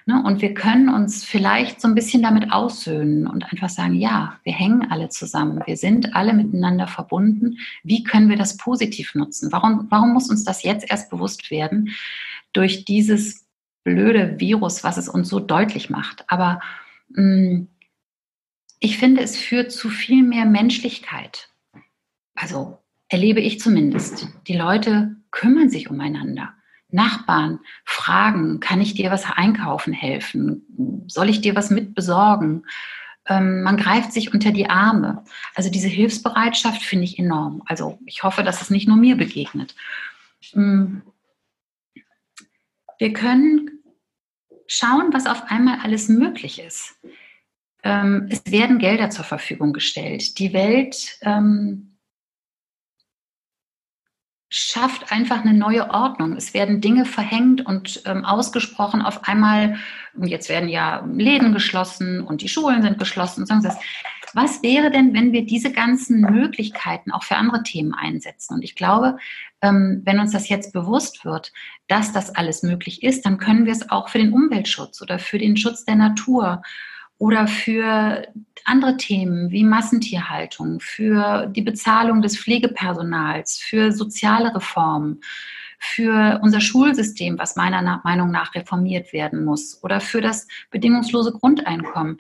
Ne? 0.06 0.22
Und 0.22 0.42
wir 0.42 0.52
können 0.52 0.88
uns 0.88 1.24
vielleicht 1.24 1.80
so 1.80 1.88
ein 1.88 1.94
bisschen 1.94 2.22
damit 2.22 2.52
aussöhnen 2.52 3.26
und 3.26 3.50
einfach 3.50 3.70
sagen, 3.70 3.94
ja, 3.94 4.38
wir 4.42 4.52
hängen 4.52 4.90
alle 4.90 5.08
zusammen, 5.08 5.62
wir 5.64 5.76
sind 5.76 6.14
alle 6.14 6.34
miteinander 6.34 6.86
verbunden. 6.86 7.58
Wie 7.82 8.02
können 8.02 8.28
wir 8.28 8.36
das 8.36 8.56
positiv 8.56 9.14
nutzen? 9.14 9.50
Warum, 9.50 9.86
warum 9.90 10.12
muss 10.12 10.28
uns 10.28 10.44
das 10.44 10.62
jetzt 10.62 10.90
erst 10.90 11.10
bewusst 11.10 11.50
werden 11.50 11.90
durch 12.52 12.84
dieses 12.84 13.46
blöde 13.82 14.38
Virus, 14.38 14.84
was 14.84 14.98
es 14.98 15.08
uns 15.08 15.28
so 15.28 15.40
deutlich 15.40 15.88
macht? 15.88 16.24
Aber 16.28 16.60
mh, 17.08 17.22
mm, 17.22 17.68
ich 18.80 18.98
finde, 18.98 19.22
es 19.22 19.38
führt 19.38 19.72
zu 19.72 19.88
viel 19.88 20.22
mehr 20.22 20.44
Menschlichkeit. 20.44 21.48
Also 22.34 22.78
erlebe 23.08 23.40
ich 23.40 23.58
zumindest. 23.58 24.28
Die 24.46 24.56
Leute 24.56 25.16
kümmern 25.30 25.70
sich 25.70 25.88
umeinander. 25.88 26.52
Nachbarn 26.94 27.60
fragen, 27.84 28.60
kann 28.60 28.80
ich 28.80 28.94
dir 28.94 29.10
was 29.10 29.24
einkaufen 29.30 29.92
helfen? 29.92 31.04
Soll 31.08 31.28
ich 31.28 31.40
dir 31.40 31.54
was 31.54 31.70
mitbesorgen? 31.70 32.64
Ähm, 33.26 33.62
man 33.62 33.76
greift 33.76 34.12
sich 34.12 34.32
unter 34.32 34.52
die 34.52 34.68
Arme. 34.68 35.24
Also 35.54 35.70
diese 35.70 35.88
Hilfsbereitschaft 35.88 36.82
finde 36.82 37.04
ich 37.04 37.18
enorm. 37.18 37.62
Also 37.66 37.98
ich 38.06 38.22
hoffe, 38.22 38.42
dass 38.42 38.62
es 38.62 38.70
nicht 38.70 38.86
nur 38.86 38.96
mir 38.96 39.16
begegnet. 39.16 39.74
Mm. 40.52 40.98
Wir 42.98 43.12
können 43.12 43.70
schauen, 44.66 45.12
was 45.12 45.26
auf 45.26 45.50
einmal 45.50 45.80
alles 45.82 46.08
möglich 46.08 46.60
ist. 46.60 46.96
Ähm, 47.82 48.28
es 48.30 48.42
werden 48.46 48.78
Gelder 48.78 49.10
zur 49.10 49.24
Verfügung 49.24 49.72
gestellt. 49.72 50.38
Die 50.38 50.52
Welt 50.52 51.18
ähm, 51.22 51.93
schafft 54.54 55.10
einfach 55.10 55.44
eine 55.44 55.52
neue 55.52 55.90
Ordnung. 55.90 56.36
Es 56.36 56.54
werden 56.54 56.80
Dinge 56.80 57.06
verhängt 57.06 57.66
und 57.66 58.02
ähm, 58.06 58.24
ausgesprochen 58.24 59.02
auf 59.02 59.26
einmal. 59.26 59.76
Jetzt 60.16 60.48
werden 60.48 60.68
ja 60.68 61.04
Läden 61.12 61.52
geschlossen 61.52 62.20
und 62.20 62.40
die 62.40 62.48
Schulen 62.48 62.82
sind 62.82 62.98
geschlossen. 62.98 63.48
Was 64.32 64.62
wäre 64.62 64.92
denn, 64.92 65.12
wenn 65.12 65.32
wir 65.32 65.44
diese 65.44 65.72
ganzen 65.72 66.20
Möglichkeiten 66.20 67.10
auch 67.10 67.24
für 67.24 67.34
andere 67.34 67.64
Themen 67.64 67.94
einsetzen? 67.94 68.54
Und 68.54 68.62
ich 68.62 68.76
glaube, 68.76 69.16
ähm, 69.60 70.02
wenn 70.04 70.20
uns 70.20 70.30
das 70.30 70.48
jetzt 70.48 70.72
bewusst 70.72 71.24
wird, 71.24 71.52
dass 71.88 72.12
das 72.12 72.32
alles 72.36 72.62
möglich 72.62 73.02
ist, 73.02 73.26
dann 73.26 73.38
können 73.38 73.64
wir 73.64 73.72
es 73.72 73.90
auch 73.90 74.08
für 74.08 74.18
den 74.18 74.32
Umweltschutz 74.32 75.02
oder 75.02 75.18
für 75.18 75.38
den 75.38 75.56
Schutz 75.56 75.84
der 75.84 75.96
Natur 75.96 76.62
oder 77.18 77.46
für 77.46 78.26
andere 78.64 78.96
Themen 78.96 79.50
wie 79.50 79.64
Massentierhaltung, 79.64 80.80
für 80.80 81.46
die 81.46 81.62
Bezahlung 81.62 82.22
des 82.22 82.38
Pflegepersonals, 82.38 83.58
für 83.58 83.92
soziale 83.92 84.54
Reformen, 84.54 85.20
für 85.78 86.40
unser 86.42 86.60
Schulsystem, 86.60 87.38
was 87.38 87.56
meiner 87.56 88.00
Meinung 88.04 88.30
nach 88.30 88.54
reformiert 88.54 89.12
werden 89.12 89.44
muss, 89.44 89.82
oder 89.82 90.00
für 90.00 90.20
das 90.20 90.48
bedingungslose 90.70 91.32
Grundeinkommen. 91.32 92.18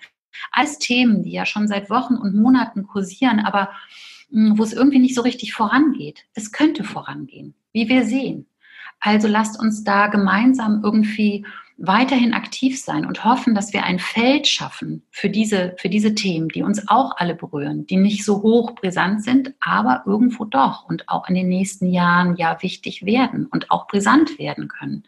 Alles 0.50 0.78
Themen, 0.78 1.22
die 1.22 1.32
ja 1.32 1.46
schon 1.46 1.66
seit 1.66 1.88
Wochen 1.90 2.14
und 2.14 2.34
Monaten 2.34 2.86
kursieren, 2.86 3.40
aber 3.40 3.70
hm, 4.30 4.58
wo 4.58 4.62
es 4.64 4.72
irgendwie 4.72 4.98
nicht 4.98 5.14
so 5.14 5.22
richtig 5.22 5.54
vorangeht. 5.54 6.24
Es 6.34 6.52
könnte 6.52 6.84
vorangehen, 6.84 7.54
wie 7.72 7.88
wir 7.88 8.04
sehen. 8.04 8.46
Also 9.00 9.28
lasst 9.28 9.58
uns 9.58 9.84
da 9.84 10.08
gemeinsam 10.08 10.80
irgendwie 10.82 11.46
weiterhin 11.76 12.34
aktiv 12.34 12.80
sein 12.80 13.04
und 13.04 13.24
hoffen, 13.24 13.54
dass 13.54 13.72
wir 13.72 13.84
ein 13.84 13.98
Feld 13.98 14.46
schaffen 14.46 15.02
für 15.10 15.28
diese, 15.28 15.74
für 15.78 15.88
diese 15.88 16.14
Themen, 16.14 16.48
die 16.48 16.62
uns 16.62 16.88
auch 16.88 17.16
alle 17.16 17.34
berühren, 17.34 17.86
die 17.86 17.96
nicht 17.96 18.24
so 18.24 18.42
hoch 18.42 18.74
brisant 18.74 19.24
sind, 19.24 19.54
aber 19.60 20.04
irgendwo 20.06 20.44
doch 20.44 20.88
und 20.88 21.08
auch 21.08 21.28
in 21.28 21.34
den 21.34 21.48
nächsten 21.48 21.90
Jahren 21.90 22.36
ja 22.36 22.62
wichtig 22.62 23.04
werden 23.04 23.46
und 23.46 23.70
auch 23.70 23.88
brisant 23.88 24.38
werden 24.38 24.68
können. 24.68 25.04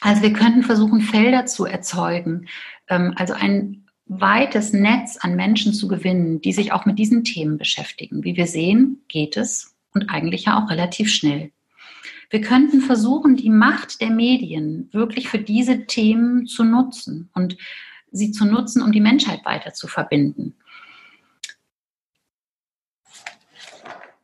Also 0.00 0.22
wir 0.22 0.32
könnten 0.32 0.62
versuchen, 0.62 1.00
Felder 1.00 1.46
zu 1.46 1.64
erzeugen, 1.64 2.46
ähm, 2.88 3.14
also 3.16 3.34
ein 3.34 3.86
weites 4.06 4.72
Netz 4.72 5.18
an 5.20 5.36
Menschen 5.36 5.72
zu 5.72 5.88
gewinnen, 5.88 6.40
die 6.40 6.52
sich 6.52 6.72
auch 6.72 6.86
mit 6.86 6.98
diesen 6.98 7.24
Themen 7.24 7.58
beschäftigen. 7.58 8.24
Wie 8.24 8.36
wir 8.36 8.46
sehen, 8.46 9.02
geht 9.08 9.36
es 9.36 9.74
und 9.92 10.10
eigentlich 10.10 10.44
ja 10.44 10.62
auch 10.62 10.70
relativ 10.70 11.10
schnell. 11.10 11.50
Wir 12.30 12.42
könnten 12.42 12.82
versuchen, 12.82 13.36
die 13.36 13.50
Macht 13.50 14.00
der 14.00 14.10
Medien 14.10 14.90
wirklich 14.92 15.28
für 15.28 15.38
diese 15.38 15.86
Themen 15.86 16.46
zu 16.46 16.62
nutzen 16.62 17.30
und 17.32 17.56
sie 18.10 18.32
zu 18.32 18.44
nutzen, 18.44 18.82
um 18.82 18.92
die 18.92 19.00
Menschheit 19.00 19.44
weiter 19.44 19.72
zu 19.72 19.88
verbinden. 19.88 20.56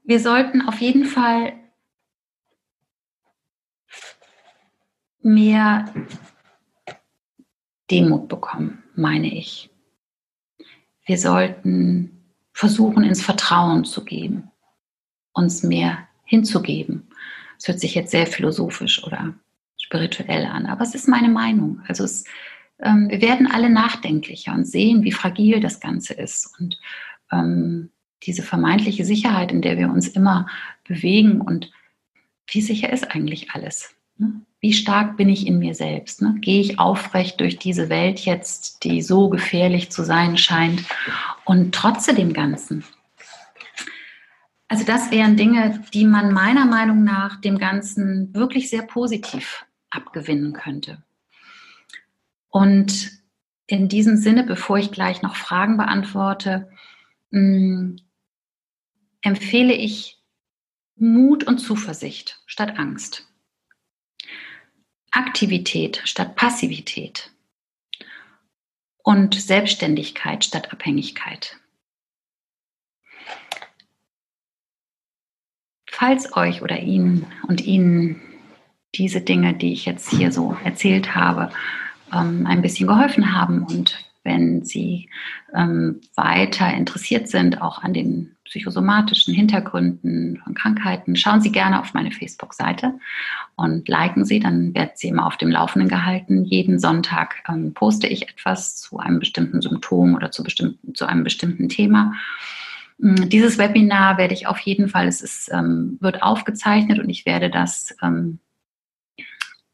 Wir 0.02 0.20
sollten 0.20 0.60
auf 0.62 0.80
jeden 0.80 1.06
Fall 1.06 1.54
mehr 5.22 5.94
Demut 7.90 8.28
bekommen, 8.28 8.82
meine 8.94 9.34
ich. 9.34 9.70
Wir 11.06 11.16
sollten 11.16 12.34
versuchen, 12.52 13.02
ins 13.02 13.22
Vertrauen 13.22 13.86
zu 13.86 14.04
gehen, 14.04 14.50
uns 15.32 15.62
mehr 15.62 16.06
hinzugeben 16.24 17.08
Es 17.58 17.68
hört 17.68 17.80
sich 17.80 17.94
jetzt 17.94 18.10
sehr 18.10 18.26
philosophisch 18.26 19.02
oder 19.04 19.34
spirituell 19.78 20.46
an, 20.46 20.66
aber 20.66 20.82
es 20.82 20.94
ist 20.94 21.08
meine 21.08 21.28
Meinung. 21.28 21.80
Also 21.86 22.04
es, 22.04 22.24
ähm, 22.80 23.08
wir 23.10 23.20
werden 23.20 23.46
alle 23.46 23.70
nachdenklicher 23.70 24.52
und 24.52 24.66
sehen, 24.66 25.04
wie 25.04 25.12
fragil 25.12 25.60
das 25.60 25.80
Ganze 25.80 26.14
ist. 26.14 26.54
Und 26.58 26.78
ähm, 27.30 27.90
diese 28.22 28.42
vermeintliche 28.42 29.04
Sicherheit, 29.04 29.52
in 29.52 29.62
der 29.62 29.78
wir 29.78 29.90
uns 29.90 30.08
immer 30.08 30.46
bewegen 30.86 31.40
und 31.40 31.70
wie 32.46 32.60
sicher 32.60 32.92
ist 32.92 33.10
eigentlich 33.10 33.50
alles? 33.52 33.94
Ne? 34.18 34.40
Wie 34.60 34.72
stark 34.72 35.16
bin 35.16 35.28
ich 35.28 35.46
in 35.46 35.58
mir 35.58 35.74
selbst? 35.74 36.22
Ne? 36.22 36.36
Gehe 36.40 36.60
ich 36.60 36.78
aufrecht 36.78 37.40
durch 37.40 37.58
diese 37.58 37.88
Welt 37.88 38.20
jetzt, 38.20 38.84
die 38.84 39.02
so 39.02 39.28
gefährlich 39.28 39.90
zu 39.90 40.04
sein 40.04 40.38
scheint 40.38 40.84
und 41.44 41.74
trotze 41.74 42.14
dem 42.14 42.32
Ganzen? 42.32 42.84
Also 44.74 44.86
das 44.86 45.12
wären 45.12 45.36
Dinge, 45.36 45.84
die 45.94 46.04
man 46.04 46.32
meiner 46.32 46.66
Meinung 46.66 47.04
nach 47.04 47.40
dem 47.40 47.58
Ganzen 47.58 48.34
wirklich 48.34 48.70
sehr 48.70 48.82
positiv 48.82 49.64
abgewinnen 49.88 50.52
könnte. 50.52 51.00
Und 52.48 53.12
in 53.68 53.88
diesem 53.88 54.16
Sinne, 54.16 54.42
bevor 54.42 54.76
ich 54.78 54.90
gleich 54.90 55.22
noch 55.22 55.36
Fragen 55.36 55.76
beantworte, 55.76 56.72
mh, 57.30 57.98
empfehle 59.22 59.74
ich 59.74 60.20
Mut 60.96 61.44
und 61.44 61.58
Zuversicht 61.58 62.42
statt 62.44 62.76
Angst. 62.76 63.28
Aktivität 65.12 66.02
statt 66.04 66.34
Passivität. 66.34 67.30
Und 69.04 69.36
Selbstständigkeit 69.36 70.44
statt 70.44 70.72
Abhängigkeit. 70.72 71.60
Falls 75.96 76.36
euch 76.36 76.60
oder 76.60 76.80
Ihnen 76.80 77.24
und 77.46 77.60
Ihnen 77.60 78.20
diese 78.96 79.20
Dinge, 79.20 79.54
die 79.54 79.72
ich 79.72 79.84
jetzt 79.84 80.10
hier 80.10 80.32
so 80.32 80.56
erzählt 80.64 81.14
habe, 81.14 81.50
ähm, 82.12 82.46
ein 82.48 82.62
bisschen 82.62 82.88
geholfen 82.88 83.32
haben 83.32 83.62
und 83.62 84.04
wenn 84.24 84.64
Sie 84.64 85.08
ähm, 85.54 86.00
weiter 86.16 86.74
interessiert 86.74 87.28
sind, 87.28 87.62
auch 87.62 87.84
an 87.84 87.92
den 87.94 88.34
psychosomatischen 88.44 89.34
Hintergründen 89.34 90.40
von 90.42 90.54
Krankheiten, 90.54 91.14
schauen 91.14 91.40
Sie 91.40 91.52
gerne 91.52 91.80
auf 91.80 91.94
meine 91.94 92.10
Facebook-Seite 92.10 92.94
und 93.54 93.88
liken 93.88 94.24
Sie, 94.24 94.40
dann 94.40 94.74
werden 94.74 94.92
Sie 94.94 95.08
immer 95.08 95.26
auf 95.26 95.36
dem 95.36 95.50
Laufenden 95.50 95.88
gehalten. 95.88 96.44
Jeden 96.44 96.80
Sonntag 96.80 97.36
ähm, 97.48 97.72
poste 97.72 98.08
ich 98.08 98.28
etwas 98.28 98.76
zu 98.78 98.98
einem 98.98 99.20
bestimmten 99.20 99.62
Symptom 99.62 100.16
oder 100.16 100.32
zu, 100.32 100.42
bestimmten, 100.42 100.92
zu 100.96 101.06
einem 101.06 101.22
bestimmten 101.22 101.68
Thema. 101.68 102.14
Mm, 102.98 103.28
dieses 103.28 103.58
Webinar 103.58 104.18
werde 104.18 104.34
ich 104.34 104.46
auf 104.46 104.58
jeden 104.60 104.88
Fall, 104.88 105.06
es 105.08 105.20
ist, 105.20 105.50
ähm, 105.52 105.98
wird 106.00 106.22
aufgezeichnet 106.22 106.98
und 106.98 107.08
ich 107.08 107.26
werde 107.26 107.50
das 107.50 107.94
ähm, 108.02 108.38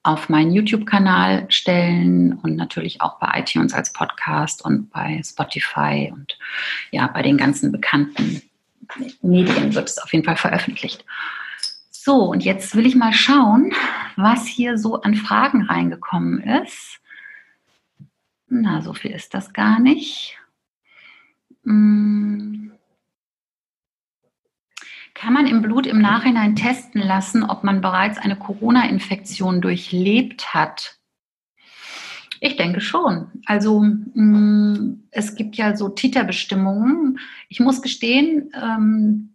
auf 0.03 0.29
meinen 0.29 0.53
YouTube-Kanal 0.53 1.47
stellen 1.51 2.33
und 2.33 2.57
natürlich 2.57 3.03
auch 3.03 3.18
bei 3.18 3.41
iTunes 3.41 3.75
als 3.75 3.93
Podcast 3.93 4.64
und 4.64 4.91
bei 4.91 5.21
Spotify 5.23 6.11
und 6.12 6.39
ja, 6.91 7.07
bei 7.07 7.23
den 7.23 7.37
ganzen 7.37 7.71
bekannten 7.71 8.43
Medien 9.21 9.75
wird 9.75 9.89
es 9.89 9.99
auf 9.99 10.12
jeden 10.12 10.25
Fall 10.25 10.37
veröffentlicht. 10.37 11.05
So, 11.91 12.25
und 12.25 12.45
jetzt 12.45 12.75
will 12.75 12.87
ich 12.87 12.97
mal 12.97 13.12
schauen, 13.12 13.75
was 14.16 14.47
hier 14.47 14.79
so 14.79 15.03
an 15.03 15.14
Fragen 15.14 15.64
reingekommen 15.64 16.41
ist. 16.41 16.99
Na, 18.49 18.81
so 18.81 18.95
viel 18.95 19.11
ist 19.11 19.35
das 19.35 19.53
gar 19.53 19.79
nicht. 19.79 20.39
Hm. 21.64 22.73
Kann 25.21 25.35
man 25.35 25.47
im 25.47 25.61
Blut 25.61 25.87
im 25.87 26.01
Nachhinein 26.01 26.57
testen 26.57 27.03
lassen, 27.03 27.45
ob 27.45 27.62
man 27.62 27.83
bereits 27.83 28.16
eine 28.16 28.37
Corona-Infektion 28.37 29.61
durchlebt 29.61 30.55
hat? 30.55 30.99
Ich 32.41 32.57
denke 32.57 32.81
schon. 32.81 33.31
Also 33.45 33.83
mm, 33.83 35.09
es 35.11 35.35
gibt 35.35 35.57
ja 35.57 35.77
so 35.77 35.91
Titerbestimmungen. 35.91 37.18
Ich 37.51 37.61
muss 37.61 37.83
gestehen, 37.83 38.51
ähm, 38.55 39.35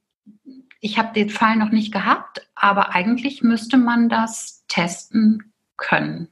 ich 0.82 0.98
habe 0.98 1.14
den 1.14 1.30
Fall 1.30 1.56
noch 1.56 1.70
nicht 1.70 1.94
gehabt, 1.94 2.50
aber 2.56 2.96
eigentlich 2.96 3.44
müsste 3.44 3.78
man 3.78 4.10
das 4.10 4.66
testen 4.68 5.54
können. 5.78 6.30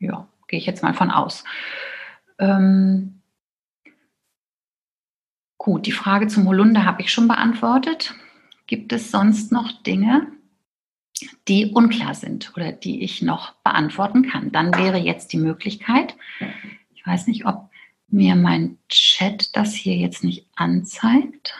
Ja, 0.00 0.26
gehe 0.48 0.58
ich 0.58 0.66
jetzt 0.66 0.82
mal 0.82 0.94
von 0.94 1.12
aus. 1.12 1.44
Ähm, 2.40 3.22
Gut, 5.66 5.84
die 5.86 5.92
Frage 5.92 6.28
zum 6.28 6.46
Holunder 6.46 6.84
habe 6.84 7.02
ich 7.02 7.12
schon 7.12 7.26
beantwortet. 7.26 8.14
Gibt 8.68 8.92
es 8.92 9.10
sonst 9.10 9.50
noch 9.50 9.72
Dinge, 9.82 10.28
die 11.48 11.72
unklar 11.72 12.14
sind 12.14 12.52
oder 12.54 12.70
die 12.70 13.02
ich 13.02 13.20
noch 13.20 13.54
beantworten 13.64 14.30
kann? 14.30 14.52
Dann 14.52 14.72
wäre 14.76 14.98
jetzt 14.98 15.32
die 15.32 15.38
Möglichkeit, 15.38 16.16
ich 16.94 17.04
weiß 17.04 17.26
nicht, 17.26 17.46
ob 17.46 17.68
mir 18.06 18.36
mein 18.36 18.78
Chat 18.88 19.56
das 19.56 19.74
hier 19.74 19.96
jetzt 19.96 20.22
nicht 20.22 20.46
anzeigt. 20.54 21.58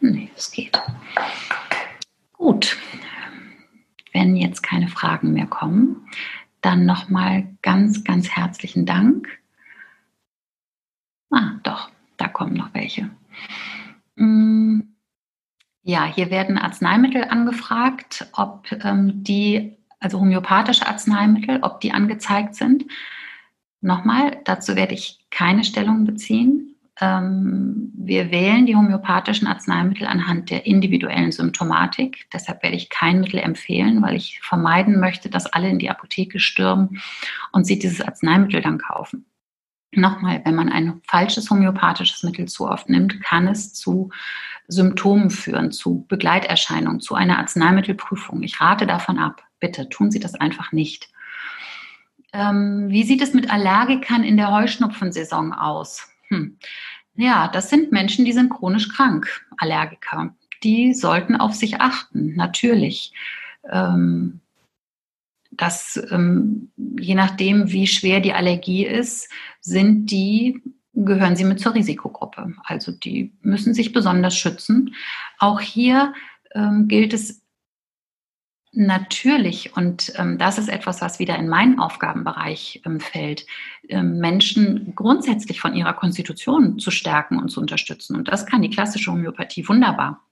Nee, 0.00 0.32
es 0.34 0.50
geht. 0.50 0.82
Gut. 2.32 2.76
Wenn 4.12 4.34
jetzt 4.34 4.64
keine 4.64 4.88
Fragen 4.88 5.32
mehr 5.32 5.46
kommen, 5.46 6.08
dann 6.60 6.86
nochmal 6.86 7.56
ganz, 7.62 8.02
ganz 8.02 8.30
herzlichen 8.30 8.84
Dank 8.84 9.41
Ah, 11.32 11.52
doch, 11.62 11.90
da 12.18 12.28
kommen 12.28 12.54
noch 12.54 12.74
welche. 12.74 13.10
Mm, 14.16 14.80
ja, 15.82 16.04
hier 16.04 16.30
werden 16.30 16.58
Arzneimittel 16.58 17.24
angefragt, 17.24 18.28
ob 18.34 18.70
ähm, 18.84 19.24
die, 19.24 19.76
also 19.98 20.20
homöopathische 20.20 20.86
Arzneimittel, 20.86 21.60
ob 21.62 21.80
die 21.80 21.92
angezeigt 21.92 22.54
sind. 22.54 22.84
Nochmal, 23.80 24.40
dazu 24.44 24.76
werde 24.76 24.94
ich 24.94 25.26
keine 25.30 25.64
Stellung 25.64 26.04
beziehen. 26.04 26.76
Ähm, 27.00 27.90
wir 27.96 28.30
wählen 28.30 28.66
die 28.66 28.76
homöopathischen 28.76 29.48
Arzneimittel 29.48 30.06
anhand 30.06 30.50
der 30.50 30.66
individuellen 30.66 31.32
Symptomatik. 31.32 32.26
Deshalb 32.32 32.62
werde 32.62 32.76
ich 32.76 32.90
kein 32.90 33.20
Mittel 33.20 33.40
empfehlen, 33.40 34.02
weil 34.02 34.14
ich 34.14 34.38
vermeiden 34.40 35.00
möchte, 35.00 35.30
dass 35.30 35.46
alle 35.46 35.70
in 35.70 35.78
die 35.78 35.90
Apotheke 35.90 36.38
stürmen 36.38 37.00
und 37.52 37.64
sie 37.66 37.78
dieses 37.78 38.02
Arzneimittel 38.02 38.60
dann 38.60 38.78
kaufen. 38.78 39.24
Nochmal, 39.94 40.40
wenn 40.44 40.54
man 40.54 40.70
ein 40.70 41.02
falsches 41.06 41.50
homöopathisches 41.50 42.22
Mittel 42.22 42.46
zu 42.46 42.66
oft 42.66 42.88
nimmt, 42.88 43.22
kann 43.22 43.46
es 43.46 43.74
zu 43.74 44.10
Symptomen 44.66 45.28
führen, 45.28 45.70
zu 45.70 46.06
Begleiterscheinungen, 46.08 47.00
zu 47.00 47.14
einer 47.14 47.38
Arzneimittelprüfung. 47.38 48.42
Ich 48.42 48.60
rate 48.60 48.86
davon 48.86 49.18
ab. 49.18 49.42
Bitte 49.60 49.90
tun 49.90 50.10
Sie 50.10 50.18
das 50.18 50.34
einfach 50.34 50.72
nicht. 50.72 51.10
Ähm, 52.32 52.86
wie 52.88 53.04
sieht 53.04 53.20
es 53.20 53.34
mit 53.34 53.50
Allergikern 53.50 54.24
in 54.24 54.38
der 54.38 54.50
Heuschnupfensaison 54.50 55.52
aus? 55.52 56.08
Hm. 56.28 56.56
Ja, 57.14 57.48
das 57.48 57.68
sind 57.68 57.92
Menschen, 57.92 58.24
die 58.24 58.32
sind 58.32 58.48
chronisch 58.48 58.88
krank, 58.88 59.28
Allergiker. 59.58 60.34
Die 60.62 60.94
sollten 60.94 61.36
auf 61.36 61.52
sich 61.52 61.80
achten, 61.82 62.34
natürlich. 62.34 63.12
Ähm, 63.70 64.40
dass 65.52 66.00
ähm, 66.10 66.72
je 66.98 67.14
nachdem, 67.14 67.70
wie 67.70 67.86
schwer 67.86 68.20
die 68.20 68.32
Allergie 68.32 68.86
ist, 68.86 69.28
sind 69.60 70.06
die, 70.10 70.62
gehören 70.94 71.36
sie 71.36 71.44
mit 71.44 71.60
zur 71.60 71.74
Risikogruppe. 71.74 72.54
Also 72.64 72.92
die 72.92 73.32
müssen 73.42 73.74
sich 73.74 73.92
besonders 73.92 74.36
schützen. 74.36 74.94
Auch 75.38 75.60
hier 75.60 76.14
ähm, 76.54 76.88
gilt 76.88 77.12
es 77.12 77.42
natürlich, 78.72 79.76
und 79.76 80.12
ähm, 80.16 80.38
das 80.38 80.58
ist 80.58 80.68
etwas, 80.68 81.02
was 81.02 81.18
wieder 81.18 81.36
in 81.36 81.48
meinen 81.48 81.78
Aufgabenbereich 81.78 82.80
ähm, 82.86 83.00
fällt, 83.00 83.46
ähm, 83.88 84.18
Menschen 84.18 84.94
grundsätzlich 84.94 85.60
von 85.60 85.74
ihrer 85.74 85.92
Konstitution 85.92 86.78
zu 86.78 86.90
stärken 86.90 87.38
und 87.38 87.50
zu 87.50 87.60
unterstützen. 87.60 88.16
Und 88.16 88.28
das 88.28 88.46
kann 88.46 88.62
die 88.62 88.70
klassische 88.70 89.12
Homöopathie 89.12 89.68
wunderbar 89.68 90.22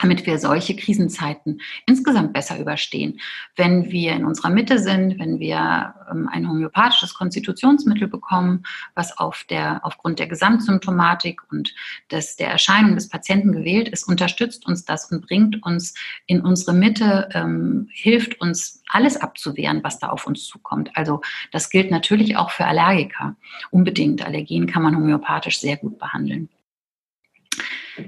damit 0.00 0.26
wir 0.26 0.38
solche 0.38 0.74
Krisenzeiten 0.76 1.60
insgesamt 1.86 2.32
besser 2.32 2.58
überstehen. 2.58 3.20
Wenn 3.56 3.90
wir 3.90 4.12
in 4.12 4.24
unserer 4.24 4.50
Mitte 4.50 4.78
sind, 4.78 5.18
wenn 5.18 5.38
wir 5.38 5.94
ähm, 6.10 6.28
ein 6.30 6.48
homöopathisches 6.48 7.14
Konstitutionsmittel 7.14 8.08
bekommen, 8.08 8.62
was 8.94 9.16
auf 9.18 9.44
der, 9.48 9.80
aufgrund 9.84 10.18
der 10.18 10.26
Gesamtsymptomatik 10.26 11.40
und 11.50 11.74
des, 12.10 12.36
der 12.36 12.50
Erscheinung 12.50 12.94
des 12.94 13.08
Patienten 13.08 13.52
gewählt 13.52 13.88
ist, 13.88 14.08
unterstützt 14.08 14.66
uns 14.66 14.84
das 14.84 15.10
und 15.10 15.26
bringt 15.26 15.62
uns 15.62 15.94
in 16.26 16.40
unsere 16.40 16.72
Mitte, 16.72 17.28
ähm, 17.34 17.88
hilft 17.92 18.40
uns 18.40 18.82
alles 18.88 19.16
abzuwehren, 19.16 19.84
was 19.84 19.98
da 19.98 20.08
auf 20.08 20.26
uns 20.26 20.46
zukommt. 20.46 20.90
Also 20.94 21.20
das 21.52 21.70
gilt 21.70 21.90
natürlich 21.90 22.36
auch 22.36 22.50
für 22.50 22.64
Allergiker. 22.64 23.36
Unbedingt. 23.70 24.24
Allergien 24.24 24.66
kann 24.66 24.82
man 24.82 24.96
homöopathisch 24.96 25.60
sehr 25.60 25.76
gut 25.76 25.98
behandeln. 25.98 26.48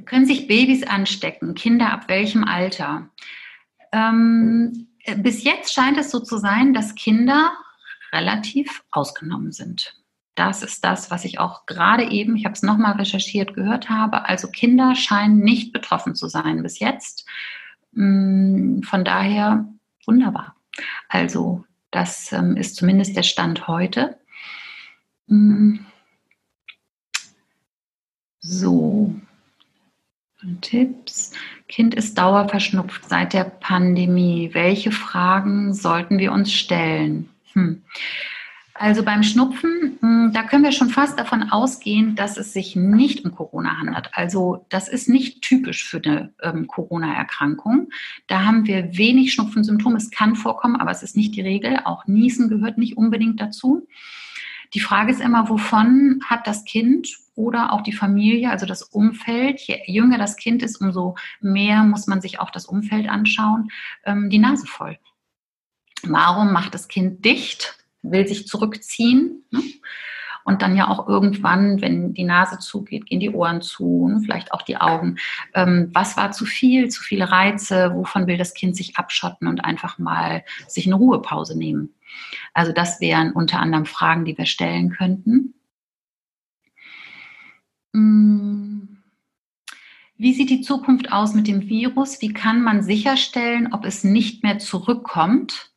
Können 0.01 0.27
sich 0.27 0.47
Babys 0.47 0.83
anstecken? 0.83 1.55
Kinder 1.55 1.93
ab 1.93 2.09
welchem 2.09 2.45
Alter? 2.45 3.11
Ähm, 3.93 4.89
bis 5.19 5.45
jetzt 5.45 5.73
scheint 5.73 5.99
es 5.99 6.11
so 6.11 6.21
zu 6.21 6.39
sein, 6.39 6.75
dass 6.75 6.95
Kinder 6.95 7.53
relativ 8.13 8.83
ausgenommen 8.91 9.53
sind. 9.53 9.95
das 10.35 10.63
ist 10.63 10.83
das, 10.83 11.11
was 11.11 11.27
ich 11.27 11.39
auch 11.39 11.67
gerade 11.67 12.11
eben, 12.11 12.37
ich 12.37 12.47
habe 12.47 12.55
es 12.55 12.63
nochmal 12.63 12.95
recherchiert, 12.95 13.53
gehört 13.53 13.91
habe. 13.91 14.25
Also 14.25 14.49
Kinder 14.49 14.95
scheinen 14.95 15.41
nicht 15.41 15.75
betroffen 15.75 16.15
zu 16.15 16.27
sein 16.27 16.63
bis 16.63 16.79
jetzt. 16.79 17.27
Mm, 17.93 18.81
von 18.81 19.05
daher 19.05 19.67
wunderbar. 20.07 20.57
Also 21.09 21.65
das 21.91 22.33
ähm, 22.33 22.57
ist 22.57 22.77
zumindest 22.77 23.15
der 23.15 23.23
Stand 23.25 23.69
heute. 23.69 24.19
Mm. 25.27 25.81
So, 28.41 29.15
Tipps. 30.61 31.33
Kind 31.69 31.95
ist 31.95 32.19
dauerverschnupft 32.19 33.09
seit 33.09 33.33
der 33.33 33.45
Pandemie. 33.45 34.51
Welche 34.53 34.93
Fragen 34.93 35.75
sollten 35.75 36.19
wir 36.19 36.33
uns 36.33 36.53
stellen? 36.53 37.29
Hm. 37.53 37.83
Also 38.75 39.05
beim 39.05 39.23
Schnupfen, 39.23 39.99
hm, 40.01 40.33
da 40.33 40.43
können 40.43 40.65
wir 40.65 40.73
schon 40.73 40.89
fast 40.89 41.19
davon 41.19 41.51
ausgehen, 41.51 42.17
dass 42.17 42.37
es 42.37 42.53
sich 42.53 42.75
nicht 42.75 43.25
um 43.25 43.35
Corona 43.35 43.79
handelt. 43.79 44.11
Also 44.13 44.67
das 44.71 44.89
ist 44.89 45.09
nicht 45.09 45.43
typisch 45.43 45.85
für 45.85 46.01
eine 46.05 46.33
ähm, 46.43 46.67
Corona-Erkrankung. 46.67 47.91
Da 48.27 48.45
haben 48.45 48.67
wir 48.67 48.97
wenig 48.97 49.33
Schnupfensymptome. 49.35 49.99
Es 49.99 50.11
kann 50.11 50.35
vorkommen, 50.37 50.77
aber 50.77 50.91
es 50.91 51.03
ist 51.03 51.17
nicht 51.17 51.37
die 51.37 51.43
Regel. 51.43 51.81
Auch 51.85 52.07
Niesen 52.07 52.49
gehört 52.49 52.79
nicht 52.79 52.97
unbedingt 52.97 53.41
dazu. 53.41 53.87
Die 54.75 54.81
Frage 54.81 55.13
ist 55.13 55.21
immer, 55.21 55.49
wovon 55.49 56.21
hat 56.25 56.47
das 56.47 56.65
Kind 56.65 57.09
oder 57.35 57.73
auch 57.73 57.83
die 57.83 57.93
Familie, 57.93 58.51
also 58.51 58.67
das 58.67 58.83
Umfeld, 58.83 59.61
je 59.61 59.81
jünger 59.87 60.19
das 60.19 60.37
Kind 60.37 60.63
ist, 60.63 60.81
umso 60.81 61.17
mehr 61.41 61.83
muss 61.85 62.07
man 62.07 62.21
sich 62.21 62.41
auch 62.41 62.51
das 62.51 62.67
Umfeld 62.67 63.09
anschauen, 63.09 63.71
ähm, 64.05 64.31
die 64.31 64.39
Nase 64.39 64.67
voll. 64.67 64.99
Warum 66.03 66.53
macht 66.53 66.75
das 66.75 66.89
Kind 66.89 67.25
dicht? 67.25 67.79
will 68.03 68.27
sich 68.27 68.47
zurückziehen. 68.47 69.45
Ne? 69.51 69.61
Und 70.45 70.61
dann 70.61 70.77
ja 70.77 70.89
auch 70.89 71.09
irgendwann, 71.09 71.81
wenn 71.81 72.15
die 72.15 72.25
Nase 72.25 72.59
zugeht, 72.59 73.07
gehen 73.07 73.21
die 73.21 73.31
Ohren 73.31 73.63
zu, 73.63 74.09
ne? 74.09 74.21
vielleicht 74.25 74.53
auch 74.53 74.63
die 74.63 74.77
Augen. 74.77 75.19
Ähm, 75.55 75.91
was 75.95 76.17
war 76.17 76.33
zu 76.33 76.45
viel, 76.45 76.89
zu 76.89 77.01
viele 77.01 77.31
Reize? 77.31 77.93
Wovon 77.95 78.27
will 78.27 78.37
das 78.37 78.55
Kind 78.55 78.77
sich 78.77 78.97
abschotten 78.97 79.47
und 79.47 79.65
einfach 79.65 79.99
mal 79.99 80.45
sich 80.67 80.87
eine 80.87 80.97
Ruhepause 80.97 81.57
nehmen? 81.57 81.95
Also 82.55 82.73
das 82.73 83.01
wären 83.01 83.33
unter 83.33 83.61
anderem 83.61 83.87
Fragen, 83.87 84.25
die 84.25 84.37
wir 84.37 84.47
stellen 84.47 84.91
könnten. 84.91 85.55
Hm. 87.95 88.99
Wie 90.17 90.33
sieht 90.35 90.51
die 90.51 90.61
Zukunft 90.61 91.11
aus 91.11 91.35
mit 91.35 91.49
dem 91.49 91.69
Virus? 91.69 92.21
Wie 92.23 92.33
kann 92.33 92.63
man 92.63 92.83
sicherstellen, 92.83 93.73
ob 93.73 93.85
es 93.85 94.05
nicht 94.05 94.43
mehr 94.45 94.59
zurückkommt? 94.59 95.73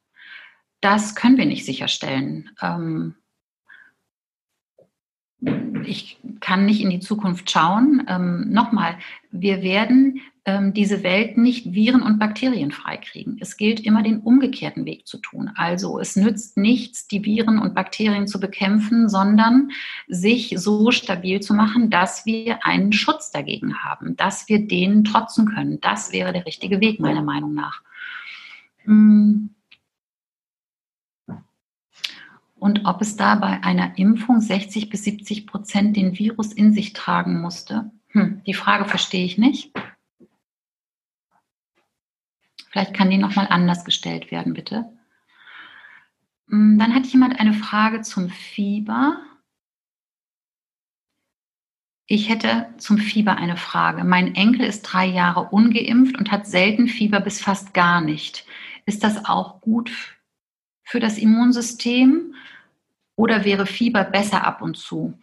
Das 0.81 1.15
können 1.15 1.37
wir 1.37 1.47
nicht 1.47 1.65
sicherstellen. 1.65 2.51
Ähm, 2.61 3.15
ich 5.85 6.19
kann 6.41 6.65
nicht 6.65 6.81
in 6.81 6.89
die 6.89 6.99
Zukunft 6.99 7.49
schauen. 7.49 8.05
Ähm, 8.07 8.51
Nochmal, 8.51 8.99
wir 9.31 9.61
werden 9.61 10.21
diese 10.73 11.01
Welt 11.01 11.37
nicht 11.37 11.73
viren- 11.73 12.03
und 12.03 12.19
bakterienfrei 12.19 12.97
kriegen. 12.97 13.37
Es 13.39 13.57
gilt 13.57 13.79
immer 13.79 14.03
den 14.03 14.19
umgekehrten 14.19 14.85
Weg 14.85 15.07
zu 15.07 15.17
tun. 15.17 15.49
Also 15.55 15.99
es 15.99 16.15
nützt 16.15 16.55
nichts, 16.55 17.07
die 17.07 17.25
Viren 17.25 17.57
und 17.57 17.73
Bakterien 17.73 18.27
zu 18.27 18.39
bekämpfen, 18.39 19.09
sondern 19.09 19.71
sich 20.07 20.53
so 20.57 20.91
stabil 20.91 21.39
zu 21.39 21.55
machen, 21.55 21.89
dass 21.89 22.27
wir 22.27 22.63
einen 22.63 22.93
Schutz 22.93 23.31
dagegen 23.31 23.79
haben, 23.79 24.15
dass 24.17 24.47
wir 24.47 24.67
denen 24.67 25.03
trotzen 25.03 25.47
können. 25.47 25.81
Das 25.81 26.11
wäre 26.11 26.31
der 26.31 26.45
richtige 26.45 26.79
Weg, 26.79 26.99
meiner 26.99 27.23
Meinung 27.23 27.55
nach. 27.55 27.81
Hm 28.83 29.49
und 32.65 32.85
ob 32.85 32.99
es 33.01 33.15
da 33.15 33.35
bei 33.35 33.61
einer 33.63 33.95
Impfung 33.99 34.41
60 34.41 34.89
bis 34.89 35.03
70 35.03 35.45
Prozent 35.45 35.95
den 35.95 36.17
Virus 36.17 36.51
in 36.51 36.73
sich 36.73 36.93
tragen 36.93 37.39
musste. 37.39 37.91
Hm, 38.07 38.41
die 38.47 38.55
Frage 38.55 38.85
verstehe 38.85 39.23
ich 39.23 39.37
nicht. 39.37 39.71
Vielleicht 42.75 42.93
kann 42.93 43.09
die 43.09 43.17
nochmal 43.17 43.47
anders 43.49 43.85
gestellt 43.85 44.31
werden, 44.31 44.53
bitte. 44.53 44.91
Hm, 46.49 46.77
dann 46.77 46.93
hat 46.93 47.05
jemand 47.05 47.39
eine 47.39 47.53
Frage 47.53 48.01
zum 48.01 48.27
Fieber. 48.29 49.17
Ich 52.05 52.27
hätte 52.27 52.67
zum 52.77 52.97
Fieber 52.97 53.37
eine 53.37 53.55
Frage. 53.55 54.03
Mein 54.03 54.35
Enkel 54.35 54.65
ist 54.65 54.81
drei 54.81 55.05
Jahre 55.05 55.51
ungeimpft 55.51 56.17
und 56.17 56.31
hat 56.33 56.47
selten 56.47 56.89
Fieber 56.89 57.21
bis 57.21 57.39
fast 57.39 57.73
gar 57.73 58.01
nicht. 58.01 58.45
Ist 58.85 59.05
das 59.05 59.23
auch 59.23 59.61
gut 59.61 60.17
für 60.83 60.99
das 60.99 61.17
Immunsystem? 61.17 62.35
Oder 63.15 63.45
wäre 63.45 63.67
Fieber 63.67 64.03
besser 64.03 64.43
ab 64.43 64.61
und 64.61 64.75
zu? 64.75 65.17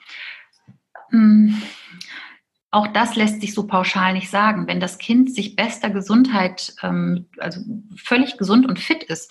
Auch 2.74 2.86
das 2.86 3.16
lässt 3.16 3.42
sich 3.42 3.52
so 3.52 3.66
pauschal 3.66 4.14
nicht 4.14 4.30
sagen. 4.30 4.66
Wenn 4.66 4.80
das 4.80 4.96
Kind 4.96 5.32
sich 5.32 5.56
bester 5.56 5.90
Gesundheit, 5.90 6.72
ähm, 6.82 7.26
also 7.36 7.60
völlig 7.96 8.38
gesund 8.38 8.66
und 8.66 8.78
fit 8.78 9.04
ist, 9.04 9.30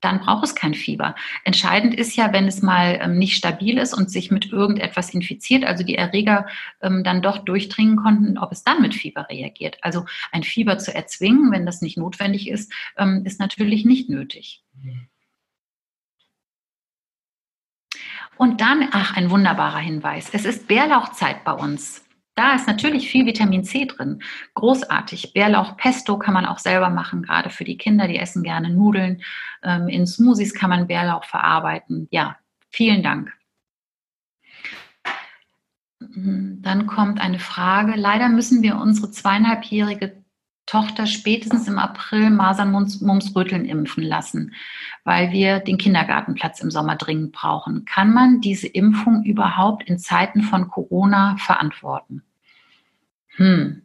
dann 0.00 0.20
braucht 0.20 0.44
es 0.44 0.54
kein 0.54 0.74
Fieber. 0.74 1.16
Entscheidend 1.42 1.96
ist 1.96 2.14
ja, 2.14 2.32
wenn 2.32 2.46
es 2.46 2.62
mal 2.62 3.00
ähm, 3.02 3.18
nicht 3.18 3.34
stabil 3.34 3.76
ist 3.76 3.92
und 3.92 4.08
sich 4.08 4.30
mit 4.30 4.52
irgendetwas 4.52 5.12
infiziert, 5.12 5.64
also 5.64 5.82
die 5.82 5.96
Erreger 5.96 6.46
ähm, 6.80 7.02
dann 7.02 7.22
doch 7.22 7.38
durchdringen 7.38 7.96
konnten, 7.96 8.38
ob 8.38 8.52
es 8.52 8.62
dann 8.62 8.80
mit 8.82 8.94
Fieber 8.94 9.28
reagiert. 9.28 9.78
Also 9.82 10.04
ein 10.30 10.44
Fieber 10.44 10.78
zu 10.78 10.94
erzwingen, 10.94 11.50
wenn 11.50 11.66
das 11.66 11.82
nicht 11.82 11.98
notwendig 11.98 12.48
ist, 12.48 12.72
ist 13.24 13.40
natürlich 13.40 13.84
nicht 13.84 14.08
nötig. 14.08 14.62
Und 18.36 18.60
dann, 18.60 18.88
ach, 18.92 19.16
ein 19.16 19.30
wunderbarer 19.30 19.78
Hinweis. 19.78 20.30
Es 20.32 20.44
ist 20.44 20.68
Bärlauchzeit 20.68 21.42
bei 21.42 21.52
uns. 21.52 22.04
Da 22.38 22.54
ist 22.54 22.68
natürlich 22.68 23.10
viel 23.10 23.26
Vitamin 23.26 23.64
C 23.64 23.84
drin. 23.84 24.22
Großartig. 24.54 25.32
Bärlauchpesto 25.32 26.20
kann 26.20 26.34
man 26.34 26.46
auch 26.46 26.58
selber 26.58 26.88
machen, 26.88 27.24
gerade 27.24 27.50
für 27.50 27.64
die 27.64 27.76
Kinder, 27.76 28.06
die 28.06 28.16
essen 28.16 28.44
gerne 28.44 28.70
Nudeln. 28.70 29.22
Ähm, 29.64 29.88
in 29.88 30.06
Smoothies 30.06 30.54
kann 30.54 30.70
man 30.70 30.86
Bärlauch 30.86 31.24
verarbeiten. 31.24 32.06
Ja, 32.12 32.36
vielen 32.70 33.02
Dank. 33.02 33.32
Dann 35.98 36.86
kommt 36.86 37.20
eine 37.20 37.40
Frage. 37.40 37.94
Leider 37.96 38.28
müssen 38.28 38.62
wir 38.62 38.76
unsere 38.76 39.10
zweieinhalbjährige 39.10 40.22
Tochter 40.66 41.06
spätestens 41.06 41.66
im 41.66 41.80
April 41.80 42.30
Masern, 42.30 42.70
Mumps, 42.70 43.34
Röteln 43.34 43.64
impfen 43.64 44.04
lassen, 44.04 44.54
weil 45.02 45.32
wir 45.32 45.58
den 45.58 45.76
Kindergartenplatz 45.76 46.60
im 46.60 46.70
Sommer 46.70 46.94
dringend 46.94 47.32
brauchen. 47.32 47.84
Kann 47.84 48.14
man 48.14 48.40
diese 48.40 48.68
Impfung 48.68 49.24
überhaupt 49.24 49.88
in 49.88 49.98
Zeiten 49.98 50.42
von 50.42 50.68
Corona 50.68 51.36
verantworten? 51.38 52.22
Hm. 53.38 53.82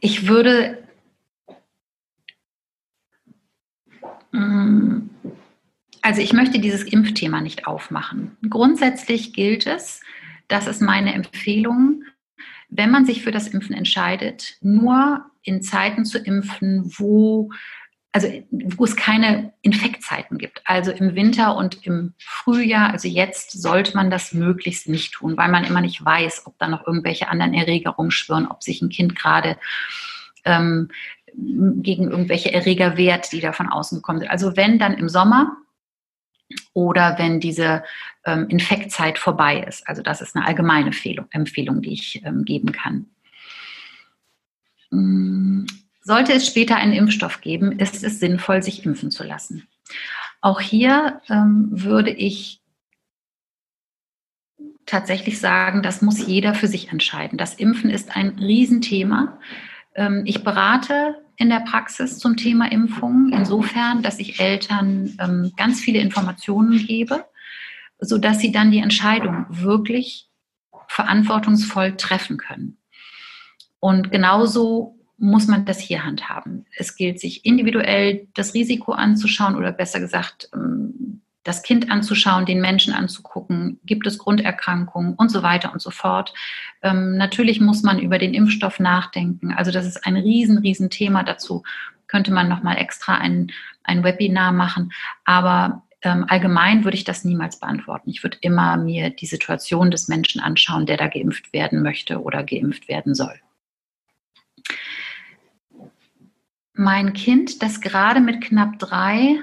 Ich 0.00 0.28
würde 0.28 0.82
hm, 4.32 5.10
also 6.02 6.22
ich 6.22 6.32
möchte 6.32 6.58
dieses 6.58 6.84
Impfthema 6.84 7.40
nicht 7.40 7.66
aufmachen. 7.66 8.36
Grundsätzlich 8.48 9.32
gilt 9.32 9.66
es, 9.66 10.00
das 10.48 10.66
ist 10.66 10.80
meine 10.80 11.12
Empfehlung, 11.12 12.04
wenn 12.68 12.90
man 12.90 13.04
sich 13.04 13.22
für 13.22 13.32
das 13.32 13.48
Impfen 13.48 13.74
entscheidet, 13.74 14.56
nur 14.60 15.26
in 15.42 15.60
Zeiten 15.60 16.04
zu 16.04 16.18
impfen, 16.18 16.84
wo 16.98 17.50
also 18.12 18.28
wo 18.50 18.84
es 18.84 18.96
keine 18.96 19.52
Infektzeiten 19.62 20.38
gibt. 20.38 20.62
Also 20.64 20.90
im 20.90 21.14
Winter 21.14 21.56
und 21.56 21.86
im 21.86 22.14
Frühjahr, 22.18 22.90
also 22.90 23.06
jetzt 23.06 23.52
sollte 23.52 23.96
man 23.96 24.10
das 24.10 24.32
möglichst 24.32 24.88
nicht 24.88 25.12
tun, 25.12 25.36
weil 25.36 25.50
man 25.50 25.64
immer 25.64 25.80
nicht 25.80 26.04
weiß, 26.04 26.46
ob 26.46 26.58
da 26.58 26.66
noch 26.66 26.86
irgendwelche 26.86 27.28
anderen 27.28 27.54
Erreger 27.54 27.90
rumschwirren, 27.90 28.48
ob 28.48 28.62
sich 28.62 28.82
ein 28.82 28.88
Kind 28.88 29.14
gerade 29.14 29.56
ähm, 30.44 30.90
gegen 31.34 32.10
irgendwelche 32.10 32.52
Erreger 32.52 32.96
wehrt, 32.96 33.30
die 33.30 33.40
da 33.40 33.52
von 33.52 33.68
außen 33.68 33.98
gekommen 33.98 34.18
sind. 34.18 34.30
Also 34.30 34.56
wenn 34.56 34.78
dann 34.80 34.94
im 34.94 35.08
Sommer 35.08 35.56
oder 36.72 37.16
wenn 37.18 37.38
diese 37.38 37.84
ähm, 38.24 38.48
Infektzeit 38.48 39.18
vorbei 39.18 39.60
ist. 39.60 39.86
Also 39.88 40.02
das 40.02 40.20
ist 40.20 40.34
eine 40.34 40.46
allgemeine 40.46 40.90
Empfehlung, 41.30 41.82
die 41.82 41.92
ich 41.92 42.22
ähm, 42.24 42.44
geben 42.44 42.72
kann. 42.72 43.06
Sollte 46.00 46.32
es 46.32 46.46
später 46.46 46.76
einen 46.76 46.92
Impfstoff 46.92 47.40
geben, 47.40 47.78
ist 47.78 48.02
es 48.02 48.20
sinnvoll, 48.20 48.62
sich 48.62 48.84
impfen 48.84 49.10
zu 49.10 49.24
lassen. 49.24 49.68
Auch 50.40 50.60
hier 50.60 51.20
ähm, 51.28 51.68
würde 51.70 52.10
ich 52.10 52.62
tatsächlich 54.86 55.38
sagen, 55.38 55.82
das 55.82 56.02
muss 56.02 56.26
jeder 56.26 56.54
für 56.54 56.66
sich 56.66 56.90
entscheiden. 56.90 57.38
Das 57.38 57.54
Impfen 57.54 57.90
ist 57.90 58.16
ein 58.16 58.30
Riesenthema. 58.38 59.38
Ähm, 59.94 60.22
ich 60.24 60.42
berate 60.42 61.16
in 61.36 61.48
der 61.48 61.60
Praxis 61.60 62.18
zum 62.18 62.36
Thema 62.36 62.70
Impfung, 62.70 63.30
insofern, 63.32 64.02
dass 64.02 64.18
ich 64.18 64.40
Eltern 64.40 65.16
ähm, 65.20 65.52
ganz 65.56 65.80
viele 65.80 66.00
Informationen 66.00 66.78
gebe, 66.86 67.24
sodass 67.98 68.40
sie 68.40 68.52
dann 68.52 68.70
die 68.70 68.80
Entscheidung 68.80 69.46
wirklich 69.48 70.28
verantwortungsvoll 70.88 71.96
treffen 71.96 72.36
können. 72.36 72.78
Und 73.78 74.10
genauso 74.10 74.99
muss 75.20 75.46
man 75.46 75.66
das 75.66 75.78
hier 75.78 76.04
handhaben. 76.04 76.66
Es 76.76 76.96
gilt, 76.96 77.20
sich 77.20 77.44
individuell 77.44 78.26
das 78.34 78.54
Risiko 78.54 78.92
anzuschauen 78.92 79.54
oder 79.54 79.70
besser 79.70 80.00
gesagt, 80.00 80.48
ähm, 80.54 81.20
das 81.42 81.62
Kind 81.62 81.90
anzuschauen, 81.90 82.46
den 82.46 82.60
Menschen 82.60 82.92
anzugucken, 82.92 83.80
gibt 83.84 84.06
es 84.06 84.18
Grunderkrankungen 84.18 85.14
und 85.14 85.30
so 85.30 85.42
weiter 85.42 85.72
und 85.72 85.80
so 85.80 85.90
fort. 85.90 86.34
Ähm, 86.82 87.16
natürlich 87.16 87.60
muss 87.60 87.82
man 87.82 87.98
über 87.98 88.18
den 88.18 88.34
Impfstoff 88.34 88.78
nachdenken. 88.78 89.52
Also 89.52 89.70
das 89.70 89.86
ist 89.86 90.06
ein 90.06 90.16
riesen, 90.16 90.58
riesen 90.58 90.90
Thema. 90.90 91.22
Dazu 91.22 91.62
könnte 92.08 92.32
man 92.32 92.48
nochmal 92.48 92.76
extra 92.76 93.14
ein, 93.14 93.52
ein 93.84 94.04
Webinar 94.04 94.52
machen. 94.52 94.92
Aber 95.24 95.82
ähm, 96.02 96.24
allgemein 96.28 96.84
würde 96.84 96.96
ich 96.96 97.04
das 97.04 97.24
niemals 97.24 97.60
beantworten. 97.60 98.10
Ich 98.10 98.22
würde 98.22 98.38
immer 98.40 98.76
mir 98.76 99.10
die 99.10 99.26
Situation 99.26 99.90
des 99.90 100.08
Menschen 100.08 100.40
anschauen, 100.40 100.86
der 100.86 100.96
da 100.96 101.08
geimpft 101.08 101.52
werden 101.52 101.82
möchte 101.82 102.22
oder 102.22 102.42
geimpft 102.42 102.88
werden 102.88 103.14
soll. 103.14 103.40
Mein 106.80 107.12
Kind, 107.12 107.62
das 107.62 107.82
gerade 107.82 108.20
mit 108.20 108.40
knapp 108.40 108.78
drei 108.78 109.42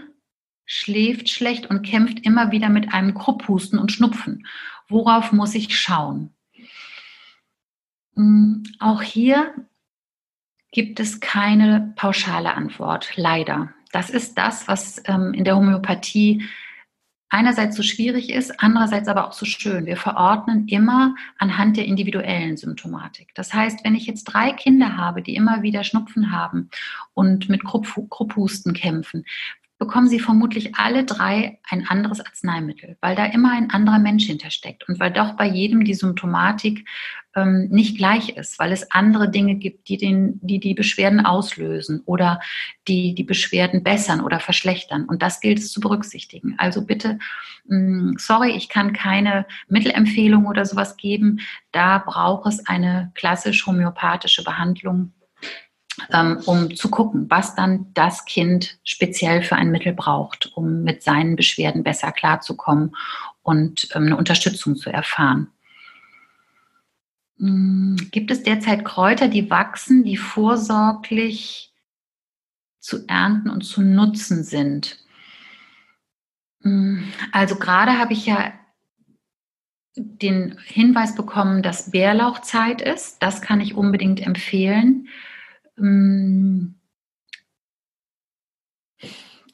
schläft 0.65 1.29
schlecht 1.29 1.67
und 1.67 1.83
kämpft 1.83 2.25
immer 2.25 2.51
wieder 2.51 2.67
mit 2.67 2.95
einem 2.95 3.13
Krupphusten 3.13 3.77
und 3.77 3.91
Schnupfen. 3.91 4.47
Worauf 4.87 5.31
muss 5.33 5.53
ich 5.53 5.79
schauen? 5.79 6.33
Hm, 8.15 8.63
auch 8.79 9.03
hier 9.03 9.53
gibt 10.71 10.99
es 10.99 11.19
keine 11.19 11.93
pauschale 11.95 12.55
Antwort, 12.55 13.11
leider. 13.17 13.71
Das 13.91 14.09
ist 14.09 14.35
das, 14.39 14.67
was 14.67 15.03
ähm, 15.05 15.31
in 15.35 15.43
der 15.43 15.57
Homöopathie 15.57 16.43
einerseits 17.29 17.75
so 17.75 17.83
schwierig 17.83 18.29
ist, 18.29 18.61
andererseits 18.61 19.07
aber 19.07 19.27
auch 19.27 19.33
so 19.33 19.45
schön. 19.45 19.85
Wir 19.85 19.97
verordnen 19.97 20.67
immer 20.67 21.15
anhand 21.37 21.77
der 21.77 21.85
individuellen 21.85 22.57
Symptomatik. 22.57 23.33
Das 23.35 23.53
heißt, 23.53 23.83
wenn 23.83 23.95
ich 23.95 24.07
jetzt 24.07 24.25
drei 24.25 24.51
Kinder 24.53 24.95
habe, 24.97 25.21
die 25.21 25.35
immer 25.35 25.61
wieder 25.61 25.83
Schnupfen 25.83 26.31
haben 26.31 26.69
und 27.13 27.49
mit 27.49 27.63
Krupphusten 27.63 28.73
kämpfen, 28.73 29.25
bekommen 29.77 30.07
sie 30.07 30.19
vermutlich 30.19 30.75
alle 30.75 31.03
drei 31.03 31.59
ein 31.69 31.87
anderes 31.87 32.19
Arzneimittel, 32.19 32.97
weil 33.01 33.15
da 33.15 33.25
immer 33.25 33.51
ein 33.51 33.69
anderer 33.69 33.99
Mensch 33.99 34.25
hintersteckt 34.25 34.87
und 34.89 34.99
weil 34.99 35.11
doch 35.11 35.33
bei 35.33 35.47
jedem 35.47 35.83
die 35.83 35.93
Symptomatik 35.93 36.87
ähm, 37.37 37.67
nicht 37.69 37.97
gleich 37.97 38.29
ist, 38.29 38.57
weil 38.57 38.71
es 38.71 38.91
andere 38.91 39.29
Dinge 39.29 39.55
gibt, 39.55 39.87
die, 39.87 39.97
den, 39.97 40.39
die 40.41 40.59
die 40.59 40.73
Beschwerden 40.73 41.23
auslösen 41.23 42.01
oder 42.05 42.41
die 42.87 43.13
die 43.13 43.23
Beschwerden 43.23 43.83
bessern 43.83 44.21
oder 44.21 44.39
verschlechtern. 44.39 45.05
Und 45.05 45.21
das 45.21 45.39
gilt 45.39 45.59
es 45.59 45.71
zu 45.71 45.79
berücksichtigen. 45.79 46.55
Also 46.57 46.83
bitte, 46.83 47.19
mh, 47.67 47.77
mm, 47.77 48.15
sorry, 48.17 48.51
ich 48.51 48.69
kann 48.69 48.91
keine 48.91 49.45
Mittelempfehlung 49.69 50.47
oder 50.47 50.65
sowas 50.65 50.97
geben. 50.97 51.39
Da 51.71 51.99
braucht 51.99 52.47
es 52.47 52.67
eine 52.67 53.11
klassisch 53.13 53.67
homöopathische 53.67 54.43
Behandlung 54.43 55.13
ähm, 56.11 56.41
um 56.45 56.75
zu 56.75 56.89
gucken, 56.89 57.25
was 57.29 57.55
dann 57.55 57.87
das 57.93 58.25
Kind 58.25 58.77
speziell 58.83 59.41
für 59.41 59.55
ein 59.55 59.71
Mittel 59.71 59.93
braucht, 59.93 60.51
um 60.55 60.83
mit 60.83 61.01
seinen 61.01 61.35
Beschwerden 61.35 61.83
besser 61.83 62.11
klarzukommen 62.11 62.95
und 63.41 63.89
ähm, 63.95 64.05
eine 64.05 64.17
Unterstützung 64.17 64.75
zu 64.75 64.91
erfahren. 64.91 65.47
Hm, 67.39 67.97
gibt 68.11 68.31
es 68.31 68.43
derzeit 68.43 68.83
Kräuter, 68.83 69.27
die 69.27 69.49
wachsen, 69.49 70.03
die 70.03 70.17
vorsorglich 70.17 71.73
zu 72.79 73.07
ernten 73.07 73.49
und 73.49 73.61
zu 73.61 73.81
nutzen 73.81 74.43
sind? 74.43 74.97
Hm, 76.63 77.03
also 77.31 77.55
gerade 77.57 77.99
habe 77.99 78.13
ich 78.13 78.25
ja 78.25 78.53
den 79.95 80.57
Hinweis 80.59 81.15
bekommen, 81.15 81.63
dass 81.63 81.91
Bärlauchzeit 81.91 82.81
ist. 82.81 83.21
Das 83.21 83.41
kann 83.41 83.61
ich 83.61 83.75
unbedingt 83.75 84.25
empfehlen. 84.25 85.07
Hm. 85.75 86.75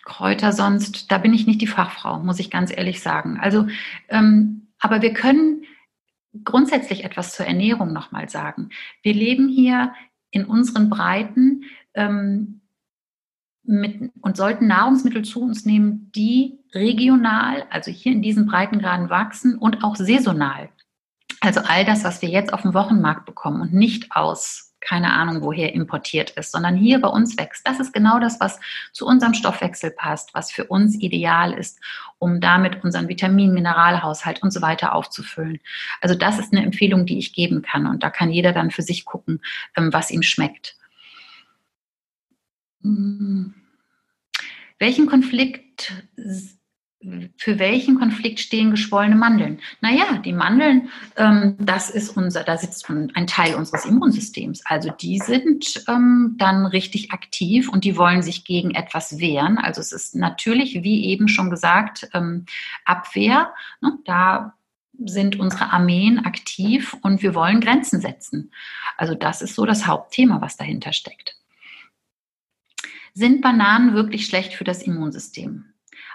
Kräuter 0.04 0.52
sonst, 0.52 1.12
da 1.12 1.18
bin 1.18 1.34
ich 1.34 1.48
nicht 1.48 1.62
die 1.62 1.68
Fachfrau, 1.68 2.20
muss 2.20 2.40
ich 2.40 2.52
ganz 2.52 2.76
ehrlich 2.76 3.02
sagen. 3.02 3.40
Also, 3.40 3.68
ähm, 4.10 4.68
aber 4.80 5.02
wir 5.02 5.14
können 5.14 5.64
grundsätzlich 6.44 7.04
etwas 7.04 7.34
zur 7.34 7.46
Ernährung 7.46 7.94
nochmal 7.94 8.30
sagen. 8.30 8.70
Wir 9.02 9.14
leben 9.14 9.48
hier 9.48 9.94
in 10.32 10.46
unseren 10.46 10.90
Breiten 10.90 11.64
ähm, 11.94 12.62
mit, 13.64 14.12
und 14.22 14.36
sollten 14.36 14.68
Nahrungsmittel 14.68 15.24
zu 15.24 15.42
uns 15.42 15.66
nehmen, 15.66 16.12
die 16.16 16.60
regional, 16.74 17.66
also 17.70 17.92
hier 17.92 18.12
in 18.12 18.22
diesen 18.22 18.46
Breitengraden 18.46 19.10
wachsen 19.10 19.58
und 19.58 19.84
auch 19.84 19.96
saisonal. 19.96 20.70
Also 21.40 21.62
all 21.66 21.86
das, 21.86 22.04
was 22.04 22.22
wir 22.22 22.30
jetzt 22.30 22.54
auf 22.54 22.62
dem 22.62 22.74
Wochenmarkt 22.74 23.26
bekommen 23.26 23.62
und 23.62 23.74
nicht 23.74 24.16
aus 24.16 24.73
keine 24.84 25.14
Ahnung 25.14 25.42
woher 25.42 25.74
importiert 25.74 26.32
ist, 26.32 26.52
sondern 26.52 26.76
hier 26.76 27.00
bei 27.00 27.08
uns 27.08 27.38
wächst. 27.38 27.68
Das 27.68 27.80
ist 27.80 27.94
genau 27.94 28.20
das, 28.20 28.40
was 28.40 28.60
zu 28.92 29.06
unserem 29.06 29.34
Stoffwechsel 29.34 29.92
passt, 29.92 30.34
was 30.34 30.52
für 30.52 30.66
uns 30.66 30.96
ideal 31.00 31.54
ist, 31.54 31.80
um 32.20 32.42
damit 32.42 32.84
unseren 32.84 33.08
Vitamin, 33.08 33.54
Mineralhaushalt 33.54 34.44
und 34.44 34.52
so 34.52 34.62
weiter 34.62 34.94
aufzufüllen. 34.94 35.60
Also 36.02 36.16
das 36.16 36.40
ist 36.40 36.54
eine 36.54 36.64
Empfehlung, 36.64 37.06
die 37.06 37.18
ich 37.18 37.34
geben 37.34 37.62
kann 37.62 37.88
und 37.88 38.04
da 38.04 38.10
kann 38.10 38.30
jeder 38.30 38.52
dann 38.52 38.72
für 38.72 38.82
sich 38.82 39.06
gucken, 39.06 39.42
ähm, 39.76 39.92
was 39.94 40.12
ihm 40.12 40.24
schmeckt. 40.24 40.76
Hm. 42.82 43.54
Welchen 44.80 45.08
Konflikt 45.08 45.94
für 47.38 47.60
welchen 47.60 48.00
Konflikt 48.00 48.40
stehen 48.40 48.72
geschwollene 48.72 49.16
Mandeln? 49.16 49.60
Naja, 49.82 50.18
die 50.24 50.34
Mandeln, 50.34 50.90
ähm, 51.18 51.56
das 51.60 51.90
ist 51.90 52.16
unser, 52.16 52.44
da 52.44 52.58
sitzt 52.58 52.90
ein 52.90 53.28
Teil 53.28 53.56
unseres 53.56 53.86
Immunsystems. 53.86 54.66
Also 54.66 54.90
die 54.90 55.20
sind 55.20 55.84
ähm, 55.88 56.36
dann 56.38 56.66
richtig 56.66 57.12
aktiv 57.12 57.70
und 57.70 57.84
die 57.84 57.98
wollen 57.98 58.22
sich 58.22 58.46
gegen 58.46 58.72
etwas 58.72 59.20
wehren. 59.20 59.58
Also 59.58 59.82
es 59.82 59.92
ist 59.92 60.16
natürlich, 60.16 60.84
wie 60.84 61.06
eben 61.06 61.28
schon 61.28 61.50
gesagt, 61.50 62.10
ähm, 62.14 62.46
Abwehr. 62.86 63.54
Ne? 63.82 63.98
Da 64.06 64.54
sind 65.04 65.40
unsere 65.40 65.72
Armeen 65.72 66.20
aktiv 66.20 66.96
und 67.02 67.22
wir 67.24 67.36
wollen 67.36 67.62
Grenzen 67.62 68.00
setzen. 68.00 68.52
Also 68.98 69.16
das 69.16 69.42
ist 69.42 69.56
so 69.56 69.66
das 69.66 69.88
Hauptthema, 69.88 70.42
was 70.42 70.56
dahinter 70.58 70.94
steckt. 70.94 71.36
Sind 73.14 73.42
Bananen 73.42 73.94
wirklich 73.94 74.26
schlecht 74.26 74.54
für 74.54 74.64
das 74.64 74.82
Immunsystem? 74.82 75.73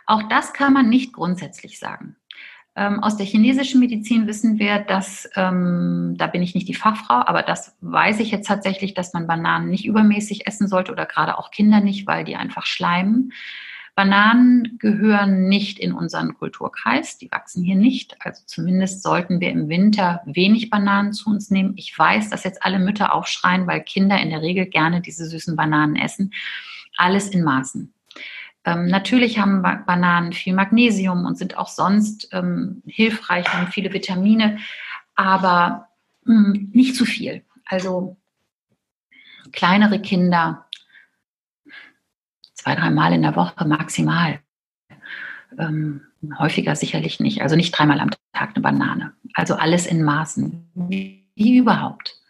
Auch 0.09 0.23
das 0.23 0.55
kann 0.55 0.73
man 0.73 0.89
nicht 0.89 1.13
grundsätzlich 1.13 1.79
sagen. 1.79 2.17
Ähm, 2.75 3.03
aus 3.03 3.19
der 3.19 3.27
chinesischen 3.27 3.79
Medizin 3.79 4.27
wissen 4.27 4.59
wir, 4.59 4.79
dass, 4.79 5.29
ähm, 5.37 6.15
da 6.17 6.27
bin 6.29 6.43
ich 6.43 6.55
nicht 6.55 6.67
die 6.67 6.75
Fachfrau, 6.75 7.27
aber 7.27 7.43
das 7.43 7.77
weiß 7.83 8.19
ich 8.21 8.31
jetzt 8.31 8.47
tatsächlich, 8.47 8.95
dass 8.95 9.13
man 9.13 9.27
Bananen 9.27 9.69
nicht 9.69 9.85
übermäßig 9.85 10.47
essen 10.47 10.67
sollte 10.67 10.93
oder 10.93 11.05
gerade 11.05 11.37
auch 11.37 11.51
Kinder 11.51 11.81
nicht, 11.81 12.07
weil 12.07 12.25
die 12.25 12.37
einfach 12.37 12.65
schleimen. 12.65 13.35
Bananen 13.97 14.79
gehören 14.79 15.47
nicht 15.47 15.79
in 15.79 15.93
unseren 15.93 16.39
Kulturkreis, 16.39 17.19
die 17.19 17.31
wachsen 17.31 17.63
hier 17.63 17.77
nicht. 17.77 18.17
Also 18.25 18.43
zumindest 18.47 19.03
sollten 19.03 19.41
wir 19.41 19.51
im 19.51 19.69
Winter 19.69 20.23
wenig 20.25 20.71
Bananen 20.71 21.13
zu 21.13 21.29
uns 21.29 21.51
nehmen. 21.51 21.75
Ich 21.77 21.99
weiß, 21.99 22.31
dass 22.31 22.45
jetzt 22.45 22.65
alle 22.65 22.79
Mütter 22.79 23.13
aufschreien, 23.13 23.67
weil 23.67 23.83
Kinder 23.83 24.19
in 24.19 24.31
der 24.31 24.41
Regel 24.41 24.65
gerne 24.65 25.03
diese 25.03 25.27
süßen 25.27 25.55
Bananen 25.55 25.97
essen. 25.97 26.33
Alles 26.97 27.29
in 27.29 27.45
Maßen. 27.45 27.93
Ähm, 28.65 28.87
natürlich 28.87 29.39
haben 29.39 29.63
Bananen 29.63 30.33
viel 30.33 30.55
Magnesium 30.55 31.25
und 31.25 31.39
sind 31.39 31.57
auch 31.57 31.69
sonst 31.69 32.29
ähm, 32.33 32.83
hilfreich, 32.87 33.49
haben 33.53 33.73
viele 33.73 33.93
Vitamine, 33.93 34.59
aber 35.15 35.89
mh, 36.25 36.55
hm, 36.55 36.71
nicht 36.73 36.97
zu 36.97 37.05
viel. 37.05 37.45
Also 37.65 38.17
kleinere 39.53 40.01
Kinder 40.01 40.67
zwei, 42.55 42.75
dreimal 42.75 43.13
in 43.13 43.23
der 43.23 43.37
Woche 43.37 43.65
maximal. 43.65 44.41
Ähm, 45.59 46.03
häufiger 46.39 46.77
sicherlich 46.77 47.21
nicht. 47.21 47.43
Also 47.43 47.57
nicht 47.57 47.73
dreimal 47.73 48.01
am 48.01 48.11
Tag 48.33 48.51
eine 48.55 48.63
Banane. 48.63 49.13
Also 49.35 49.55
alles 49.55 49.87
in 49.87 50.03
Maßen, 50.03 50.71
wie, 50.75 51.25
überhaupt. 51.37 52.21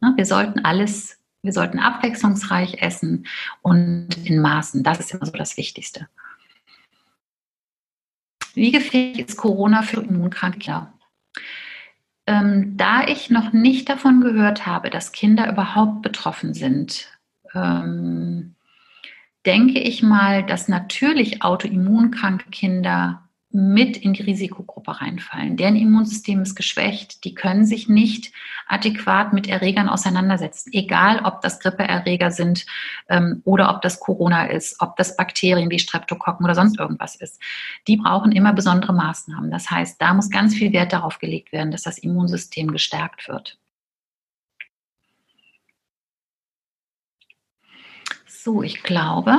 Ne? 0.00 0.12
Wir 0.16 0.24
sollten 0.24 0.64
alles 0.64 1.18
wir 1.42 1.52
sollten 1.52 1.80
abwechslungsreich 1.80 2.80
essen 2.82 3.26
und 3.62 4.16
in 4.24 4.40
Maßen. 4.40 4.82
Das 4.82 5.00
ist 5.00 5.12
immer 5.12 5.26
so 5.26 5.32
das 5.32 5.56
Wichtigste. 5.56 6.08
Wie 8.54 8.70
gefährlich 8.70 9.28
ist 9.28 9.36
Corona 9.36 9.82
für 9.82 10.02
immunkranke 10.02 10.58
Kinder? 10.58 10.92
Ähm, 12.26 12.76
da 12.76 13.04
ich 13.04 13.30
noch 13.30 13.52
nicht 13.52 13.88
davon 13.88 14.20
gehört 14.20 14.66
habe, 14.66 14.90
dass 14.90 15.10
Kinder 15.10 15.50
überhaupt 15.50 16.02
betroffen 16.02 16.54
sind, 16.54 17.08
ähm, 17.52 18.54
denke 19.44 19.80
ich 19.80 20.04
mal, 20.04 20.44
dass 20.44 20.68
natürlich 20.68 21.42
autoimmunkranke 21.42 22.50
Kinder 22.50 23.28
mit 23.52 23.96
in 23.98 24.14
die 24.14 24.22
Risikogruppe 24.22 25.00
reinfallen. 25.00 25.56
Deren 25.56 25.76
Immunsystem 25.76 26.40
ist 26.40 26.54
geschwächt, 26.54 27.24
die 27.24 27.34
können 27.34 27.66
sich 27.66 27.88
nicht 27.88 28.32
adäquat 28.66 29.32
mit 29.32 29.48
Erregern 29.48 29.88
auseinandersetzen, 29.88 30.70
egal 30.72 31.20
ob 31.24 31.42
das 31.42 31.60
Grippeerreger 31.60 32.30
sind 32.30 32.64
ähm, 33.08 33.42
oder 33.44 33.74
ob 33.74 33.82
das 33.82 34.00
Corona 34.00 34.46
ist, 34.46 34.80
ob 34.80 34.96
das 34.96 35.16
Bakterien 35.16 35.70
wie 35.70 35.78
Streptokokken 35.78 36.44
oder 36.44 36.54
sonst 36.54 36.78
irgendwas 36.78 37.14
ist. 37.16 37.40
Die 37.88 37.98
brauchen 37.98 38.32
immer 38.32 38.52
besondere 38.52 38.94
Maßnahmen. 38.94 39.50
Das 39.50 39.70
heißt, 39.70 40.00
da 40.00 40.14
muss 40.14 40.30
ganz 40.30 40.54
viel 40.54 40.72
Wert 40.72 40.92
darauf 40.92 41.18
gelegt 41.18 41.52
werden, 41.52 41.70
dass 41.70 41.82
das 41.82 41.98
Immunsystem 41.98 42.72
gestärkt 42.72 43.28
wird. 43.28 43.58
So, 48.26 48.62
ich 48.62 48.82
glaube, 48.82 49.38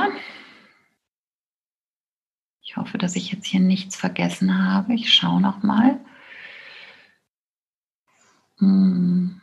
ich 2.74 2.76
hoffe, 2.76 2.98
dass 2.98 3.14
ich 3.14 3.30
jetzt 3.30 3.46
hier 3.46 3.60
nichts 3.60 3.94
vergessen 3.94 4.64
habe. 4.64 4.94
Ich 4.94 5.14
schaue 5.14 5.40
noch 5.40 5.62
mal. 5.62 6.04
Hm. 8.58 9.40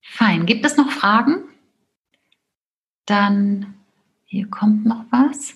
Fein. 0.00 0.46
Gibt 0.46 0.64
es 0.64 0.78
noch 0.78 0.90
Fragen? 0.90 1.42
Dann 3.04 3.74
hier 4.24 4.48
kommt 4.48 4.86
noch 4.86 5.04
was. 5.10 5.52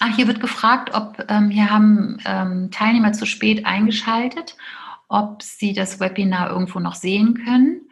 Ach, 0.00 0.16
hier 0.16 0.26
wird 0.26 0.40
gefragt, 0.40 0.94
ob 0.94 1.22
ähm, 1.28 1.50
hier 1.50 1.68
haben 1.68 2.16
ähm, 2.24 2.70
Teilnehmer 2.70 3.12
zu 3.12 3.26
spät 3.26 3.66
eingeschaltet, 3.66 4.56
ob 5.08 5.42
sie 5.42 5.74
das 5.74 6.00
Webinar 6.00 6.48
irgendwo 6.48 6.80
noch 6.80 6.94
sehen 6.94 7.34
können. 7.44 7.90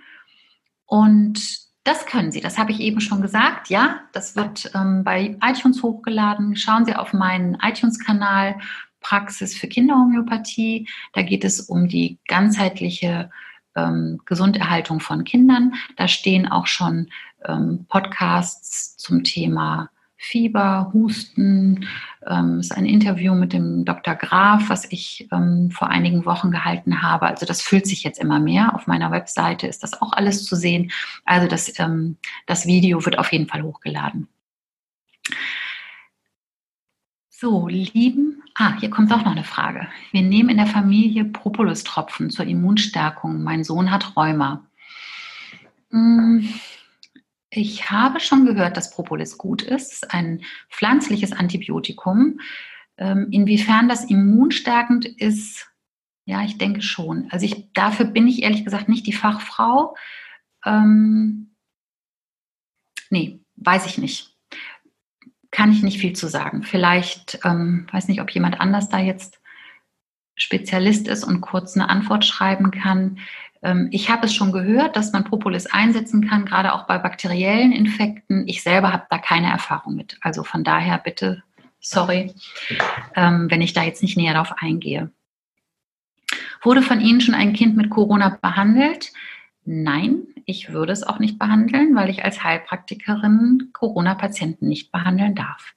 Und 0.87 1.64
das 1.85 2.07
können 2.07 2.33
Sie, 2.33 2.41
das 2.41 2.59
habe 2.59 2.73
ich 2.73 2.81
eben 2.81 3.01
schon 3.01 3.21
gesagt. 3.21 3.69
Ja, 3.69 4.01
das 4.13 4.37
wird 4.37 4.71
ähm, 4.75 5.05
bei 5.05 5.37
iTunes 5.43 5.83
hochgeladen. 5.83 6.57
Schauen 6.57 6.87
Sie 6.87 6.97
auf 6.97 7.13
meinen 7.13 7.59
iTunes-Kanal 7.63 8.57
Praxis 9.01 9.55
für 9.57 9.69
Kinderhomöopathie. 9.69 10.89
Da 11.13 11.23
geht 11.23 11.45
es 11.45 11.61
um 11.61 11.87
die 11.87 12.19
ganzheitliche 12.27 13.31
ähm, 13.77 14.19
Gesunderhaltung 14.25 15.01
von 15.01 15.25
Kindern. 15.25 15.75
Da 15.97 16.09
stehen 16.09 16.51
auch 16.51 16.67
schon 16.67 17.11
ähm, 17.45 17.85
Podcasts 17.89 18.97
zum 18.97 19.23
Thema 19.23 19.91
Fieber, 20.17 20.91
Husten. 20.93 21.87
Ähm, 22.27 22.61
ist 22.61 22.73
ein 22.73 22.87
Interview 22.87 23.35
mit 23.35 23.53
dem 23.53 23.85
Dr. 23.85 24.15
Graf, 24.15 24.69
was 24.69 24.91
ich 24.91 25.29
ähm, 25.33 25.71
vor 25.71 25.89
einigen 25.89 26.25
Wochen 26.25 26.51
gehalten 26.51 27.03
habe. 27.03 27.27
Also 27.27 27.47
das 27.47 27.61
füllt 27.61 27.87
sich 27.87 28.05
jetzt 28.05 28.21
immer 28.21 28.41
mehr. 28.41 28.75
Auf 28.75 28.87
meiner 28.87 29.11
Webseite 29.11 29.67
ist 29.67 29.83
das 29.83 30.01
auch 30.01 30.13
alles 30.13 30.45
zu 30.45 30.57
sehen. 30.57 30.91
Also 31.25 31.49
das, 31.49 31.79
ähm, 31.79 32.17
das 32.47 32.67
Video 32.67 33.05
wird 33.05 33.19
auf 33.19 33.33
jeden 33.33 33.49
Fall 33.49 33.63
hochgeladen. 33.63 34.29
So, 37.29 37.69
lieben, 37.69 38.43
ah, 38.55 38.79
hier 38.79 38.91
kommt 38.91 39.13
auch 39.13 39.25
noch 39.25 39.33
eine 39.33 39.45
Frage. 39.45 39.89
Wir 40.13 40.23
nehmen 40.23 40.51
in 40.51 40.57
der 40.57 40.67
Familie 40.67 41.25
Propolis-Tropfen 41.25 42.31
zur 42.31 42.47
Immunstärkung. 42.47 43.43
Mein 43.43 43.65
Sohn 43.65 43.91
hat 43.91 44.17
Rheuma. 44.17 44.65
Hm, 45.91 46.49
ich 47.57 47.91
habe 47.91 48.21
schon 48.21 48.47
gehört, 48.47 48.77
dass 48.77 48.91
Propolis 48.91 49.39
gut 49.39 49.63
ist. 49.63 50.13
Ein 50.13 50.43
pflanzliches 50.71 51.33
Antibiotikum. 51.33 52.41
Ähm, 52.97 53.29
inwiefern 53.31 53.89
das 53.89 54.05
immunstärkend 54.05 55.05
ist, 55.05 55.69
ja, 56.27 56.43
ich 56.43 56.59
denke 56.59 56.83
schon. 56.83 57.29
Also 57.31 57.47
ich, 57.47 57.73
dafür 57.73 58.07
bin 58.07 58.27
ich 58.27 58.43
ehrlich 58.43 58.65
gesagt 58.65 58.89
nicht 58.89 59.07
die 59.07 59.13
Fachfrau. 59.13 59.97
Ähm, 60.65 61.55
nee, 63.11 63.41
weiß 63.57 63.87
ich 63.87 63.99
nicht. 63.99 64.37
Kann 65.51 65.71
ich 65.71 65.83
nicht 65.83 65.99
viel 65.99 66.15
zu 66.15 66.29
sagen. 66.29 66.63
Vielleicht, 66.63 67.41
ähm, 67.45 67.87
weiß 67.93 68.09
nicht, 68.09 68.21
ob 68.21 68.31
jemand 68.31 68.61
anders 68.61 68.89
da 68.89 68.99
jetzt 68.99 69.41
Spezialist 70.37 71.09
ist 71.09 71.25
und 71.25 71.41
kurz 71.41 71.77
eine 71.77 71.89
Antwort 71.89 72.25
schreiben 72.25 72.71
kann. 72.71 73.19
Ähm, 73.63 73.89
ich 73.91 74.11
habe 74.11 74.27
es 74.27 74.35
schon 74.35 74.53
gehört, 74.53 74.97
dass 74.97 75.13
man 75.13 75.25
Propolis 75.25 75.67
einsetzen 75.67 76.29
kann, 76.29 76.45
gerade 76.45 76.73
auch 76.73 76.87
bei 76.87 76.99
bakteriellen 76.99 77.73
Infekten. 77.73 78.47
Ich 78.47 78.63
selber 78.63 78.93
habe 78.93 79.07
da 79.11 79.19
keine 79.19 79.51
Erfahrung 79.51 79.97
mit. 79.97 80.19
Also 80.21 80.45
von 80.45 80.65
daher 80.65 80.99
bitte, 80.99 81.43
sorry, 81.81 82.35
ähm, 83.17 83.51
wenn 83.51 83.63
ich 83.63 83.73
da 83.73 83.83
jetzt 83.83 84.03
nicht 84.03 84.17
näher 84.17 84.35
darauf 84.35 84.55
eingehe. 84.59 85.11
Wurde 86.63 86.83
von 86.83 87.01
Ihnen 87.01 87.21
schon 87.21 87.35
ein 87.35 87.53
Kind 87.53 87.77
mit 87.77 87.91
Corona 87.91 88.39
behandelt? 88.41 89.13
Nein, 89.65 90.23
ich 90.47 90.73
würde 90.73 90.93
es 90.93 91.03
auch 91.03 91.19
nicht 91.19 91.39
behandeln, 91.39 91.95
weil 91.95 92.11
ich 92.11 92.25
als 92.25 92.43
Heilpraktikerin 92.43 93.71
Corona-Patienten 93.73 94.69
nicht 94.69 94.93
behandeln 94.93 95.35
darf. 95.35 95.75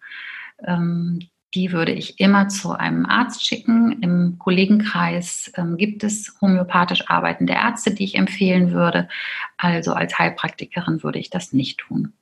Die 1.54 1.72
würde 1.72 1.94
ich 1.94 2.20
immer 2.20 2.50
zu 2.50 2.74
einem 2.74 3.06
Arzt 3.06 3.46
schicken. 3.46 4.02
Im 4.02 4.38
Kollegenkreis 4.38 5.52
ähm, 5.56 5.78
gibt 5.78 6.04
es 6.04 6.36
homöopathisch 6.42 7.10
arbeitende 7.10 7.54
Ärzte, 7.54 7.94
die 7.94 8.04
ich 8.04 8.16
empfehlen 8.16 8.72
würde. 8.72 9.08
Also 9.58 9.94
als 9.94 10.18
Heilpraktikerin 10.20 11.04
würde 11.04 11.20
ich 11.20 11.30
das 11.30 11.54
nicht 11.54 11.80
tun. 11.80 12.14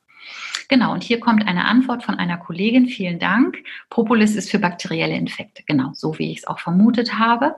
Genau, 0.67 0.93
und 0.93 1.03
hier 1.03 1.19
kommt 1.19 1.47
eine 1.47 1.65
Antwort 1.65 2.03
von 2.03 2.15
einer 2.15 2.38
Kollegin. 2.38 2.88
Vielen 2.88 3.19
Dank. 3.19 3.57
Propolis 3.89 4.36
ist 4.36 4.49
für 4.49 4.59
bakterielle 4.59 5.15
Infekte. 5.15 5.63
Genau, 5.65 5.91
so 5.93 6.17
wie 6.17 6.32
ich 6.32 6.39
es 6.39 6.47
auch 6.47 6.59
vermutet 6.59 7.17
habe. 7.17 7.55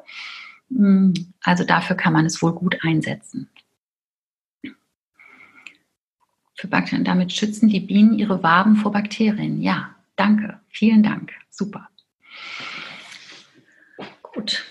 Hm, 0.69 1.13
also 1.41 1.63
dafür 1.63 1.95
kann 1.95 2.13
man 2.13 2.25
es 2.25 2.41
wohl 2.41 2.53
gut 2.53 2.77
einsetzen. 2.83 3.49
Für 6.55 6.67
Bakterien. 6.67 7.05
Damit 7.05 7.31
schützen 7.31 7.69
die 7.69 7.79
Bienen 7.79 8.17
ihre 8.17 8.41
Waben 8.41 8.77
vor 8.77 8.91
Bakterien. 8.91 9.61
Ja, 9.61 9.95
danke. 10.15 10.59
Vielen 10.69 11.03
Dank. 11.03 11.31
Super. 11.57 11.89
Gut. 14.21 14.63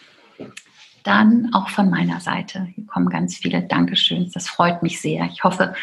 Dann 1.02 1.52
auch 1.52 1.68
von 1.68 1.90
meiner 1.90 2.20
Seite. 2.20 2.68
Hier 2.74 2.86
kommen 2.86 3.08
ganz 3.08 3.36
viele 3.36 3.62
Dankeschöns. 3.62 4.32
Das 4.32 4.48
freut 4.48 4.84
mich 4.84 5.00
sehr. 5.00 5.24
Ich 5.32 5.42
hoffe, 5.42 5.74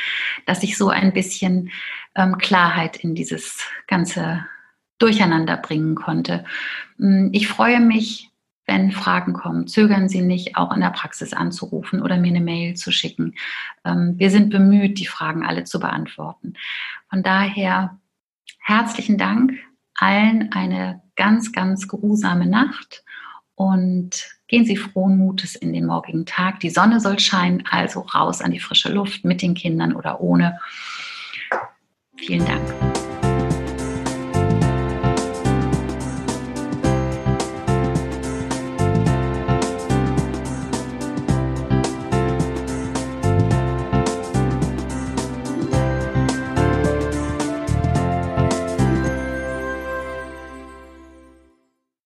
dass 0.45 0.63
ich 0.63 0.77
so 0.77 0.89
ein 0.89 1.11
bisschen 1.11 1.71
ähm, 2.15 2.37
Klarheit 2.37 2.95
in 2.97 3.15
dieses 3.15 3.59
ganze 3.87 4.45
Durcheinander 4.97 5.57
bringen 5.57 5.95
konnte. 5.95 6.45
Hm, 6.97 7.31
ich 7.33 7.49
freue 7.49 7.81
mich, 7.81 8.29
wenn 8.65 8.93
Fragen 8.93 9.33
kommen. 9.33 9.67
Zögern 9.67 10.07
Sie 10.07 10.21
nicht, 10.21 10.55
auch 10.55 10.73
in 10.73 10.79
der 10.79 10.91
Praxis 10.91 11.33
anzurufen 11.33 12.01
oder 12.01 12.17
mir 12.17 12.29
eine 12.29 12.39
Mail 12.39 12.75
zu 12.75 12.93
schicken. 12.93 13.35
Ähm, 13.83 14.17
wir 14.17 14.29
sind 14.29 14.51
bemüht, 14.51 14.99
die 14.99 15.07
Fragen 15.07 15.45
alle 15.45 15.65
zu 15.65 15.81
beantworten. 15.81 16.53
Von 17.09 17.23
daher 17.23 17.99
herzlichen 18.59 19.17
Dank 19.17 19.53
allen 19.95 20.51
eine 20.51 21.01
ganz, 21.15 21.51
ganz 21.51 21.87
geruhsame 21.87 22.47
Nacht 22.47 23.03
und 23.55 24.27
gehen 24.47 24.65
Sie 24.65 24.77
frohen 24.77 25.17
Mutes 25.17 25.55
in 25.55 25.73
den 25.73 25.85
morgigen 25.85 26.25
Tag. 26.25 26.59
Die 26.59 26.69
Sonne 26.69 26.99
soll 26.99 27.19
scheinen, 27.19 27.63
also 27.69 28.01
raus 28.01 28.41
an 28.41 28.51
die 28.51 28.59
frische 28.59 28.91
Luft 28.91 29.25
mit 29.25 29.41
den 29.41 29.53
Kindern 29.53 29.95
oder 29.95 30.21
ohne. 30.21 30.59
Vielen 32.17 32.45
Dank. 32.45 32.82